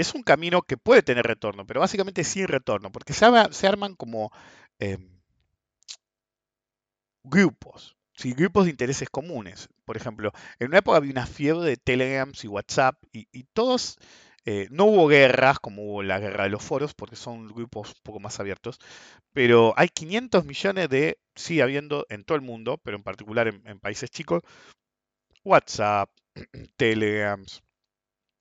es 0.00 0.14
un 0.14 0.22
camino 0.22 0.62
que 0.62 0.76
puede 0.76 1.02
tener 1.02 1.26
retorno, 1.26 1.66
pero 1.66 1.80
básicamente 1.80 2.24
sin 2.24 2.48
retorno, 2.48 2.90
porque 2.92 3.12
se, 3.12 3.26
arman 3.66 3.94
como 3.94 4.30
em, 4.78 5.20
grupos, 7.24 7.96
grupos 8.36 8.64
de 8.64 8.70
intereses 8.70 9.08
comunes. 9.10 9.68
Por 9.84 9.96
ejemplo, 9.96 10.32
en 10.58 10.68
una 10.68 10.78
época 10.78 10.98
había 10.98 11.12
una 11.12 11.26
fiebre 11.26 11.68
de 11.68 11.76
Telegrams 11.76 12.44
y 12.44 12.48
WhatsApp 12.48 12.96
y, 13.12 13.44
todos, 13.52 13.98
eh, 14.44 14.68
no 14.70 14.84
hubo 14.86 15.08
guerras 15.08 15.58
como 15.60 15.82
hubo 15.82 16.02
la 16.02 16.18
guerra 16.18 16.44
de 16.44 16.50
los 16.50 16.62
foros, 16.62 16.94
porque 16.94 17.16
son 17.16 17.48
grupos 17.48 17.90
un 17.90 18.02
poco 18.02 18.20
más 18.20 18.40
abiertos, 18.40 18.78
pero 19.32 19.74
hay 19.76 19.88
500 19.88 20.44
millones 20.44 20.88
de, 20.88 21.18
sí, 21.34 21.60
habiendo 21.60 22.06
en 22.08 22.24
todo 22.24 22.36
el 22.36 22.42
mundo, 22.42 22.78
pero 22.82 22.96
en 22.96 23.02
particular 23.02 23.48
en 23.48 23.80
países 23.80 24.10
chicos, 24.10 24.42
WhatsApp, 25.44 26.10
Telegrams, 26.76 27.62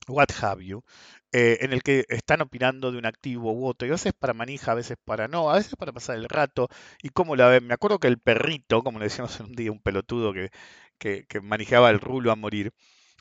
what 0.08 0.30
have 0.41 0.63
you, 0.63 0.84
eh, 1.34 1.58
en 1.62 1.74
el 1.74 1.84
que 1.84 2.06
están 2.10 2.42
opinando 2.42 2.92
de 2.92 2.98
un 2.98 3.06
activo 3.06 3.52
u 3.52 3.68
otro, 3.68 3.88
y 3.88 3.92
a 3.92 3.94
veces 3.94 4.13
para 4.18 4.34
manija, 4.34 4.72
a 4.72 4.76
veces 4.76 4.98
para 5.04 5.28
no, 5.28 5.50
a 5.50 5.56
veces 5.56 5.76
para 5.76 5.92
pasar 5.92 6.18
el 6.18 6.30
rato, 6.30 6.70
y 7.02 7.10
cómo 7.10 7.36
la 7.36 7.48
ven. 7.50 7.68
Me 7.68 7.74
acuerdo 7.74 8.00
que 8.00 8.08
el 8.08 8.20
perrito, 8.20 8.84
como 8.84 9.00
le 9.00 9.06
decíamos 9.06 9.40
un 9.42 9.54
día, 9.54 9.72
un 9.72 9.82
pelotudo 9.82 10.34
que, 10.34 10.50
que, 10.98 11.42
manejaba 11.42 11.90
el 11.90 12.00
rulo 12.00 12.32
a 12.32 12.36
morir, 12.36 12.72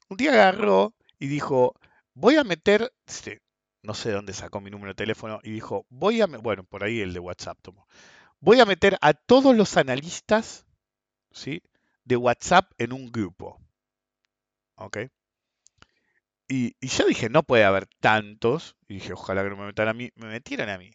un 0.08 0.16
día 0.16 0.32
agarró 0.32 0.94
y 1.18 1.26
dijo, 1.28 1.74
voy 2.14 2.36
a 2.36 2.44
meter, 2.44 2.92
este, 3.06 3.42
no 3.82 3.94
sé 3.94 4.12
dónde 4.12 4.32
sacó 4.34 4.60
mi 4.60 4.70
número 4.70 4.92
de 4.92 4.96
teléfono, 4.96 5.40
y 5.42 5.50
dijo, 5.50 5.86
voy 5.90 6.20
a, 6.20 6.26
bueno, 6.26 6.64
por 6.64 6.84
ahí 6.84 7.00
el 7.00 7.12
de 7.12 7.20
WhatsApp 7.20 7.58
tomó, 7.62 7.86
voy 8.40 8.60
a 8.60 8.66
meter 8.66 8.98
a 9.00 9.14
todos 9.14 9.56
los 9.56 9.76
analistas, 9.76 10.66
¿sí? 11.32 11.62
De 12.04 12.16
WhatsApp 12.16 12.70
en 12.78 12.92
un 12.92 13.10
grupo. 13.12 13.60
¿Ok? 14.76 14.98
Y, 16.48 16.76
yo 16.86 17.06
dije, 17.06 17.28
no 17.28 17.42
puede 17.42 17.64
haber 17.64 17.86
tantos. 18.00 18.76
Y 18.88 18.94
dije, 18.94 19.12
ojalá 19.12 19.42
que 19.42 19.50
no 19.50 19.56
me 19.56 19.66
metan 19.66 19.88
a 19.88 19.94
mí. 19.94 20.10
Me 20.14 20.28
metieran 20.28 20.68
a 20.68 20.78
mí. 20.78 20.90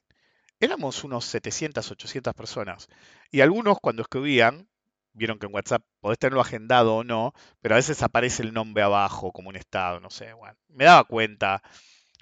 Éramos 0.59 1.03
unos 1.03 1.25
700, 1.25 1.91
800 1.91 2.33
personas. 2.33 2.87
Y 3.31 3.41
algunos 3.41 3.79
cuando 3.81 4.03
escribían, 4.03 4.69
vieron 5.13 5.39
que 5.39 5.47
en 5.47 5.53
WhatsApp 5.53 5.83
podés 5.99 6.19
tenerlo 6.19 6.41
agendado 6.41 6.95
o 6.95 7.03
no, 7.03 7.33
pero 7.61 7.75
a 7.75 7.77
veces 7.77 8.01
aparece 8.03 8.43
el 8.43 8.53
nombre 8.53 8.83
abajo 8.83 9.31
como 9.31 9.49
un 9.49 9.55
estado, 9.55 9.99
no 9.99 10.09
sé. 10.09 10.33
Bueno, 10.33 10.55
me 10.69 10.85
daba 10.85 11.03
cuenta, 11.05 11.61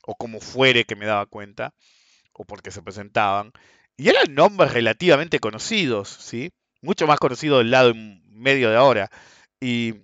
o 0.03 0.15
como 0.15 0.39
fuere 0.39 0.85
que 0.85 0.95
me 0.95 1.05
daba 1.05 1.25
cuenta, 1.25 1.73
o 2.33 2.45
porque 2.45 2.71
se 2.71 2.81
presentaban. 2.81 3.51
Y 3.97 4.09
eran 4.09 4.33
nombres 4.33 4.73
relativamente 4.73 5.39
conocidos, 5.39 6.09
¿sí? 6.09 6.51
Mucho 6.81 7.07
más 7.07 7.19
conocidos 7.19 7.59
del 7.59 7.71
lado 7.71 7.93
medio 8.25 8.69
de 8.69 8.77
ahora. 8.77 9.09
Y 9.59 9.95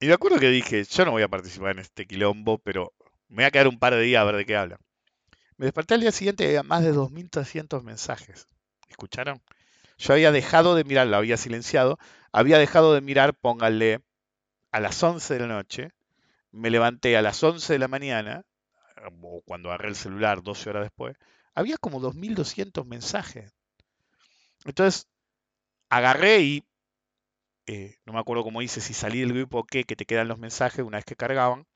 y 0.00 0.06
me 0.06 0.12
acuerdo 0.12 0.38
que 0.38 0.50
dije, 0.50 0.84
yo 0.84 1.04
no 1.04 1.12
voy 1.12 1.22
a 1.22 1.28
participar 1.28 1.72
en 1.72 1.78
este 1.80 2.06
quilombo, 2.06 2.58
pero 2.58 2.92
me 3.28 3.36
voy 3.36 3.44
a 3.44 3.50
quedar 3.50 3.68
un 3.68 3.78
par 3.78 3.94
de 3.94 4.02
días 4.02 4.20
a 4.20 4.24
ver 4.24 4.36
de 4.36 4.46
qué 4.46 4.56
hablan. 4.56 4.78
Me 5.56 5.66
desperté 5.66 5.94
al 5.94 6.00
día 6.00 6.12
siguiente 6.12 6.44
y 6.44 6.48
había 6.48 6.62
más 6.62 6.82
de 6.82 6.92
2.300 6.92 7.82
mensajes. 7.82 8.48
¿Escucharon? 8.88 9.40
Yo 9.98 10.12
había 10.12 10.32
dejado 10.32 10.74
de 10.74 10.84
mirar, 10.84 11.06
lo 11.06 11.16
había 11.16 11.36
silenciado, 11.36 11.98
había 12.32 12.58
dejado 12.58 12.94
de 12.94 13.00
mirar, 13.00 13.34
pónganle, 13.34 14.00
a 14.72 14.80
las 14.80 15.00
11 15.00 15.34
de 15.34 15.40
la 15.40 15.46
noche, 15.46 15.92
me 16.50 16.70
levanté 16.70 17.16
a 17.16 17.22
las 17.22 17.42
11 17.42 17.72
de 17.72 17.78
la 17.78 17.86
mañana, 17.86 18.44
o 19.22 19.40
cuando 19.46 19.68
agarré 19.68 19.88
el 19.88 19.96
celular 19.96 20.42
12 20.42 20.70
horas 20.70 20.82
después, 20.82 21.16
había 21.54 21.76
como 21.76 22.00
2.200 22.00 22.84
mensajes. 22.84 23.54
Entonces, 24.64 25.06
agarré 25.88 26.40
y 26.40 26.64
eh, 27.66 27.96
no 28.04 28.12
me 28.12 28.20
acuerdo 28.20 28.44
cómo 28.44 28.62
hice, 28.62 28.80
si 28.80 28.94
salí 28.94 29.20
del 29.20 29.32
grupo 29.32 29.60
o 29.60 29.64
qué, 29.64 29.84
que 29.84 29.96
te 29.96 30.06
quedan 30.06 30.28
los 30.28 30.38
mensajes 30.38 30.84
una 30.84 30.98
vez 30.98 31.04
que 31.04 31.16
cargaban, 31.16 31.66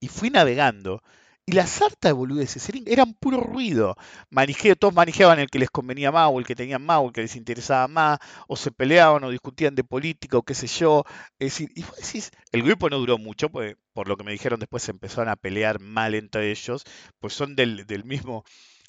y 0.00 0.08
fui 0.08 0.30
navegando. 0.30 1.02
Y 1.46 1.52
la 1.52 1.66
sarta 1.66 2.08
de 2.08 2.12
boludeces 2.12 2.70
eran 2.86 3.12
puro 3.14 3.38
ruido. 3.38 3.96
Manijeo, 4.30 4.76
todos 4.76 4.94
manejaban 4.94 5.38
el 5.40 5.50
que 5.50 5.58
les 5.58 5.70
convenía 5.70 6.10
más, 6.10 6.30
o 6.32 6.38
el 6.38 6.46
que 6.46 6.54
tenían 6.54 6.82
más, 6.82 7.00
o 7.00 7.06
el 7.08 7.12
que 7.12 7.20
les 7.20 7.36
interesaba 7.36 7.86
más, 7.86 8.18
o 8.48 8.56
se 8.56 8.70
peleaban 8.70 9.24
o 9.24 9.30
discutían 9.30 9.74
de 9.74 9.84
política, 9.84 10.38
o 10.38 10.42
qué 10.42 10.54
sé 10.54 10.66
yo. 10.66 11.04
Decir, 11.38 11.70
y 11.74 11.82
vos 11.82 11.96
decís, 11.96 12.30
el 12.52 12.62
grupo 12.62 12.88
no 12.88 12.98
duró 12.98 13.18
mucho, 13.18 13.50
pues, 13.50 13.76
por 13.92 14.08
lo 14.08 14.16
que 14.16 14.24
me 14.24 14.32
dijeron 14.32 14.58
después 14.58 14.82
se 14.84 14.92
empezaron 14.92 15.28
a 15.28 15.36
pelear 15.36 15.80
mal 15.80 16.14
entre 16.14 16.50
ellos, 16.50 16.84
pues 17.18 17.34
son 17.34 17.56
del, 17.56 17.86
del 17.86 18.04
mismo, 18.04 18.44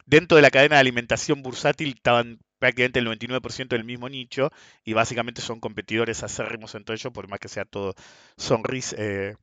dentro 0.06 0.38
de 0.38 0.42
la 0.42 0.52
cadena 0.52 0.76
de 0.76 0.82
alimentación 0.82 1.42
bursátil 1.42 1.90
estaban 1.96 2.40
prácticamente 2.60 3.00
el 3.00 3.08
99% 3.08 3.70
del 3.70 3.84
mismo 3.84 4.10
nicho 4.10 4.52
y 4.84 4.94
básicamente 4.94 5.42
son 5.42 5.60
competidores 5.60 6.24
acérrimos 6.24 6.76
entre 6.76 6.96
ellos, 6.96 7.14
por 7.14 7.28
más 7.28 7.40
que 7.40 7.48
sea 7.48 7.66
todo 7.66 7.94
eh, 8.98 9.36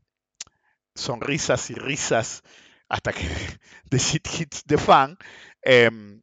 sonrisas 0.94 1.70
y 1.70 1.74
risas 1.74 2.42
hasta 2.88 3.12
que 3.12 3.20
The 3.90 3.98
Shit 3.98 4.28
Hits 4.38 4.64
the 4.64 4.78
Fan. 4.78 5.16
Em, 5.62 6.22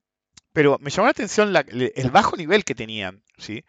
pero 0.53 0.77
me 0.79 0.89
llamó 0.89 1.05
la 1.05 1.11
atención 1.11 1.53
el 1.55 2.11
bajo 2.11 2.35
nivel 2.35 2.63
que 2.65 2.75
tenían. 2.75 3.23
¿sí? 3.37 3.63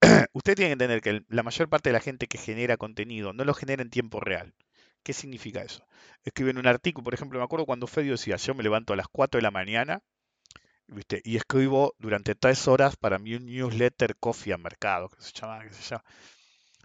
Usted 0.32 0.54
tiene 0.54 0.68
que 0.68 0.72
entender 0.72 1.00
que 1.00 1.24
la 1.28 1.42
mayor 1.42 1.68
parte 1.68 1.88
de 1.90 1.94
la 1.94 2.00
gente 2.00 2.26
que 2.26 2.38
genera 2.38 2.76
contenido 2.76 3.32
no 3.32 3.44
lo 3.44 3.54
genera 3.54 3.82
en 3.82 3.90
tiempo 3.90 4.20
real. 4.20 4.54
¿Qué 5.02 5.12
significa 5.12 5.62
eso? 5.62 5.86
Escriben 6.24 6.58
un 6.58 6.66
artículo, 6.66 7.04
por 7.04 7.14
ejemplo, 7.14 7.38
me 7.38 7.44
acuerdo 7.44 7.66
cuando 7.66 7.86
Fedio 7.86 8.12
decía, 8.12 8.36
yo 8.36 8.54
me 8.54 8.62
levanto 8.64 8.92
a 8.92 8.96
las 8.96 9.06
4 9.08 9.38
de 9.38 9.42
la 9.42 9.50
mañana 9.50 10.02
y 11.24 11.36
escribo 11.36 11.94
durante 11.98 12.34
tres 12.34 12.68
horas 12.68 12.96
para 12.96 13.18
mí 13.18 13.34
un 13.34 13.46
newsletter 13.46 14.16
Coffee 14.16 14.52
a 14.52 14.58
Mercado, 14.58 15.08
que 15.08 15.20
se 15.20 15.32
llama, 15.32 15.64
que 15.64 15.72
se 15.72 15.82
llama. 15.82 16.04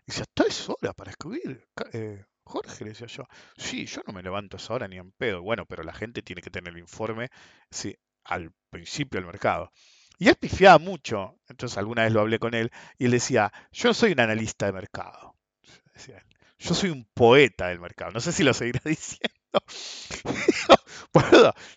Y 0.07 0.11
decía, 0.11 0.25
tres 0.33 0.69
horas 0.69 0.95
para 0.95 1.11
escribir. 1.11 1.67
Eh, 1.93 2.23
Jorge, 2.43 2.85
decía 2.85 3.07
yo, 3.07 3.23
sí, 3.57 3.85
yo 3.85 4.01
no 4.07 4.13
me 4.13 4.23
levanto 4.23 4.57
esa 4.57 4.73
hora 4.73 4.87
ni 4.87 4.97
en 4.97 5.11
pedo. 5.11 5.41
Bueno, 5.41 5.65
pero 5.65 5.83
la 5.83 5.93
gente 5.93 6.21
tiene 6.21 6.41
que 6.41 6.49
tener 6.49 6.73
el 6.73 6.79
informe 6.79 7.29
sí, 7.69 7.95
al 8.23 8.51
principio 8.69 9.19
del 9.19 9.27
mercado. 9.27 9.71
Y 10.17 10.27
él 10.29 10.35
pifiaba 10.35 10.77
mucho. 10.79 11.39
Entonces 11.47 11.77
alguna 11.77 12.03
vez 12.03 12.13
lo 12.13 12.21
hablé 12.21 12.39
con 12.39 12.53
él 12.53 12.71
y 12.97 13.05
él 13.05 13.11
decía, 13.11 13.51
yo 13.71 13.93
soy 13.93 14.11
un 14.13 14.19
analista 14.19 14.65
de 14.65 14.73
mercado. 14.73 15.35
Yo 16.59 16.75
soy 16.75 16.91
un 16.91 17.05
poeta 17.13 17.69
del 17.69 17.79
mercado. 17.79 18.11
No 18.11 18.19
sé 18.19 18.31
si 18.31 18.43
lo 18.43 18.53
seguirá 18.53 18.81
diciendo. 18.85 19.59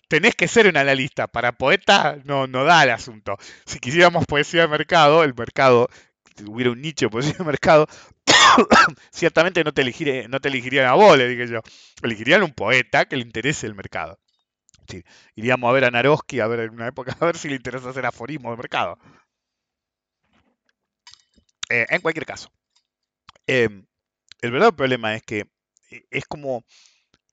Tenés 0.07 0.35
que 0.35 0.47
ser 0.47 0.67
un 0.67 0.77
analista. 0.77 1.27
Para 1.27 1.53
poeta 1.53 2.17
no, 2.23 2.47
no 2.47 2.63
da 2.63 2.83
el 2.83 2.91
asunto. 2.91 3.37
Si 3.65 3.79
quisiéramos 3.79 4.25
poesía 4.25 4.61
de 4.61 4.67
mercado, 4.67 5.23
el 5.23 5.33
mercado, 5.35 5.89
si 6.35 6.43
hubiera 6.45 6.71
un 6.71 6.81
nicho 6.81 7.07
de 7.07 7.09
poesía 7.09 7.33
de 7.37 7.43
mercado, 7.43 7.87
ciertamente 9.11 9.63
no 9.63 9.73
te, 9.73 9.81
elegiría, 9.81 10.27
no 10.27 10.39
te 10.39 10.49
elegirían 10.49 10.87
a 10.87 10.93
vos, 10.93 11.17
le 11.17 11.27
dije 11.27 11.47
yo. 11.47 11.61
Elegirían 12.01 12.43
un 12.43 12.53
poeta 12.53 13.05
que 13.05 13.17
le 13.17 13.23
interese 13.23 13.67
el 13.67 13.75
mercado. 13.75 14.19
iríamos 15.35 15.69
a 15.69 15.73
ver 15.73 15.85
a 15.85 15.91
Naroski, 15.91 16.39
a 16.39 16.47
ver 16.47 16.61
en 16.61 16.71
una 16.71 16.87
época, 16.87 17.15
a 17.19 17.25
ver 17.25 17.37
si 17.37 17.49
le 17.49 17.55
interesa 17.55 17.89
hacer 17.89 18.05
aforismo 18.05 18.51
de 18.51 18.57
mercado. 18.57 18.97
Eh, 21.69 21.85
en 21.89 22.01
cualquier 22.01 22.25
caso, 22.25 22.51
em, 23.47 23.85
el 24.41 24.51
verdadero 24.51 24.75
problema 24.75 25.15
es 25.15 25.23
que 25.23 25.47
eh, 25.91 26.05
es 26.11 26.25
como 26.25 26.63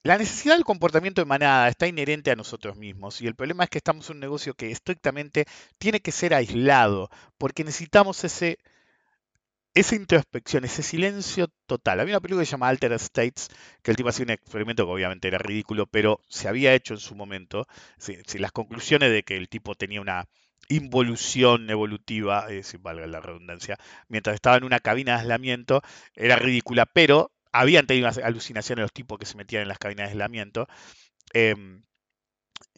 la 0.03 0.19
necesidad 0.19 0.55
del 0.55 0.65
comportamiento 0.65 1.21
de 1.21 1.27
manada 1.27 1.69
está 1.69 1.87
inherente 1.87 2.31
a 2.31 2.37
nosotros 2.37 2.77
mismos 2.77 3.21
y 3.21 3.27
el 3.27 3.35
problema 3.35 3.65
es 3.65 3.71
que 3.71 3.79
estamos 3.79 4.09
en 4.11 4.17
un 4.17 4.21
negocio 4.21 4.55
que 4.55 4.71
estrictamente 4.71 5.47
tiene 5.79 6.01
que 6.01 6.13
ser 6.13 6.35
aislado 6.35 7.09
porque 7.39 7.65
necesitamos 7.65 8.25
ese 8.25 8.59
esa 9.75 9.95
introspección, 9.97 10.65
ese 10.65 10.83
silencio 10.83 11.49
total. 11.67 12.01
Había 12.01 12.17
una 12.17 12.21
película 12.21 12.43
que 12.43 12.47
se 12.47 12.53
llama 12.53 12.69
Alter 12.69 12.93
States, 12.95 13.49
que 13.83 13.91
el 13.91 13.97
tipo 13.97 14.11
hacía 14.11 14.25
un 14.25 14.31
experimento 14.31 14.85
que 14.85 14.93
obviamente 14.93 15.29
era 15.29 15.39
ridículo, 15.39 15.87
pero 15.87 16.21
se 16.29 16.49
había 16.49 16.75
hecho 16.75 16.95
en 16.95 17.01
su 17.01 17.15
momento. 17.15 17.67
Si, 17.99 18.39
las 18.39 18.53
conclusiones 18.53 19.11
de 19.11 19.23
que 19.23 19.37
el 19.37 19.49
tipo 19.49 19.75
tenía 19.75 20.01
una 20.01 20.29
involución 20.69 21.71
evolutiva, 21.71 22.47
eh, 22.51 22.63
si 22.63 22.77
valga 22.77 23.07
la 23.07 23.21
redundancia, 23.21 23.79
mientras 24.09 24.35
estaba 24.35 24.57
en 24.59 24.65
una 24.65 24.81
cabina 24.81 25.15
de 25.15 25.21
aislamiento, 25.21 25.83
era 26.15 26.37
ridícula, 26.37 26.87
pero 26.87 27.33
habían 27.53 27.87
tenido 27.87 28.09
alucinaciones 28.23 28.83
los 28.83 28.93
tipos 28.93 29.19
que 29.19 29.27
se 29.27 29.37
metían 29.37 29.63
en 29.63 29.69
las 29.69 29.79
cabinas 29.79 30.07
de 30.07 30.13
aislamiento. 30.13 30.67
Em, 31.33 31.85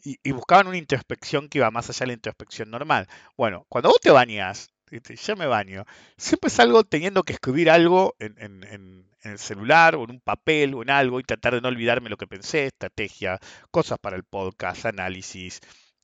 y, 0.03 0.31
buscaban 0.31 0.67
una 0.67 0.77
introspección 0.77 1.49
que 1.49 1.59
iba 1.59 1.71
más 1.71 1.89
allá 1.89 1.99
de 2.01 2.07
la 2.07 2.13
introspección 2.13 2.69
normal. 2.69 3.07
Bueno, 3.37 3.65
cuando 3.69 3.89
vos 3.89 3.99
te 4.01 4.11
bañas, 4.11 4.69
ya 4.91 5.35
me 5.35 5.47
baño, 5.47 5.85
siempre 6.17 6.49
salgo 6.49 6.83
teniendo 6.83 7.23
que 7.23 7.33
escribir 7.33 7.69
algo 7.69 8.15
en, 8.19 9.07
el 9.23 9.39
celular 9.39 9.95
o 9.95 10.03
en 10.03 10.11
un 10.11 10.21
papel 10.21 10.75
o 10.75 10.83
en 10.83 10.91
algo 10.91 11.19
y 11.19 11.23
tratar 11.23 11.55
de 11.55 11.61
no 11.61 11.69
olvidarme 11.69 12.09
lo 12.09 12.17
que 12.17 12.27
pensé, 12.27 12.67
estrategia, 12.67 13.39
cosas 13.71 13.97
para 13.99 14.15
el 14.15 14.23
podcast, 14.23 14.85
análisis, 14.85 15.61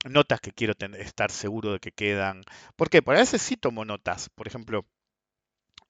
notas 0.10 0.42
que 0.42 0.52
quiero 0.52 0.74
estar 0.98 1.32
seguro 1.32 1.74
de 1.74 1.80
que 1.80 1.92
quedan. 1.92 2.42
¿Por 2.76 2.90
qué? 2.90 3.02
Porque 3.04 3.20
a 3.20 3.22
veces 3.22 3.42
sí 3.42 3.58
tomo 3.58 3.86
notas. 3.86 4.30
Por 4.30 4.48
ejemplo, 4.48 4.86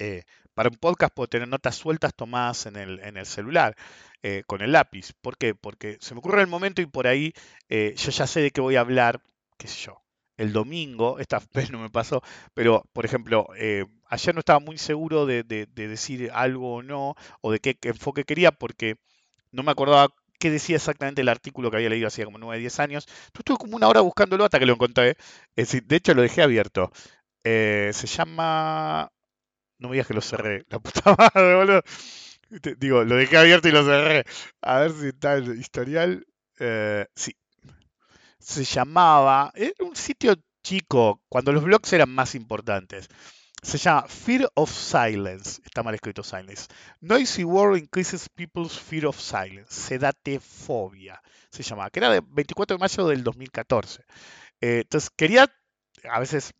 eh, 0.01 0.23
para 0.55 0.69
un 0.69 0.77
podcast 0.77 1.13
puedo 1.13 1.27
tener 1.27 1.47
notas 1.47 1.75
sueltas 1.75 2.15
tomadas 2.15 2.65
en 2.65 2.75
el, 2.75 2.99
en 3.01 3.17
el 3.17 3.25
celular 3.27 3.75
eh, 4.23 4.41
con 4.47 4.61
el 4.61 4.71
lápiz. 4.71 5.13
¿Por 5.21 5.37
qué? 5.37 5.53
Porque 5.53 5.97
se 6.01 6.15
me 6.15 6.19
ocurre 6.19 6.41
el 6.41 6.47
momento 6.47 6.81
y 6.81 6.87
por 6.87 7.05
ahí 7.05 7.33
eh, 7.69 7.93
yo 7.95 8.09
ya 8.09 8.25
sé 8.25 8.41
de 8.41 8.49
qué 8.49 8.61
voy 8.61 8.77
a 8.77 8.79
hablar, 8.81 9.21
qué 9.57 9.67
sé 9.67 9.85
yo. 9.85 10.01
El 10.37 10.53
domingo, 10.53 11.19
esta 11.19 11.39
vez 11.53 11.69
no 11.69 11.79
me 11.79 11.91
pasó, 11.91 12.23
pero 12.55 12.83
por 12.93 13.05
ejemplo, 13.05 13.47
ayer 14.09 14.33
no 14.33 14.39
estaba 14.39 14.59
muy 14.59 14.79
seguro 14.79 15.27
de, 15.27 15.43
decir 15.43 16.31
algo 16.33 16.75
o 16.77 16.83
no, 16.83 17.15
o 17.41 17.51
de 17.51 17.59
qué, 17.59 17.77
enfoque 17.83 18.23
quería, 18.23 18.51
porque 18.51 18.95
no 19.51 19.61
me 19.61 19.71
acordaba 19.71 20.09
qué 20.39 20.49
decía 20.49 20.77
exactamente 20.77 21.21
el 21.21 21.29
artículo 21.29 21.69
que 21.69 21.77
había 21.77 21.89
leído 21.89 22.07
hacía 22.07 22.25
como 22.25 22.39
9, 22.39 22.59
10 22.59 22.79
años. 22.79 23.07
estuve 23.37 23.57
como 23.57 23.75
una 23.75 23.87
hora 23.87 24.01
buscándolo 24.01 24.45
hasta 24.45 24.59
que 24.59 24.65
lo 24.65 24.73
encontré. 24.73 25.15
de 25.55 25.95
hecho, 25.95 26.13
lo 26.15 26.23
dejé 26.23 26.41
abierto. 26.41 26.91
se 27.43 28.07
llama 28.07 29.11
no 29.81 29.89
me 29.89 29.95
digas 29.95 30.07
que 30.07 30.13
lo 30.13 30.21
cerré. 30.21 30.63
La 30.69 30.79
puta 30.79 31.15
madre, 31.17 31.55
boludo. 31.55 31.81
Digo, 32.77 33.03
lo 33.03 33.15
dejé 33.15 33.37
abierto 33.37 33.67
y 33.67 33.71
lo 33.71 33.83
cerré. 33.83 34.25
A 34.61 34.79
ver 34.79 34.91
si 34.91 35.07
está 35.07 35.33
el 35.33 35.59
historial. 35.59 36.25
Eh, 36.59 37.07
sí. 37.15 37.35
Se 38.39 38.63
llamaba. 38.63 39.51
Era 39.55 39.73
un 39.79 39.95
sitio 39.95 40.35
chico, 40.63 41.21
cuando 41.27 41.51
los 41.51 41.63
blogs 41.63 41.91
eran 41.93 42.09
más 42.09 42.35
importantes. 42.35 43.09
Se 43.63 43.77
llama 43.79 44.07
Fear 44.07 44.51
of 44.53 44.71
Silence. 44.71 45.61
Está 45.65 45.81
mal 45.81 45.95
escrito 45.95 46.23
silence. 46.23 46.67
Noisy 46.99 47.43
World 47.43 47.81
increases 47.81 48.29
people's 48.29 48.77
fear 48.79 49.07
of 49.07 49.19
silence. 49.19 49.73
Sedatefobia. 49.73 51.21
Se 51.49 51.63
llamaba. 51.63 51.89
Que 51.89 51.99
era 51.99 52.11
de 52.11 52.21
24 52.23 52.77
de 52.77 52.79
mayo 52.79 53.07
del 53.07 53.23
2014. 53.23 54.03
Eh, 54.61 54.81
entonces 54.81 55.09
quería. 55.15 55.51
A 56.09 56.19
veces 56.19 56.53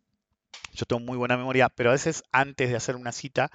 yo 0.72 0.86
tengo 0.86 1.00
muy 1.00 1.16
buena 1.18 1.36
memoria, 1.36 1.68
pero 1.68 1.90
a 1.90 1.92
veces 1.92 2.22
antes 2.32 2.70
de 2.70 2.76
hacer 2.76 2.96
una 2.96 3.12
cita, 3.12 3.50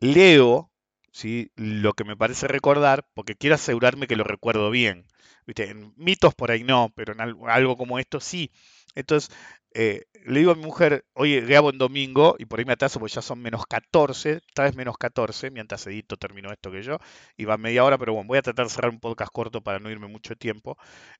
leo 0.00 0.70
¿sí? 1.12 1.50
lo 1.56 1.92
que 1.94 2.04
me 2.04 2.16
parece 2.16 2.48
recordar, 2.48 3.06
porque 3.14 3.36
quiero 3.36 3.54
asegurarme 3.54 4.06
que 4.06 4.16
lo 4.16 4.24
recuerdo 4.24 4.70
bien. 4.70 5.06
¿Viste? 5.46 5.70
En 5.70 5.92
mitos 5.96 6.34
por 6.34 6.50
ahí 6.52 6.62
no, 6.64 6.92
pero 6.94 7.12
en 7.14 7.20
algo, 7.20 7.76
como 7.76 7.98
esto 7.98 8.20
sí. 8.20 8.50
Entonces, 8.94 9.34
eh, 9.74 10.04
le 10.24 10.40
digo 10.40 10.52
a 10.52 10.54
mi 10.54 10.62
mujer, 10.62 11.04
oye, 11.14 11.40
grabo 11.40 11.70
en 11.70 11.78
domingo, 11.78 12.36
y 12.38 12.44
por 12.46 12.58
ahí 12.58 12.64
me 12.64 12.74
atraso 12.74 13.00
porque 13.00 13.14
ya 13.14 13.22
son 13.22 13.40
menos 13.40 13.66
14, 13.66 14.40
tal 14.54 14.66
vez 14.66 14.76
menos 14.76 14.96
14, 14.98 15.50
mientras 15.50 15.86
edito 15.86 16.16
termino 16.16 16.52
esto 16.52 16.70
que 16.70 16.82
yo, 16.82 16.98
y 17.36 17.44
va 17.44 17.56
media 17.58 17.84
hora, 17.84 17.98
pero 17.98 18.12
bueno, 18.14 18.28
voy 18.28 18.38
a 18.38 18.42
tratar 18.42 18.66
de 18.66 18.70
cerrar 18.70 18.90
un 18.92 19.00
podcast 19.00 19.32
corto 19.32 19.62
para 19.62 19.78
no 19.80 19.90
irme 19.90 20.06
mucho 20.08 20.36
tiempo. 20.36 20.76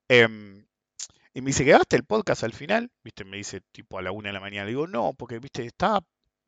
Em, 0.08 0.64
y 1.34 1.40
me 1.40 1.48
dice, 1.48 1.64
¿grabaste 1.64 1.96
el 1.96 2.04
podcast 2.04 2.44
al 2.44 2.52
final? 2.52 2.90
¿Viste? 3.04 3.24
Me 3.24 3.38
dice 3.38 3.60
tipo 3.72 3.98
a 3.98 4.02
la 4.02 4.12
una 4.12 4.28
de 4.28 4.34
la 4.34 4.40
mañana. 4.40 4.64
Le 4.64 4.70
digo, 4.70 4.86
no, 4.86 5.14
porque, 5.14 5.38
¿viste? 5.38 5.64
Estaba 5.64 6.00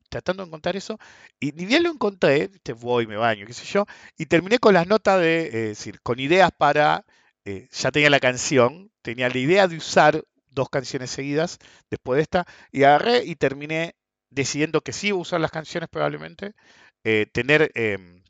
tratando 0.09 0.43
de 0.43 0.47
encontrar 0.47 0.75
eso. 0.75 0.97
Y 1.39 1.51
ni 1.53 1.65
bien 1.65 1.83
lo 1.83 1.89
encontré, 1.91 2.47
¿viste? 2.47 2.73
voy, 2.73 3.07
me 3.07 3.17
baño, 3.17 3.45
qué 3.45 3.53
sé 3.53 3.65
yo. 3.65 3.85
Y 4.17 4.27
terminé 4.27 4.59
con 4.59 4.73
las 4.73 4.87
notas 4.87 5.19
de, 5.19 5.47
eh, 5.47 5.67
decir, 5.69 6.01
con 6.01 6.19
ideas 6.19 6.51
para, 6.57 7.05
eh, 7.45 7.67
ya 7.71 7.91
tenía 7.91 8.09
la 8.09 8.19
canción, 8.19 8.91
tenía 9.01 9.29
la 9.29 9.37
idea 9.37 9.67
de 9.67 9.77
usar 9.77 10.23
dos 10.49 10.69
canciones 10.69 11.11
seguidas 11.11 11.59
después 11.89 12.17
de 12.17 12.23
esta. 12.23 12.45
Y 12.71 12.83
agarré 12.83 13.25
y 13.25 13.35
terminé 13.35 13.95
decidiendo 14.29 14.81
que 14.81 14.93
sí 14.93 15.07
iba 15.07 15.17
a 15.17 15.21
usar 15.21 15.41
las 15.41 15.51
canciones 15.51 15.89
probablemente. 15.89 16.53
Eh, 17.03 17.27
tener 17.31 17.71
em, 17.75 18.23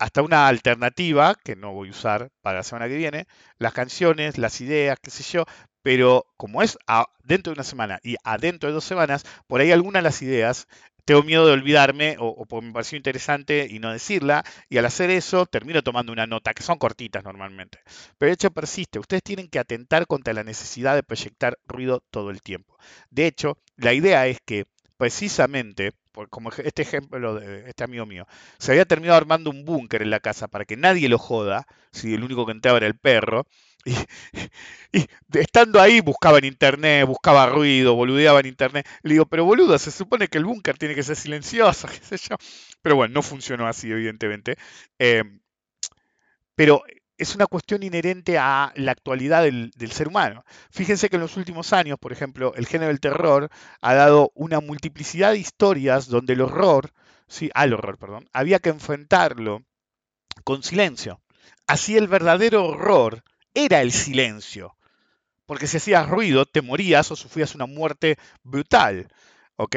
hasta 0.00 0.22
una 0.22 0.48
alternativa 0.48 1.34
que 1.44 1.56
no 1.56 1.72
voy 1.72 1.88
a 1.88 1.92
usar 1.92 2.30
para 2.40 2.58
la 2.58 2.62
semana 2.64 2.88
que 2.88 2.96
viene, 2.96 3.26
las 3.58 3.74
canciones, 3.74 4.38
las 4.38 4.60
ideas, 4.60 4.98
qué 5.00 5.10
sé 5.10 5.22
yo, 5.22 5.44
pero 5.82 6.26
como 6.36 6.62
es 6.62 6.78
dentro 7.22 7.52
de 7.52 7.54
una 7.54 7.64
semana 7.64 8.00
y 8.02 8.16
adentro 8.24 8.68
de 8.68 8.74
dos 8.74 8.84
semanas, 8.84 9.24
por 9.46 9.60
ahí 9.60 9.72
algunas 9.72 10.02
de 10.02 10.08
las 10.08 10.22
ideas 10.22 10.66
tengo 11.04 11.22
miedo 11.22 11.46
de 11.46 11.52
olvidarme 11.52 12.16
o, 12.18 12.28
o 12.28 12.46
porque 12.46 12.66
me 12.66 12.72
pareció 12.72 12.96
interesante 12.96 13.66
y 13.68 13.78
no 13.78 13.92
decirla, 13.92 14.44
y 14.68 14.78
al 14.78 14.86
hacer 14.86 15.10
eso 15.10 15.46
termino 15.46 15.82
tomando 15.82 16.12
una 16.12 16.26
nota, 16.26 16.54
que 16.54 16.62
son 16.62 16.78
cortitas 16.78 17.24
normalmente. 17.24 17.78
Pero 18.18 18.28
el 18.30 18.34
hecho 18.34 18.50
persiste, 18.50 18.98
ustedes 18.98 19.22
tienen 19.22 19.48
que 19.48 19.58
atentar 19.58 20.06
contra 20.06 20.32
la 20.32 20.44
necesidad 20.44 20.94
de 20.94 21.02
proyectar 21.02 21.58
ruido 21.66 22.02
todo 22.10 22.30
el 22.30 22.42
tiempo. 22.42 22.76
De 23.10 23.26
hecho, 23.26 23.58
la 23.76 23.92
idea 23.92 24.26
es 24.26 24.38
que 24.44 24.66
precisamente 24.96 25.92
como 26.30 26.50
este 26.50 26.82
ejemplo 26.82 27.34
de 27.34 27.68
este 27.68 27.84
amigo 27.84 28.06
mío, 28.06 28.26
se 28.58 28.72
había 28.72 28.84
terminado 28.84 29.16
armando 29.16 29.50
un 29.50 29.64
búnker 29.64 30.02
en 30.02 30.10
la 30.10 30.20
casa 30.20 30.48
para 30.48 30.64
que 30.64 30.76
nadie 30.76 31.08
lo 31.08 31.18
joda, 31.18 31.66
si 31.92 32.14
el 32.14 32.24
único 32.24 32.46
que 32.46 32.52
entraba 32.52 32.78
era 32.78 32.86
el 32.86 32.98
perro, 32.98 33.46
y, 34.92 35.06
estando 35.32 35.80
ahí 35.80 36.00
buscaba 36.00 36.38
en 36.38 36.44
internet, 36.44 37.06
buscaba 37.06 37.46
ruido, 37.46 37.94
boludeaba 37.94 38.40
en 38.40 38.46
internet. 38.46 38.86
Le 39.02 39.14
digo, 39.14 39.26
pero 39.26 39.44
boludo, 39.44 39.78
se 39.78 39.90
supone 39.90 40.28
que 40.28 40.38
el 40.38 40.44
búnker 40.44 40.76
tiene 40.78 40.94
que 40.94 41.02
ser 41.02 41.16
silencioso, 41.16 41.88
qué 41.88 42.16
sé 42.16 42.28
yo. 42.28 42.36
Pero 42.82 42.96
bueno, 42.96 43.14
no 43.14 43.22
funcionó 43.22 43.66
así, 43.66 43.90
evidentemente. 43.90 44.56
Em, 44.98 45.40
pero 46.54 46.82
es 47.20 47.34
una 47.34 47.46
cuestión 47.46 47.82
inherente 47.82 48.38
a 48.38 48.72
la 48.76 48.92
actualidad 48.92 49.42
del, 49.42 49.92
ser 49.92 50.08
humano. 50.08 50.42
Fíjense 50.70 51.10
que 51.10 51.16
en 51.16 51.22
los 51.22 51.36
últimos 51.36 51.74
años, 51.74 51.98
por 51.98 52.12
ejemplo, 52.12 52.54
el 52.56 52.66
género 52.66 52.88
del 52.88 53.00
terror 53.00 53.50
ha 53.82 53.94
dado 53.94 54.32
una 54.34 54.60
multiplicidad 54.60 55.32
de 55.32 55.38
historias 55.38 56.08
donde 56.08 56.32
el 56.32 56.40
horror, 56.40 56.94
sí, 57.28 57.50
al 57.52 57.74
horror, 57.74 57.98
perdón, 57.98 58.26
había 58.32 58.58
que 58.58 58.70
enfrentarlo 58.70 59.62
con 60.44 60.62
silencio. 60.62 61.20
Así 61.66 61.98
el 61.98 62.08
verdadero 62.08 62.64
horror 62.64 63.22
era 63.52 63.82
el 63.82 63.92
silencio. 63.92 64.78
Porque 65.44 65.66
si 65.66 65.76
hacías 65.76 66.08
ruido, 66.08 66.46
te 66.46 66.62
morías 66.62 67.10
o 67.10 67.16
sufrías 67.16 67.54
una 67.54 67.66
muerte 67.66 68.16
brutal. 68.42 69.08
¿Ok? 69.56 69.76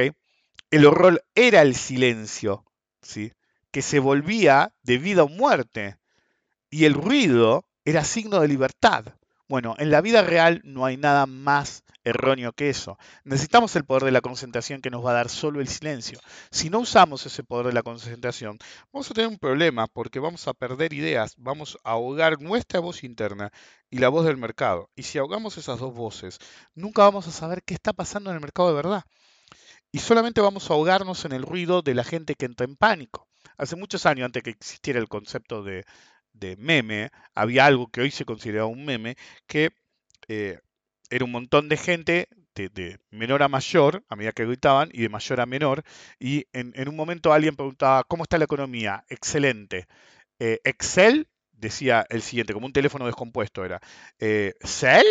El 0.72 0.86
horror 0.86 1.26
era 1.36 1.62
el 1.62 1.76
silencio, 1.76 2.64
¿sí? 3.02 3.34
Que 3.70 3.82
se 3.82 4.00
volvía 4.00 4.74
de 4.82 4.98
vida 4.98 5.24
o 5.24 5.28
muerte 5.28 5.98
y 6.74 6.86
el 6.86 6.96
ruido 6.96 7.66
era 7.86 8.04
signo 8.04 8.40
de 8.40 8.48
libertad. 8.48 9.06
Bueno, 9.48 9.76
en 9.78 9.92
la 9.92 10.02
vida 10.02 10.24
real 10.24 10.60
no 10.64 10.86
hay 10.86 10.98
nada 10.98 11.28
más 11.28 11.84
erróneo 12.04 12.52
que 12.52 12.72
eso. 12.72 12.98
Necesitamos 13.24 13.76
el 13.76 13.86
poder 13.86 14.06
de 14.06 14.12
la 14.12 14.22
concentración 14.22 14.82
que 14.82 14.90
nos 14.90 15.06
va 15.06 15.12
a 15.12 15.14
dar 15.22 15.30
solo 15.30 15.62
el 15.62 15.68
silencio. 15.68 16.20
Si 16.50 16.72
no 16.72 16.80
usamos 16.80 17.28
ese 17.28 17.44
poder 17.44 17.68
de 17.68 17.74
la 17.74 17.84
concentración, 17.84 18.58
vamos 18.92 19.12
a 19.12 19.14
tener 19.14 19.30
un 19.30 19.38
problema 19.38 19.86
porque 19.86 20.18
vamos 20.18 20.48
a 20.48 20.56
perder 20.56 20.94
ideas, 20.94 21.36
vamos 21.38 21.78
a 21.84 21.92
ahogar 21.92 22.42
nuestra 22.42 22.80
voz 22.80 23.04
interna 23.04 23.52
y 23.92 24.00
la 24.00 24.10
voz 24.10 24.26
del 24.26 24.38
mercado. 24.38 24.90
Y 24.96 25.04
si 25.04 25.20
ahogamos 25.20 25.60
esas 25.60 25.80
dos 25.80 25.94
voces, 25.94 26.40
nunca 26.74 27.04
vamos 27.04 27.28
a 27.28 27.32
saber 27.32 27.62
qué 27.64 27.76
está 27.76 27.94
pasando 27.94 28.32
en 28.32 28.38
el 28.38 28.42
mercado 28.42 28.70
de 28.70 28.76
verdad. 28.76 29.04
Y 29.92 30.00
solamente 30.00 30.42
vamos 30.42 30.72
a 30.72 30.74
ahogarnos 30.74 31.24
en 31.26 31.34
el 31.34 31.44
ruido 31.44 31.84
de 31.84 31.94
la 31.94 32.04
gente 32.04 32.34
que 32.34 32.46
entra 32.46 32.66
en 32.66 32.78
pánico. 32.78 33.28
Hace 33.60 33.76
muchos 33.76 34.08
años, 34.08 34.26
antes 34.26 34.42
que 34.42 34.50
existiera 34.50 35.00
el 35.00 35.08
concepto 35.08 35.62
de, 35.62 35.86
de 36.34 36.58
meme, 36.58 37.12
había 37.36 37.66
algo 37.66 37.88
que 37.88 38.02
hoy 38.02 38.12
se 38.12 38.26
consideraba 38.26 38.68
un 38.68 38.86
meme, 38.86 39.16
que 39.48 39.72
eh, 40.28 40.60
era 41.10 41.26
un 41.26 41.32
montón 41.32 41.70
de 41.70 41.78
gente 41.78 42.28
de, 42.56 43.00
menor 43.10 43.44
a 43.44 43.48
mayor, 43.48 44.04
a 44.10 44.16
medida 44.16 44.32
que 44.32 44.46
gritaban, 44.46 44.90
y 44.94 45.02
de 45.02 45.10
mayor 45.10 45.42
a 45.42 45.46
menor, 45.46 45.84
y 46.20 46.46
en, 46.54 46.88
un 46.88 46.96
momento 46.96 47.34
alguien 47.34 47.56
preguntaba, 47.56 48.04
¿cómo 48.04 48.24
está 48.24 48.38
la 48.38 48.46
economía? 48.46 49.04
Excelente. 49.10 49.88
Eh, 50.40 50.60
Excel 50.64 51.28
decía 51.52 52.06
el 52.10 52.22
siguiente, 52.22 52.54
como 52.54 52.66
un 52.66 52.74
teléfono 52.74 53.06
descompuesto 53.06 53.64
era, 53.64 53.80
eh, 54.20 54.54
¿Cell? 54.64 55.06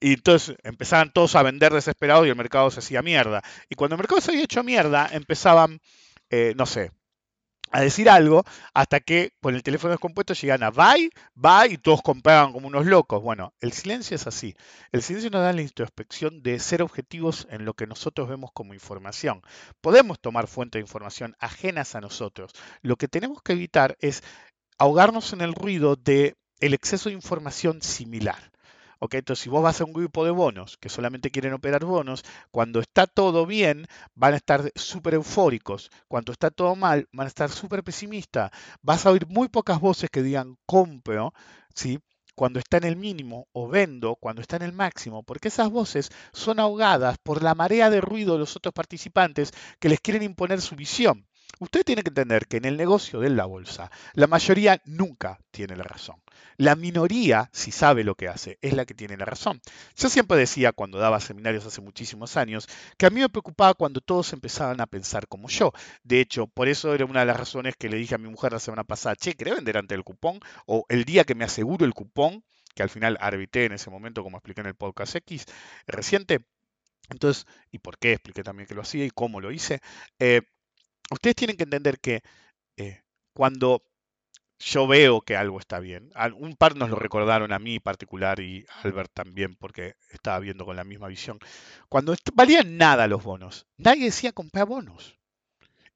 Y 0.00 0.14
entonces 0.14 0.56
empezaban 0.62 1.12
todos 1.12 1.34
a 1.34 1.42
vender 1.42 1.72
desesperados 1.72 2.26
y 2.26 2.30
el 2.30 2.36
mercado 2.36 2.70
se 2.70 2.80
hacía 2.80 3.02
mierda. 3.02 3.42
Y 3.68 3.74
cuando 3.74 3.94
el 3.94 4.00
mercado 4.00 4.20
se 4.20 4.32
había 4.32 4.44
hecho 4.44 4.62
mierda, 4.62 5.08
empezaban, 5.12 5.80
no 6.56 6.66
sé, 6.66 6.90
a 7.70 7.80
decir 7.80 8.08
algo 8.08 8.44
hasta 8.72 9.00
que 9.00 9.32
con 9.40 9.54
el 9.54 9.62
teléfono 9.62 9.92
descompuesto 9.92 10.34
llegan 10.34 10.62
a 10.62 10.70
bye, 10.70 11.10
bye 11.34 11.72
y 11.72 11.78
todos 11.78 12.02
compraban 12.02 12.52
como 12.52 12.68
unos 12.68 12.86
locos. 12.86 13.22
Bueno, 13.22 13.52
el 13.60 13.72
silencio 13.72 14.14
es 14.14 14.26
así. 14.26 14.54
El 14.92 15.02
silencio 15.02 15.30
nos 15.30 15.42
da 15.42 15.52
la 15.52 15.62
introspección 15.62 16.42
de 16.42 16.58
ser 16.58 16.82
objetivos 16.82 17.46
en 17.50 17.64
lo 17.64 17.74
que 17.74 17.86
nosotros 17.86 18.28
vemos 18.28 18.50
como 18.52 18.74
información. 18.74 19.42
Podemos 19.80 20.20
tomar 20.20 20.46
fuentes 20.46 20.78
de 20.78 20.84
información 20.84 21.36
ajenas 21.40 21.94
a 21.94 22.00
nosotros. 22.00 22.52
Lo 22.82 22.96
que 22.96 23.08
tenemos 23.08 23.42
que 23.42 23.52
evitar 23.54 23.96
es 24.00 24.22
ahogarnos 24.78 25.32
en 25.32 25.40
el 25.40 25.54
ruido 25.54 25.96
de 25.96 26.36
el 26.60 26.74
exceso 26.74 27.08
de 27.08 27.14
información 27.14 27.82
similar. 27.82 28.53
Entonces, 29.12 29.42
si 29.42 29.50
vos 29.50 29.62
vas 29.62 29.80
a 29.80 29.84
un 29.84 29.92
grupo 29.92 30.24
de 30.24 30.30
bonos 30.30 30.76
que 30.78 30.88
solamente 30.88 31.30
quieren 31.30 31.52
operar 31.52 31.84
bonos, 31.84 32.24
cuando 32.50 32.80
está 32.80 33.06
todo 33.06 33.46
bien, 33.46 33.86
van 34.14 34.34
a 34.34 34.36
estar 34.36 34.70
súper 34.74 35.14
eufóricos. 35.14 35.90
Cuando 36.08 36.32
está 36.32 36.50
todo 36.50 36.74
mal, 36.76 37.08
van 37.12 37.26
a 37.26 37.28
estar 37.28 37.50
súper 37.50 37.82
pesimistas. 37.84 38.50
Vas 38.82 39.06
a 39.06 39.10
oír 39.10 39.26
muy 39.26 39.48
pocas 39.48 39.80
voces 39.80 40.10
que 40.10 40.22
digan 40.22 40.56
compro, 40.66 41.32
¿sí? 41.74 42.00
cuando 42.34 42.58
está 42.58 42.78
en 42.78 42.84
el 42.84 42.96
mínimo 42.96 43.48
o 43.52 43.68
vendo 43.68 44.16
cuando 44.16 44.42
está 44.42 44.56
en 44.56 44.62
el 44.62 44.72
máximo, 44.72 45.22
porque 45.22 45.48
esas 45.48 45.70
voces 45.70 46.10
son 46.32 46.58
ahogadas 46.58 47.18
por 47.18 47.42
la 47.42 47.54
marea 47.54 47.90
de 47.90 48.00
ruido 48.00 48.34
de 48.34 48.40
los 48.40 48.56
otros 48.56 48.74
participantes 48.74 49.52
que 49.78 49.88
les 49.88 50.00
quieren 50.00 50.22
imponer 50.22 50.60
su 50.60 50.74
visión. 50.74 51.26
Usted 51.60 51.84
tiene 51.84 52.02
que 52.02 52.10
entender 52.10 52.46
que 52.46 52.56
en 52.56 52.64
el 52.64 52.76
negocio 52.76 53.20
de 53.20 53.30
la 53.30 53.46
bolsa, 53.46 53.90
la 54.14 54.26
mayoría 54.26 54.80
nunca 54.84 55.38
tiene 55.50 55.76
la 55.76 55.84
razón. 55.84 56.16
La 56.56 56.76
minoría, 56.76 57.48
si 57.52 57.70
sabe 57.70 58.04
lo 58.04 58.14
que 58.14 58.28
hace, 58.28 58.58
es 58.62 58.74
la 58.74 58.84
que 58.84 58.94
tiene 58.94 59.16
la 59.16 59.24
razón. 59.24 59.60
Yo 59.96 60.08
siempre 60.08 60.36
decía, 60.36 60.72
cuando 60.72 60.98
daba 60.98 61.20
seminarios 61.20 61.66
hace 61.66 61.80
muchísimos 61.80 62.36
años, 62.36 62.68
que 62.96 63.06
a 63.06 63.10
mí 63.10 63.20
me 63.20 63.28
preocupaba 63.28 63.74
cuando 63.74 64.00
todos 64.00 64.32
empezaban 64.32 64.80
a 64.80 64.86
pensar 64.86 65.26
como 65.28 65.48
yo. 65.48 65.72
De 66.02 66.20
hecho, 66.20 66.46
por 66.46 66.68
eso 66.68 66.94
era 66.94 67.04
una 67.04 67.20
de 67.20 67.26
las 67.26 67.36
razones 67.36 67.74
que 67.76 67.88
le 67.88 67.96
dije 67.96 68.14
a 68.14 68.18
mi 68.18 68.28
mujer 68.28 68.52
la 68.52 68.60
semana 68.60 68.84
pasada, 68.84 69.16
che, 69.16 69.34
¿querés 69.34 69.56
vender 69.56 69.78
ante 69.78 69.94
el 69.94 70.04
cupón? 70.04 70.40
O 70.66 70.84
el 70.88 71.04
día 71.04 71.24
que 71.24 71.34
me 71.34 71.44
aseguro 71.44 71.84
el 71.84 71.94
cupón, 71.94 72.44
que 72.74 72.82
al 72.82 72.90
final 72.90 73.16
arbitré 73.20 73.66
en 73.66 73.72
ese 73.72 73.90
momento, 73.90 74.22
como 74.22 74.36
expliqué 74.36 74.60
en 74.60 74.68
el 74.68 74.74
podcast 74.74 75.16
X 75.16 75.46
reciente. 75.86 76.44
Entonces, 77.10 77.46
¿y 77.70 77.78
por 77.78 77.98
qué? 77.98 78.12
Expliqué 78.12 78.42
también 78.42 78.66
que 78.66 78.74
lo 78.74 78.82
hacía 78.82 79.04
y 79.04 79.10
cómo 79.10 79.40
lo 79.40 79.52
hice. 79.52 79.80
Eh, 80.18 80.42
ustedes 81.10 81.36
tienen 81.36 81.56
que 81.56 81.64
entender 81.64 81.98
que 81.98 82.22
eh, 82.76 83.02
cuando 83.32 83.82
yo 84.58 84.86
veo 84.86 85.20
que 85.20 85.36
algo 85.36 85.58
está 85.58 85.78
bien, 85.80 86.10
un 86.36 86.56
par 86.56 86.76
nos 86.76 86.88
lo 86.90 86.96
recordaron 86.96 87.52
a 87.52 87.58
mí 87.58 87.80
particular 87.80 88.40
y 88.40 88.64
Albert 88.82 89.12
también, 89.12 89.56
porque 89.56 89.96
estaba 90.10 90.38
viendo 90.38 90.64
con 90.64 90.76
la 90.76 90.84
misma 90.84 91.08
visión, 91.08 91.38
cuando 91.88 92.14
valían 92.34 92.78
nada 92.78 93.06
los 93.06 93.22
bonos, 93.22 93.66
nadie 93.76 94.06
decía 94.06 94.32
comprar 94.32 94.66
bonos. 94.66 95.18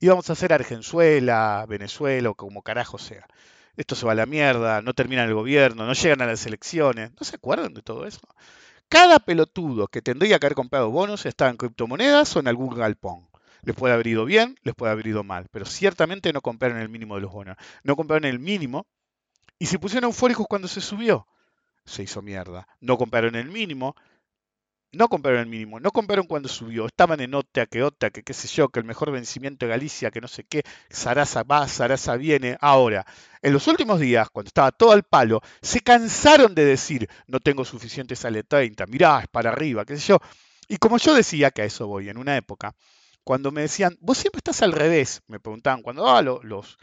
Íbamos 0.00 0.28
a 0.30 0.34
hacer 0.34 0.52
Argenzuela, 0.52 1.64
Venezuela 1.68 2.30
o 2.30 2.34
como 2.34 2.62
carajo 2.62 2.98
sea. 2.98 3.26
Esto 3.76 3.94
se 3.94 4.06
va 4.06 4.12
a 4.12 4.16
la 4.16 4.26
mierda, 4.26 4.82
no 4.82 4.94
termina 4.94 5.24
el 5.24 5.34
gobierno, 5.34 5.86
no 5.86 5.92
llegan 5.92 6.20
a 6.22 6.26
las 6.26 6.46
elecciones. 6.46 7.12
¿No 7.18 7.24
se 7.24 7.36
acuerdan 7.36 7.74
de 7.74 7.82
todo 7.82 8.06
eso? 8.06 8.20
Cada 8.88 9.18
pelotudo 9.18 9.88
que 9.88 10.02
tendría 10.02 10.38
que 10.38 10.46
haber 10.46 10.56
comprado 10.56 10.90
bonos 10.90 11.26
estaba 11.26 11.50
en 11.50 11.56
criptomonedas 11.56 12.34
o 12.36 12.40
en 12.40 12.48
algún 12.48 12.74
galpón. 12.74 13.27
Les 13.62 13.74
puede 13.74 13.94
haber 13.94 14.06
ido 14.06 14.24
bien, 14.24 14.56
les 14.62 14.74
puede 14.74 14.92
haber 14.92 15.06
ido 15.06 15.24
mal, 15.24 15.46
pero 15.50 15.64
ciertamente 15.64 16.32
no 16.32 16.40
compraron 16.40 16.78
el 16.78 16.88
mínimo 16.88 17.16
de 17.16 17.22
los 17.22 17.32
bonos. 17.32 17.56
No 17.82 17.96
compraron 17.96 18.24
el 18.24 18.38
mínimo 18.38 18.86
y 19.58 19.66
se 19.66 19.78
pusieron 19.78 20.08
eufóricos 20.08 20.46
cuando 20.48 20.68
se 20.68 20.80
subió. 20.80 21.26
Se 21.84 22.02
hizo 22.02 22.22
mierda. 22.22 22.68
No 22.80 22.96
compraron 22.98 23.34
el 23.34 23.48
mínimo. 23.48 23.96
No 24.90 25.08
compraron 25.08 25.40
el 25.40 25.46
mínimo, 25.46 25.78
no 25.80 25.90
compraron 25.90 26.26
cuando 26.26 26.48
subió, 26.48 26.86
estaban 26.86 27.20
en 27.20 27.34
OTA, 27.34 27.66
que 27.66 27.82
OTA, 27.82 28.08
que 28.08 28.22
qué 28.22 28.32
sé 28.32 28.48
yo, 28.48 28.70
que 28.70 28.80
el 28.80 28.86
mejor 28.86 29.10
vencimiento 29.10 29.66
de 29.66 29.70
Galicia, 29.70 30.10
que 30.10 30.22
no 30.22 30.28
sé 30.28 30.44
qué, 30.44 30.62
Sarasa 30.88 31.42
va, 31.42 31.68
Sarasa 31.68 32.16
viene. 32.16 32.56
Ahora, 32.58 33.04
en 33.42 33.52
los 33.52 33.66
últimos 33.66 34.00
días, 34.00 34.30
cuando 34.30 34.48
estaba 34.48 34.72
todo 34.72 34.92
al 34.92 35.02
palo, 35.02 35.42
se 35.60 35.80
cansaron 35.82 36.54
de 36.54 36.64
decir, 36.64 37.06
no 37.26 37.38
tengo 37.38 37.66
suficiente 37.66 38.16
sale 38.16 38.44
30, 38.44 38.86
mirá, 38.86 39.20
es 39.20 39.28
para 39.28 39.50
arriba, 39.50 39.84
qué 39.84 39.98
sé 39.98 40.08
yo. 40.08 40.20
Y 40.68 40.78
como 40.78 40.96
yo 40.96 41.14
decía 41.14 41.50
que 41.50 41.62
a 41.62 41.64
eso 41.66 41.86
voy, 41.86 42.08
en 42.08 42.16
una 42.16 42.38
época, 42.38 42.74
cuando 43.28 43.52
me 43.52 43.60
decían, 43.60 43.98
vos 44.00 44.16
siempre 44.16 44.38
estás 44.38 44.62
al 44.62 44.72
revés, 44.72 45.20
me 45.26 45.38
preguntaban, 45.38 45.82
cuando 45.82 46.02
daba 46.02 46.22
los, 46.22 46.78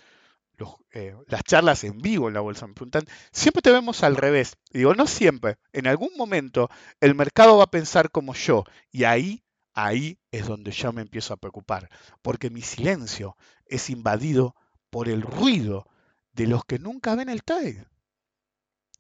eh, 0.91 1.16
las 1.26 1.43
charlas 1.43 1.84
en 1.84 1.98
vivo 1.98 2.28
en 2.28 2.36
la 2.36 2.39
bolsa, 2.39 2.68
me 2.68 2.76
preguntan, 2.76 3.08
siempre 3.32 3.64
te 3.64 3.72
vemos 3.72 4.04
al 4.04 4.16
revés. 4.16 4.56
Y 4.70 4.78
digo, 4.78 4.93
no 4.93 5.08
siempre, 5.08 5.58
en 5.74 5.88
algún 5.88 6.12
momento 6.16 6.70
el 7.02 7.16
mercado 7.16 7.58
va 7.58 7.64
a 7.64 7.72
pensar 7.72 8.12
como 8.12 8.36
yo, 8.36 8.64
y 8.91 9.06
ahí, 9.06 9.43
ahí 9.74 10.20
es 10.30 10.46
donde 10.46 10.70
yo 10.70 10.93
me 10.93 11.02
empiezo 11.02 11.34
a 11.34 11.38
preocupar, 11.38 11.89
porque 12.22 12.52
mi 12.52 12.62
silencio 12.62 13.36
es 13.66 13.89
invadido 13.89 14.56
por 14.91 15.10
el 15.10 15.24
ruido 15.24 15.88
de 16.34 16.46
los 16.46 16.64
que 16.64 16.78
nunca 16.78 17.16
ven 17.16 17.30
el 17.30 17.43
trade. 17.43 17.88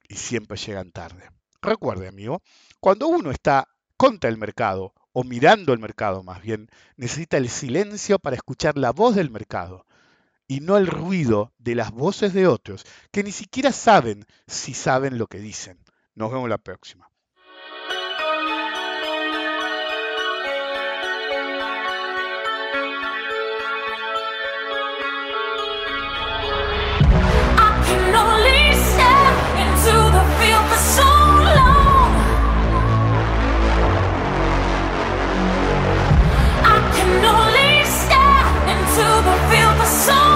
Y 0.09 0.15
siempre 0.15 0.57
llegan 0.57 0.91
tarde. 0.91 1.29
Recuerde, 1.61 2.07
amigo, 2.07 2.41
cuando 2.79 3.07
uno 3.07 3.29
está 3.29 3.67
contra 3.97 4.31
el 4.31 4.37
mercado 4.39 4.95
o 5.17 5.23
mirando 5.23 5.71
el 5.71 5.79
mercado 5.79 6.23
más 6.23 6.41
bien, 6.41 6.69
necesita 6.97 7.37
el 7.37 7.47
silencio 7.47 8.19
para 8.19 8.35
escuchar 8.35 8.77
la 8.77 8.91
voz 8.91 9.15
del 9.15 9.29
mercado 9.29 9.85
y 10.45 10.59
no 10.59 10.75
el 10.75 10.87
ruido 10.87 11.53
de 11.57 11.73
las 11.73 11.91
voces 11.91 12.33
de 12.33 12.47
otros 12.47 12.85
que 13.11 13.23
ni 13.23 13.31
siquiera 13.31 13.71
saben 13.71 14.25
si 14.45 14.73
saben 14.73 15.17
lo 15.17 15.27
que 15.27 15.39
dicen. 15.39 15.79
Nos 16.15 16.33
vemos 16.33 16.49
la 16.49 16.57
próxima. 16.57 17.09
song. 40.05 40.34